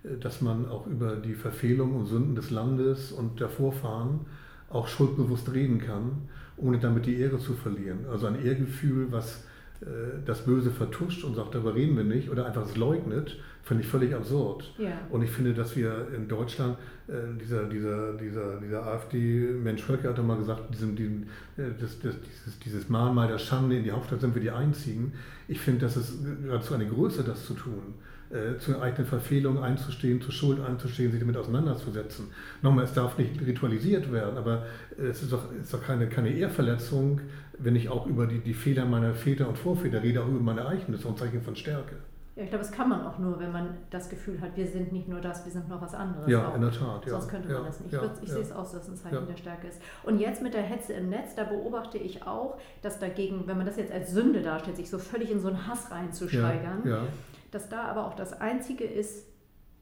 äh, 0.04 0.18
dass 0.18 0.42
man 0.42 0.68
auch 0.68 0.86
über 0.86 1.16
die 1.16 1.32
Verfehlungen 1.34 1.96
und 1.96 2.06
Sünden 2.06 2.34
des 2.34 2.50
Landes 2.50 3.10
und 3.10 3.40
der 3.40 3.48
Vorfahren 3.48 4.26
auch 4.68 4.86
schuldbewusst 4.88 5.50
reden 5.52 5.78
kann, 5.80 6.28
ohne 6.62 6.78
damit 6.78 7.06
die 7.06 7.18
Ehre 7.18 7.38
zu 7.38 7.54
verlieren. 7.54 8.06
Also 8.10 8.26
ein 8.26 8.44
Ehrgefühl, 8.44 9.08
was 9.10 9.44
äh, 9.80 9.84
das 10.24 10.44
Böse 10.44 10.70
vertuscht 10.70 11.24
und 11.24 11.34
sagt, 11.34 11.54
darüber 11.54 11.74
reden 11.74 11.96
wir 11.96 12.04
nicht, 12.04 12.30
oder 12.30 12.46
einfach 12.46 12.64
es 12.64 12.76
leugnet, 12.76 13.38
finde 13.62 13.84
ich 13.84 13.88
völlig 13.88 14.14
absurd. 14.14 14.74
Ja. 14.78 14.90
Und 15.10 15.22
ich 15.22 15.30
finde, 15.30 15.54
dass 15.54 15.76
wir 15.76 16.08
in 16.14 16.28
Deutschland, 16.28 16.76
äh, 17.08 17.12
dieser, 17.40 17.64
dieser, 17.64 18.14
dieser, 18.14 18.60
dieser 18.60 18.86
AfD-Mensch 18.86 19.82
Völker 19.82 20.10
hat 20.10 20.18
doch 20.18 20.24
mal 20.24 20.36
gesagt, 20.36 20.74
diesem, 20.74 20.96
diesem, 20.96 21.22
äh, 21.56 21.70
das, 21.80 21.98
das, 22.00 22.16
dieses, 22.20 22.58
dieses 22.58 22.88
Mahnmal 22.88 23.28
der 23.28 23.38
Schande 23.38 23.76
in 23.76 23.84
die 23.84 23.92
Hauptstadt 23.92 24.20
sind 24.20 24.34
wir 24.34 24.42
die 24.42 24.50
Einzigen. 24.50 25.12
Ich 25.48 25.60
finde, 25.60 25.82
das 25.82 25.96
ist 25.96 26.18
geradezu 26.42 26.74
eine 26.74 26.86
Größe, 26.86 27.22
das 27.22 27.46
zu 27.46 27.54
tun. 27.54 27.94
Äh, 28.30 28.58
zu 28.58 28.80
eigenen 28.80 29.06
Verfehlungen 29.06 29.62
einzustehen, 29.62 30.22
zur 30.22 30.32
Schuld 30.32 30.58
einzustehen, 30.58 31.10
sich 31.10 31.20
damit 31.20 31.36
auseinanderzusetzen. 31.36 32.28
Nochmal, 32.62 32.84
es 32.84 32.94
darf 32.94 33.18
nicht 33.18 33.38
ritualisiert 33.46 34.10
werden, 34.10 34.38
aber 34.38 34.64
es 34.96 35.22
ist 35.22 35.32
doch, 35.32 35.52
ist 35.52 35.74
doch 35.74 35.82
keine, 35.82 36.06
keine 36.08 36.30
Ehrverletzung, 36.30 37.20
wenn 37.58 37.76
ich 37.76 37.90
auch 37.90 38.06
über 38.06 38.26
die, 38.26 38.38
die 38.38 38.54
Fehler 38.54 38.86
meiner 38.86 39.12
Väter 39.12 39.46
und 39.48 39.58
Vorväter 39.58 40.02
rede, 40.02 40.22
auch 40.22 40.28
über 40.28 40.40
meine 40.40 40.66
eigenen. 40.66 40.92
Das 40.92 41.02
ist 41.02 41.06
ein 41.06 41.16
Zeichen 41.18 41.42
von 41.42 41.54
Stärke. 41.56 41.96
Ja, 42.34 42.44
ich 42.44 42.48
glaube, 42.48 42.64
das 42.64 42.72
kann 42.72 42.88
man 42.88 43.06
auch 43.06 43.18
nur, 43.18 43.38
wenn 43.38 43.52
man 43.52 43.76
das 43.90 44.08
Gefühl 44.08 44.40
hat, 44.40 44.56
wir 44.56 44.66
sind 44.66 44.90
nicht 44.90 45.06
nur 45.06 45.20
das, 45.20 45.44
wir 45.44 45.52
sind 45.52 45.68
noch 45.68 45.82
was 45.82 45.94
anderes. 45.94 46.30
Ja, 46.30 46.48
auch. 46.48 46.54
in 46.54 46.62
der 46.62 46.70
Tat. 46.70 47.04
Ja. 47.04 47.12
Sonst 47.12 47.28
könnte 47.28 47.48
man 47.48 47.58
ja, 47.58 47.64
das 47.64 47.80
nicht. 47.80 47.92
Ja, 47.92 48.02
ich, 48.22 48.30
sehe 48.30 48.40
es 48.40 48.52
auch 48.52 48.62
dass 48.62 48.74
es 48.74 48.88
ein 48.88 48.96
Zeichen 48.96 49.14
Ja. 49.16 49.20
der 49.20 49.36
Stärke 49.36 49.66
ist. 49.66 49.82
Und 50.02 50.18
jetzt 50.18 50.40
mit 50.40 50.54
der 50.54 50.62
Hetze 50.62 50.94
im 50.94 51.10
Netz, 51.10 51.34
da 51.34 51.44
beobachte 51.44 51.98
ich 51.98 52.26
auch, 52.26 52.58
dass 52.80 52.98
dagegen, 52.98 53.46
wenn 53.46 53.58
man 53.58 53.66
das 53.66 53.76
jetzt 53.76 53.92
als 53.92 54.12
Sünde 54.12 54.40
darstellt, 54.40 54.76
sich 54.76 54.88
so 54.88 54.98
völlig 54.98 55.30
in 55.30 55.40
so 55.40 55.48
einen 55.48 55.66
Hass 55.66 55.90
reinzusteigern, 55.90 57.08
dass 57.50 57.68
da 57.68 57.82
aber 57.84 58.06
auch 58.06 58.14
das 58.14 58.32
Einzige 58.32 58.84
ist, 58.84 59.26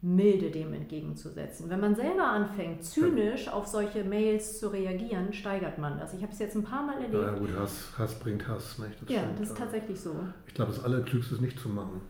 milde 0.02 0.50
dem 0.50 0.72
entgegenzusetzen. 0.72 1.68
Wenn 1.68 1.80
man 1.80 1.94
selber 1.94 2.24
anfängt, 2.24 2.82
zynisch 2.82 3.48
auf 3.48 3.66
solche 3.66 4.02
Mails 4.02 4.58
zu 4.58 4.68
reagieren, 4.68 5.32
steigert 5.32 5.78
man 5.78 5.98
das. 5.98 6.14
Ich 6.14 6.22
habe 6.22 6.32
es 6.32 6.38
jetzt 6.38 6.56
ein 6.56 6.64
paar 6.64 6.82
Mal 6.82 6.94
erlebt. 7.02 7.12
ja, 7.14 7.32
gut, 7.32 7.50
Hass, 7.58 7.92
Hass 7.98 8.18
bringt 8.18 8.48
Hass. 8.48 8.78
Nicht? 8.78 9.10
Ja, 9.10 9.20
stimmt, 9.20 9.40
das 9.40 9.48
ist 9.50 9.58
tatsächlich 9.58 10.00
so. 10.00 10.16
Ich 10.46 10.54
glaube, 10.54 10.72
das 10.72 10.82
Allerklügste 10.82 11.34
ist 11.34 11.42
nicht 11.42 11.60
zu 11.60 11.68
machen. 11.68 12.00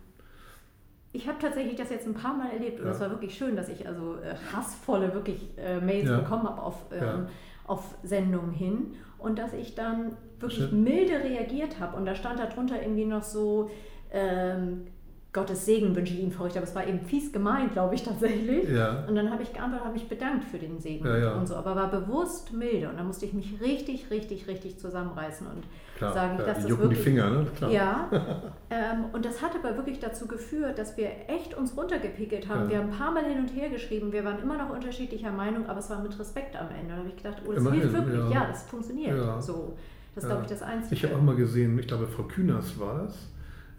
Ich 1.12 1.26
habe 1.26 1.38
tatsächlich 1.38 1.76
das 1.76 1.90
jetzt 1.90 2.06
ein 2.06 2.14
paar 2.14 2.34
Mal 2.34 2.50
erlebt 2.52 2.78
und 2.78 2.86
Ja. 2.86 2.92
das 2.92 3.00
war 3.00 3.10
wirklich 3.10 3.34
schön, 3.36 3.56
dass 3.56 3.68
ich 3.68 3.86
also 3.86 4.14
äh, 4.16 4.34
hassvolle 4.54 5.12
wirklich 5.12 5.48
äh, 5.58 5.80
Mails 5.80 6.08
Ja. 6.08 6.18
bekommen 6.20 6.44
habe 6.44 6.62
auf, 6.62 6.76
ähm, 6.92 7.00
Ja. 7.00 7.26
auf 7.66 7.96
Sendungen 8.02 8.52
hin 8.52 8.94
und 9.18 9.38
dass 9.38 9.52
ich 9.52 9.74
dann 9.74 10.16
wirklich 10.38 10.68
Schön. 10.68 10.82
milde 10.84 11.14
reagiert 11.14 11.80
habe 11.80 11.96
und 11.96 12.06
da 12.06 12.14
stand 12.14 12.38
darunter 12.38 12.80
irgendwie 12.80 13.04
noch 13.06 13.22
so 13.24 13.70
ähm, 14.12 14.86
Gottes 15.32 15.64
Segen 15.64 15.94
wünsche 15.94 16.12
ich 16.12 16.20
Ihnen 16.20 16.32
verrückt, 16.32 16.56
aber 16.56 16.64
es 16.64 16.74
war 16.74 16.84
eben 16.84 16.98
fies 17.02 17.32
gemeint, 17.32 17.72
glaube 17.72 17.94
ich 17.94 18.02
tatsächlich. 18.02 18.68
Ja, 18.68 19.04
Und 19.06 19.14
dann 19.14 19.30
habe 19.30 19.44
ich 19.44 19.52
geantwortet, 19.52 19.84
habe 19.84 19.94
mich 19.94 20.08
bedankt 20.08 20.44
für 20.44 20.58
den 20.58 20.80
Segen 20.80 21.06
Ja, 21.06 21.16
ja. 21.18 21.32
und 21.34 21.46
so, 21.46 21.54
aber 21.54 21.76
war 21.76 21.88
bewusst 21.88 22.52
milde 22.52 22.88
und 22.88 22.96
da 22.98 23.04
musste 23.04 23.26
ich 23.26 23.32
mich 23.32 23.60
richtig, 23.60 24.10
richtig, 24.10 24.48
richtig 24.48 24.78
zusammenreißen 24.78 25.46
und 25.46 25.62
klar. 25.96 26.12
sagen, 26.14 26.38
dass 26.38 26.46
das 26.62 26.68
jucken 26.68 26.90
die 26.90 26.96
wirklich- 26.96 27.04
Finger, 27.04 27.30
ne? 27.30 27.46
Klar. 27.56 27.70
ja, 27.70 28.10
ähm, 28.70 29.04
und 29.12 29.24
das 29.24 29.40
hat 29.40 29.52
aber 29.54 29.76
wirklich 29.76 30.00
dazu 30.00 30.26
geführt, 30.26 30.78
dass 30.80 30.96
wir 30.96 31.10
echt 31.28 31.56
uns 31.56 31.76
runtergepickelt 31.76 32.48
haben. 32.48 32.68
Wir 32.68 32.78
haben 32.78 32.90
ein 32.90 32.98
paar 32.98 33.12
Mal 33.12 33.24
hin 33.24 33.38
und 33.38 33.48
her 33.54 33.68
geschrieben, 33.68 34.10
wir 34.10 34.24
waren 34.24 34.40
immer 34.42 34.58
noch 34.58 34.70
unterschiedlicher 34.70 35.30
Meinung, 35.30 35.66
aber 35.68 35.78
es 35.78 35.88
war 35.90 36.02
mit 36.02 36.18
Respekt 36.18 36.56
am 36.56 36.66
Ende. 36.76 36.90
Da 36.92 36.96
habe 36.96 37.08
ich 37.08 37.16
gedacht, 37.16 37.40
oh, 37.46 37.52
das 37.52 37.60
Immerhin, 37.60 37.80
hilft 37.82 37.94
wirklich, 37.94 38.34
ja. 38.34 38.46
das 38.48 38.64
funktioniert 38.64 39.16
so. 39.44 39.76
Das 40.16 40.24
ist, 40.24 40.28
glaube 40.28 40.42
ich, 40.42 40.48
das 40.50 40.62
Einzige. 40.62 40.94
Ich 40.96 41.04
habe 41.04 41.14
auch 41.14 41.22
mal 41.22 41.36
gesehen, 41.36 41.78
ich 41.78 41.86
glaube, 41.86 42.08
Frau 42.08 42.24
Künast 42.24 42.80
war 42.80 43.04
das, 43.04 43.28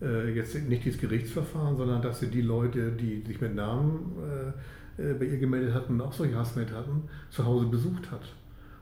jetzt 0.01 0.55
nicht 0.67 0.85
dieses 0.85 0.99
Gerichtsverfahren, 0.99 1.77
sondern 1.77 2.01
dass 2.01 2.19
sie 2.19 2.27
die 2.27 2.41
Leute, 2.41 2.91
die 2.91 3.21
sich 3.21 3.39
mit 3.39 3.55
Namen 3.55 4.15
äh, 4.97 5.01
äh, 5.01 5.13
bei 5.13 5.25
ihr 5.25 5.37
gemeldet 5.37 5.73
hatten 5.73 5.93
und 5.93 6.01
auch 6.01 6.13
solche 6.13 6.35
Hassmail 6.35 6.69
hatten, 6.71 7.03
zu 7.29 7.45
Hause 7.45 7.67
besucht 7.67 8.11
hat. 8.11 8.21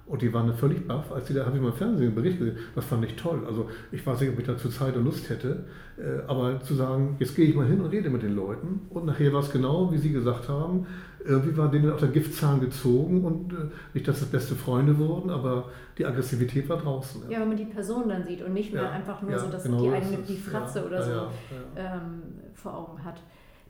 Und 0.09 0.23
die 0.23 0.33
waren 0.33 0.51
völlig 0.55 0.87
baff, 0.87 1.11
als 1.11 1.27
sie 1.27 1.35
da, 1.35 1.45
habe 1.45 1.55
ich 1.55 1.61
mal 1.61 1.69
im 1.69 1.75
Fernsehen 1.75 2.07
einen 2.07 2.15
Bericht 2.15 2.39
gesehen, 2.39 2.57
das 2.73 2.83
fand 2.85 3.05
ich 3.05 3.15
toll. 3.15 3.43
Also 3.45 3.69
ich 3.91 4.03
weiß 4.05 4.19
nicht, 4.21 4.31
ob 4.33 4.39
ich 4.39 4.45
dazu 4.45 4.67
Zeit 4.69 4.97
und 4.97 5.05
Lust 5.05 5.29
hätte, 5.29 5.65
äh, 5.97 6.21
aber 6.27 6.59
zu 6.61 6.73
sagen, 6.73 7.15
jetzt 7.19 7.35
gehe 7.35 7.45
ich 7.45 7.55
mal 7.55 7.67
hin 7.67 7.79
und 7.79 7.91
rede 7.91 8.09
mit 8.09 8.23
den 8.23 8.35
Leuten 8.35 8.81
und 8.89 9.05
nachher 9.05 9.31
war 9.31 9.41
es 9.41 9.51
genau, 9.51 9.91
wie 9.91 9.99
sie 9.99 10.11
gesagt 10.11 10.49
haben, 10.49 10.87
irgendwie 11.23 11.55
war 11.55 11.69
denen 11.69 11.91
auch 11.91 11.99
der 11.99 12.07
Giftzahn 12.09 12.59
gezogen 12.59 13.23
und 13.23 13.53
äh, 13.53 13.69
nicht, 13.93 14.07
dass 14.07 14.19
es 14.21 14.27
beste 14.27 14.55
Freunde 14.55 14.97
wurden, 14.97 15.29
aber 15.29 15.65
die 15.97 16.05
Aggressivität 16.05 16.67
war 16.69 16.77
draußen. 16.77 17.29
ja, 17.29 17.41
wenn 17.41 17.49
man 17.49 17.57
die 17.57 17.65
Person 17.65 18.09
dann 18.09 18.25
sieht 18.25 18.41
und 18.41 18.53
nicht 18.53 18.73
mehr 18.73 18.83
Ja, 18.83 18.89
einfach 18.89 19.21
nur 19.21 19.31
ja, 19.31 19.39
so, 19.39 19.51
dass 19.51 19.63
genau 19.63 19.81
die 19.81 19.89
eigene 19.91 20.17
die. 20.27 20.37
Fratze 20.37 20.79
Ja, 20.79 20.85
oder 20.85 20.99
ja, 20.99 21.05
so 21.05 21.11
ja, 21.11 21.95
Ähm, 21.95 22.23
vor 22.55 22.75
Augen 22.75 23.03
hat. 23.03 23.21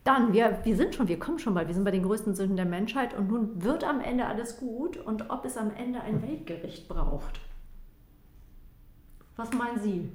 Dann, 0.04 0.34
wir, 0.34 0.60
wir 0.64 0.76
sind 0.76 0.96
schon, 0.96 1.08
wir 1.08 1.20
kommen 1.20 1.40
schon 1.40 1.54
bald, 1.54 1.68
wir 1.68 1.76
sind 1.76 1.84
bei 1.84 1.92
den 1.92 2.04
größten 2.04 2.34
Sünden 2.34 2.56
der 2.56 2.66
Menschheit 2.66 3.18
und 3.18 3.30
nun 3.30 3.64
wird 3.64 3.84
am 3.84 4.00
Ende 4.00 4.26
alles 4.26 4.58
gut 4.58 4.98
und 4.98 5.30
ob 5.30 5.46
es 5.46 5.58
am 5.58 5.72
Ende 5.76 6.02
ein 6.02 6.22
Weltgericht 6.22 6.88
braucht. 6.88 7.40
Was 9.36 9.52
meinen 9.54 9.80
Sie? 9.80 10.10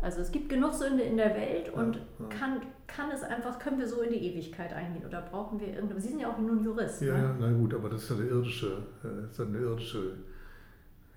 Also 0.00 0.20
es 0.20 0.30
gibt 0.30 0.48
genug 0.50 0.74
Sünde 0.74 1.02
in 1.02 1.16
der 1.16 1.34
Welt 1.34 1.72
und 1.72 1.96
Ja, 1.96 2.02
ja. 2.20 2.28
Kann, 2.28 2.60
kann 2.86 3.10
es 3.10 3.22
einfach, 3.22 3.58
können 3.58 3.78
wir 3.78 3.88
so 3.88 4.02
in 4.02 4.12
die 4.12 4.18
Ewigkeit 4.18 4.72
eingehen 4.72 5.06
oder 5.06 5.22
brauchen 5.22 5.58
wir 5.58 5.68
irgendeine, 5.68 6.00
Sie 6.00 6.08
sind 6.08 6.20
ja 6.20 6.30
auch 6.30 6.38
nun 6.38 6.62
Jurist. 6.62 7.00
Ja, 7.00 7.16
ne? 7.16 7.36
na 7.40 7.52
gut, 7.52 7.72
aber 7.72 7.88
das 7.88 8.02
ist 8.02 8.10
ja 8.10 8.16
eine 8.16 8.26
irdische, 8.26 8.82
äh, 9.02 9.22
das 9.22 9.30
ist 9.30 9.40
eine 9.40 9.58
irdische, 9.58 10.12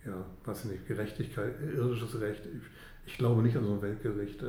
ja, 0.05 0.25
weiß 0.45 0.65
ich 0.65 0.71
nicht, 0.71 0.88
Gerechtigkeit, 0.88 1.55
irdisches 1.61 2.21
Recht. 2.21 2.45
Ich, 2.45 3.11
ich 3.11 3.17
glaube 3.17 3.41
nicht 3.41 3.57
an 3.57 3.65
so 3.65 3.73
ein 3.73 3.82
Weltgericht. 3.82 4.41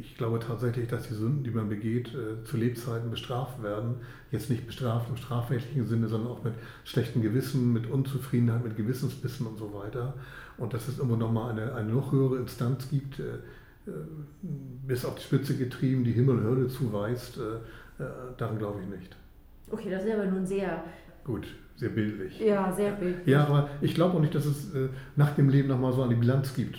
Ich 0.00 0.16
glaube 0.16 0.40
tatsächlich, 0.40 0.88
dass 0.88 1.06
die 1.06 1.14
Sünden, 1.14 1.44
die 1.44 1.50
man 1.50 1.68
begeht, 1.68 2.12
äh, 2.12 2.42
zu 2.44 2.56
Lebzeiten 2.56 3.10
bestraft 3.10 3.62
werden. 3.62 3.96
Jetzt 4.32 4.50
nicht 4.50 4.66
bestraft 4.66 5.08
im 5.08 5.16
strafrechtlichen 5.16 5.86
Sinne, 5.86 6.08
sondern 6.08 6.32
auch 6.32 6.42
mit 6.42 6.54
schlechtem 6.84 7.22
Gewissen, 7.22 7.72
mit 7.72 7.88
Unzufriedenheit, 7.88 8.64
mit 8.64 8.76
Gewissensbissen 8.76 9.46
und 9.46 9.56
so 9.56 9.72
weiter. 9.72 10.14
Und 10.58 10.74
dass 10.74 10.88
es 10.88 10.98
irgendwo 10.98 11.16
nochmal 11.16 11.52
eine, 11.52 11.72
eine 11.74 11.92
noch 11.92 12.10
höhere 12.10 12.38
Instanz 12.38 12.90
gibt, 12.90 13.20
äh, 13.20 13.34
äh, 13.86 13.92
bis 14.86 15.04
auf 15.04 15.14
die 15.14 15.22
Spitze 15.22 15.56
getrieben, 15.56 16.02
die 16.02 16.12
Himmel 16.12 16.38
und 16.38 16.44
Hölle 16.44 16.68
zuweist, 16.68 17.38
daran 18.38 18.58
glaube 18.58 18.80
ich 18.80 18.88
nicht. 18.88 19.16
Okay, 19.70 19.88
das 19.88 20.04
ist 20.04 20.12
aber 20.12 20.26
nun 20.26 20.44
sehr, 20.44 20.82
Gut, 21.22 21.46
sehr 21.76 21.90
bildlich. 21.90 22.40
ja, 22.40 22.72
sehr 22.72 22.90
bildlich. 22.90 23.26
Ja, 23.26 23.44
aber 23.46 23.70
ich 23.80 23.94
glaube 23.94 24.16
auch 24.16 24.20
nicht, 24.20 24.34
dass 24.34 24.46
es 24.46 24.72
nach 25.14 25.36
dem 25.36 25.48
Leben 25.48 25.68
nochmal 25.68 25.92
so 25.92 26.02
eine 26.02 26.16
Bilanz 26.16 26.54
gibt. 26.54 26.76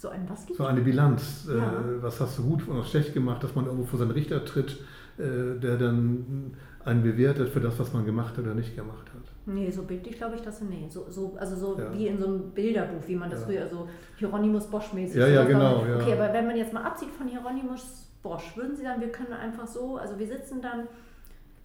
So 0.00 0.08
ein 0.08 0.26
was 0.30 0.46
gibt 0.46 0.56
So 0.56 0.64
eine 0.64 0.80
Bilanz. 0.80 1.46
Äh, 1.46 1.58
Ja. 1.58 1.84
Was 2.00 2.20
hast 2.20 2.38
du 2.38 2.42
gut 2.44 2.66
und 2.66 2.78
was 2.78 2.88
schlecht 2.88 3.12
gemacht, 3.12 3.42
dass 3.44 3.54
man 3.54 3.66
irgendwo 3.66 3.84
vor 3.84 3.98
seinen 3.98 4.12
Richter 4.12 4.42
tritt, 4.46 4.78
äh, 5.18 5.58
der 5.60 5.76
dann 5.76 6.54
einen 6.86 7.02
bewertet 7.02 7.50
für 7.50 7.60
das, 7.60 7.78
was 7.78 7.92
man 7.92 8.06
gemacht 8.06 8.38
oder 8.38 8.54
nicht 8.54 8.74
gemacht 8.74 9.06
hat. 9.14 9.20
Nee, 9.44 9.70
so 9.70 9.82
bildlich 9.82 10.16
glaube 10.16 10.36
ich 10.36 10.40
das 10.40 10.62
nee. 10.62 10.86
So, 10.88 11.04
so, 11.10 11.36
also 11.38 11.54
so 11.54 11.78
Ja. 11.78 11.92
wie 11.92 12.06
in 12.06 12.16
so 12.18 12.26
einem 12.28 12.50
Bilderbuch, 12.52 13.06
wie 13.08 13.14
man 13.14 13.28
das 13.28 13.40
Ja. 13.40 13.46
früher 13.46 13.68
so 13.68 13.88
Hieronymus 14.16 14.68
Bosch-mäßig 14.70 15.16
Ja, 15.20 15.26
ja, 15.26 15.44
genau, 15.44 15.84
ja. 15.84 15.96
Okay, 15.96 16.14
aber 16.14 16.32
wenn 16.32 16.46
man 16.46 16.56
jetzt 16.56 16.72
mal 16.72 16.82
absieht 16.84 17.10
von 17.10 17.28
Hieronymus 17.28 18.10
Bosch, 18.22 18.56
würden 18.56 18.74
Sie 18.76 18.84
sagen, 18.84 19.02
wir 19.02 19.12
können 19.12 19.34
einfach 19.34 19.66
so, 19.66 19.98
also 19.98 20.18
wir 20.18 20.26
sitzen 20.26 20.62
dann, 20.62 20.88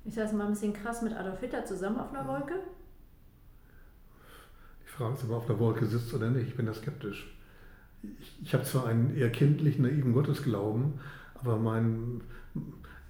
ich 0.03 0.13
sage 0.13 0.27
es 0.27 0.33
mal 0.33 0.45
ein 0.47 0.51
bisschen 0.51 0.73
krass, 0.73 1.01
mit 1.01 1.13
Adolf 1.15 1.39
Hitler 1.39 1.63
zusammen 1.63 1.99
auf 1.99 2.13
einer 2.13 2.27
Wolke? 2.27 2.55
Die 4.83 4.89
Frage 4.89 5.13
ist, 5.13 5.23
ob 5.23 5.29
er 5.29 5.37
auf 5.37 5.45
der 5.45 5.59
Wolke 5.59 5.85
sitzt 5.85 6.13
oder 6.13 6.29
nicht. 6.29 6.47
Ich 6.49 6.57
bin 6.57 6.65
da 6.65 6.73
skeptisch. 6.73 7.31
Ich, 8.43 8.53
habe 8.53 8.63
zwar 8.63 8.87
einen 8.87 9.15
eher 9.15 9.31
kindlichen, 9.31 9.83
naiven 9.83 10.13
Gottesglauben, 10.13 10.93
aber 11.35 11.57
mein, 11.57 12.21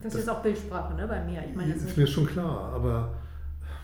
Das, 0.01 0.13
Das- 0.13 0.21
ist 0.23 0.29
auch 0.29 0.41
Bildsprache, 0.41 0.95
ne, 0.95 1.07
bei 1.07 1.23
mir. 1.23 1.43
Ich 1.49 1.55
meine 1.55 1.71
jetzt 1.73 1.85
ist 1.85 1.97
mir 1.97 2.07
schon 2.07 2.25
klar, 2.27 2.73
aber 2.73 3.15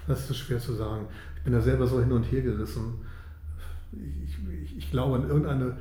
das 0.07 0.29
ist 0.29 0.37
schwer 0.37 0.59
zu 0.59 0.73
sagen. 0.73 1.05
Ich 1.37 1.43
bin 1.43 1.53
da 1.53 1.61
selber 1.61 1.87
so 1.87 1.99
hin 1.99 2.11
und 2.11 2.23
her 2.23 2.41
gerissen. 2.41 2.95
Ich, 3.93 4.37
ich, 4.63 4.77
ich 4.77 4.91
glaube 4.91 5.15
an 5.15 5.27
irgendeine, 5.27 5.77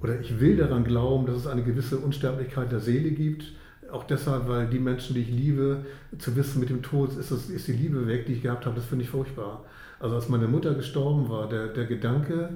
oder 0.00 0.20
ich 0.20 0.38
will 0.40 0.56
daran 0.56 0.84
glauben, 0.84 1.26
dass 1.26 1.36
es 1.36 1.46
eine 1.46 1.62
gewisse 1.62 1.98
Unsterblichkeit 1.98 2.70
der 2.72 2.80
Seele 2.80 3.10
gibt. 3.10 3.44
Auch 3.90 4.04
deshalb, 4.04 4.48
weil 4.48 4.66
die 4.66 4.78
Menschen, 4.78 5.14
die 5.14 5.22
ich 5.22 5.30
liebe, 5.30 5.86
zu 6.18 6.36
wissen, 6.36 6.60
mit 6.60 6.68
dem 6.68 6.82
Tod 6.82 7.16
ist, 7.16 7.30
das, 7.30 7.48
ist 7.48 7.68
die 7.68 7.72
Liebe 7.72 8.06
weg, 8.06 8.26
die 8.26 8.34
ich 8.34 8.42
gehabt 8.42 8.66
habe, 8.66 8.76
das 8.76 8.84
finde 8.84 9.04
ich 9.04 9.10
furchtbar. 9.10 9.64
Also 9.98 10.14
als 10.16 10.28
meine 10.28 10.46
Mutter 10.46 10.74
gestorben 10.74 11.28
war, 11.30 11.48
der, 11.48 11.68
der 11.68 11.86
Gedanke, 11.86 12.50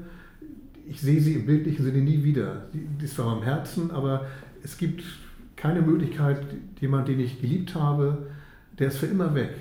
ich 0.86 1.00
sehe 1.00 1.20
sie 1.20 1.34
im 1.34 1.46
bildlichen 1.46 1.84
Sinne 1.84 1.98
nie 1.98 2.22
wieder. 2.24 2.66
Die, 2.72 3.04
ist 3.04 3.16
zwar 3.16 3.36
am 3.36 3.42
Herzen, 3.42 3.90
aber 3.90 4.26
es 4.62 4.76
gibt 4.76 5.04
keine 5.56 5.82
Möglichkeit, 5.82 6.44
jemand, 6.80 7.08
den 7.08 7.20
ich 7.20 7.40
geliebt 7.40 7.74
habe, 7.74 8.26
der 8.78 8.88
ist 8.88 8.98
für 8.98 9.06
immer 9.06 9.34
weg. 9.34 9.54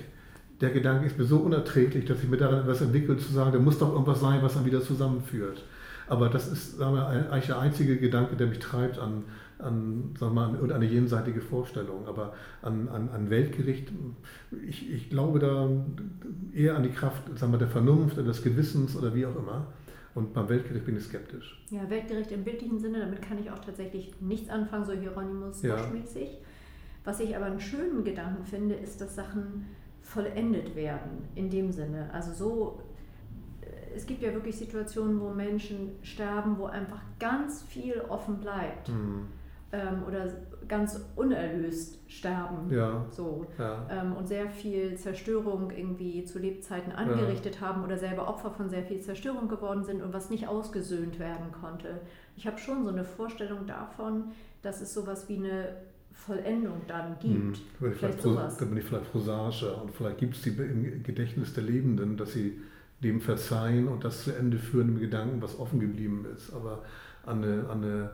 Der 0.61 0.69
Gedanke 0.69 1.05
ist 1.05 1.17
mir 1.17 1.25
so 1.25 1.37
unerträglich, 1.37 2.05
dass 2.05 2.23
ich 2.23 2.29
mir 2.29 2.37
daran 2.37 2.61
etwas 2.61 2.81
entwickle, 2.81 3.17
zu 3.17 3.31
sagen, 3.31 3.51
da 3.51 3.59
muss 3.59 3.79
doch 3.79 3.91
irgendwas 3.91 4.19
sein, 4.19 4.41
was 4.41 4.53
dann 4.53 4.65
wieder 4.65 4.81
zusammenführt. 4.81 5.63
Aber 6.07 6.29
das 6.29 6.47
ist 6.47 6.77
sagen 6.77 6.95
wir, 6.95 7.07
eigentlich 7.07 7.47
der 7.47 7.59
einzige 7.59 7.97
Gedanke, 7.97 8.35
der 8.35 8.47
mich 8.47 8.59
treibt 8.59 8.99
an, 8.99 9.23
an, 9.59 10.13
sagen 10.19 10.35
wir, 10.35 10.47
mal, 10.47 10.53
irgendeine 10.53 10.85
jenseitige 10.85 11.41
Vorstellung. 11.41 12.05
Aber 12.07 12.33
an, 12.61 12.89
an, 12.89 13.09
an 13.09 13.29
Weltgericht, 13.29 13.89
ich, 14.67 14.91
ich 14.91 15.09
glaube 15.09 15.39
da 15.39 15.69
eher 16.53 16.75
an 16.75 16.83
die 16.83 16.89
Kraft 16.89 17.23
sagen 17.37 17.53
wir, 17.53 17.59
der 17.59 17.69
Vernunft, 17.69 18.17
des 18.17 18.43
Gewissens 18.43 18.95
oder 18.95 19.15
wie 19.15 19.25
auch 19.25 19.35
immer. 19.35 19.67
Und 20.13 20.33
beim 20.33 20.49
Weltgericht 20.49 20.85
bin 20.85 20.97
ich 20.97 21.03
skeptisch. 21.03 21.63
Ja, 21.69 21.89
Weltgericht 21.89 22.31
im 22.31 22.43
bildlichen 22.43 22.79
Sinne, 22.79 22.99
damit 22.99 23.21
kann 23.21 23.39
ich 23.39 23.49
auch 23.49 23.59
tatsächlich 23.59 24.13
nichts 24.19 24.49
anfangen, 24.49 24.85
so 24.85 24.91
Hieronymus 24.93 25.61
Ja. 25.61 25.75
Bosch-mäßig. 25.75 26.37
Was 27.03 27.19
ich 27.19 27.35
aber 27.35 27.45
einen 27.45 27.59
schönen 27.61 28.03
Gedanken 28.03 28.43
finde, 28.45 28.75
ist, 28.75 28.99
dass 29.01 29.15
Sachen 29.15 29.67
vollendet 30.01 30.75
werden, 30.75 31.23
in 31.35 31.49
dem 31.49 31.71
Sinne. 31.71 32.09
Also 32.13 32.33
so, 32.33 32.81
äh, 33.61 33.95
es 33.95 34.05
gibt 34.05 34.21
ja 34.21 34.33
wirklich 34.33 34.57
Situationen, 34.57 35.19
wo 35.21 35.29
Menschen 35.29 35.91
sterben, 36.01 36.57
wo 36.57 36.65
einfach 36.65 37.01
ganz 37.19 37.63
viel 37.63 38.01
offen 38.09 38.39
bleibt 38.39 38.89
Hm. 38.89 39.27
Ähm, 39.71 40.03
oder 40.07 40.27
ganz 40.67 41.03
unerlöst 41.15 41.99
sterben. 42.09 42.71
Ja, 42.71 43.05
So. 43.11 43.45
ja. 43.57 43.87
Ähm, 43.89 44.13
und 44.15 44.27
sehr 44.27 44.49
viel 44.49 44.95
Zerstörung 44.97 45.71
irgendwie 45.71 46.23
zu 46.23 46.39
Lebzeiten 46.39 46.91
angerichtet 46.93 47.59
haben 47.61 47.83
oder 47.83 47.97
selber 47.97 48.27
Opfer 48.27 48.51
von 48.51 48.69
sehr 48.69 48.83
viel 48.83 49.01
Zerstörung 49.01 49.47
geworden 49.49 49.83
sind 49.83 50.01
und 50.01 50.13
was 50.13 50.29
nicht 50.29 50.47
ausgesöhnt 50.47 51.19
werden 51.19 51.51
konnte. 51.59 51.99
Ich 52.37 52.47
habe 52.47 52.57
schon 52.57 52.83
so 52.83 52.89
eine 52.89 53.03
Vorstellung 53.03 53.65
davon, 53.67 54.25
dass 54.61 54.81
es 54.81 54.93
sowas 54.93 55.27
wie 55.27 55.37
eine 55.37 55.75
Vollendung 56.13 56.81
dann 56.87 57.17
gibt. 57.19 57.33
Hm. 57.33 57.53
Bin 57.79 57.91
ich 57.91 57.97
Vielleicht 57.97 57.97
vielleicht, 57.99 58.21
sowas. 58.21 58.57
da 58.57 58.65
bin 58.65 58.77
ich 58.77 58.83
vielleicht 58.85 59.11
prosaischer 59.11 59.81
und 59.81 59.91
vielleicht 59.91 60.17
gibt 60.19 60.35
es 60.35 60.41
die 60.43 60.49
im 60.51 61.03
Gedächtnis 61.03 61.53
der 61.53 61.63
Lebenden, 61.63 62.15
dass 62.17 62.33
sie 62.33 62.61
dem 63.03 63.19
verzeihen 63.19 63.87
und 63.87 64.03
das 64.03 64.23
zu 64.25 64.31
Ende 64.35 64.57
führen 64.59 64.89
im 64.89 64.99
Gedanken, 64.99 65.41
was 65.41 65.57
offen 65.59 65.79
geblieben 65.79 66.25
ist. 66.35 66.53
Aber 66.53 66.83
an 67.25 67.43
eine, 67.43 67.67
an 67.69 67.83
eine, 67.83 68.11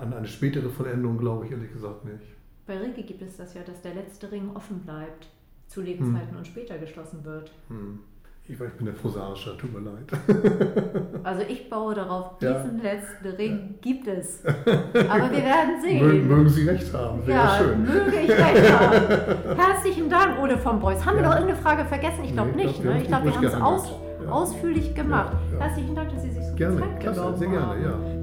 an 0.00 0.12
eine 0.12 0.26
spätere 0.26 0.70
Vollendung 0.70 1.18
glaube 1.18 1.46
ich 1.46 1.52
ehrlich 1.52 1.72
gesagt 1.72 2.04
nicht. 2.04 2.24
Bei 2.66 2.78
Rilke 2.78 3.02
gibt 3.02 3.22
es 3.22 3.36
das 3.36 3.54
ja, 3.54 3.62
dass 3.62 3.82
der 3.82 3.94
letzte 3.94 4.30
Ring 4.30 4.50
offen 4.54 4.80
bleibt, 4.80 5.28
zu 5.66 5.82
Lebzeiten 5.82 6.30
hm. 6.30 6.36
und 6.38 6.46
später 6.46 6.78
geschlossen 6.78 7.24
wird. 7.24 7.50
Hm. 7.68 8.00
Ich, 8.44 8.60
ich 8.60 8.72
bin 8.72 8.86
der 8.86 8.92
Prosaischer, 8.92 9.56
tut 9.56 9.72
mir 9.72 9.90
leid. 9.90 10.06
Also 11.22 11.42
ich 11.46 11.68
baue 11.68 11.94
darauf, 11.94 12.38
diesen 12.38 12.78
ja. 12.78 12.82
letzten 12.82 13.28
Ring 13.36 13.74
gibt 13.82 14.08
es. 14.08 14.42
Aber 14.46 15.30
wir 15.30 15.44
werden 15.44 15.82
sehen. 15.82 16.04
Mögen, 16.04 16.28
mögen 16.28 16.48
Sie 16.48 16.66
recht 16.66 16.92
haben, 16.94 17.26
wäre 17.26 17.38
ja, 17.38 17.58
schön. 17.58 17.82
möge 17.82 18.20
ich 18.20 18.30
recht 18.30 18.72
haben. 18.72 19.56
Herzlichen 19.56 20.08
Dank, 20.08 20.40
Ole 20.40 20.56
von 20.56 20.80
Beuys. 20.80 21.04
Haben 21.04 21.18
ja. 21.18 21.22
wir 21.22 21.28
noch 21.28 21.34
irgendeine 21.36 21.60
Frage 21.60 21.84
vergessen? 21.84 22.24
Ich 22.24 22.32
glaube 22.32 22.52
nee, 22.56 22.64
nicht. 22.64 22.82
Ne? 22.82 23.02
Ich 23.02 23.08
glaube, 23.08 23.26
wir 23.26 23.36
haben 23.36 23.44
es 23.44 23.54
aus, 23.54 23.92
ausführlich 24.28 24.94
gemacht. 24.94 25.36
Herzlichen 25.58 25.94
Dank, 25.94 26.10
dass 26.10 26.22
Sie 26.22 26.30
sich 26.30 26.44
so 26.44 26.54
gerne, 26.54 26.80
Zeit 26.80 27.00
klasse, 27.00 27.36
sehr 27.36 27.48
gerne, 27.48 27.82
ja. 27.82 28.19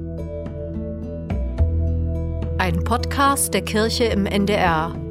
Ein 2.68 2.84
Podcast 2.84 3.54
der 3.54 3.62
Kirche 3.62 4.04
im 4.04 4.26
NDR. 4.26 5.07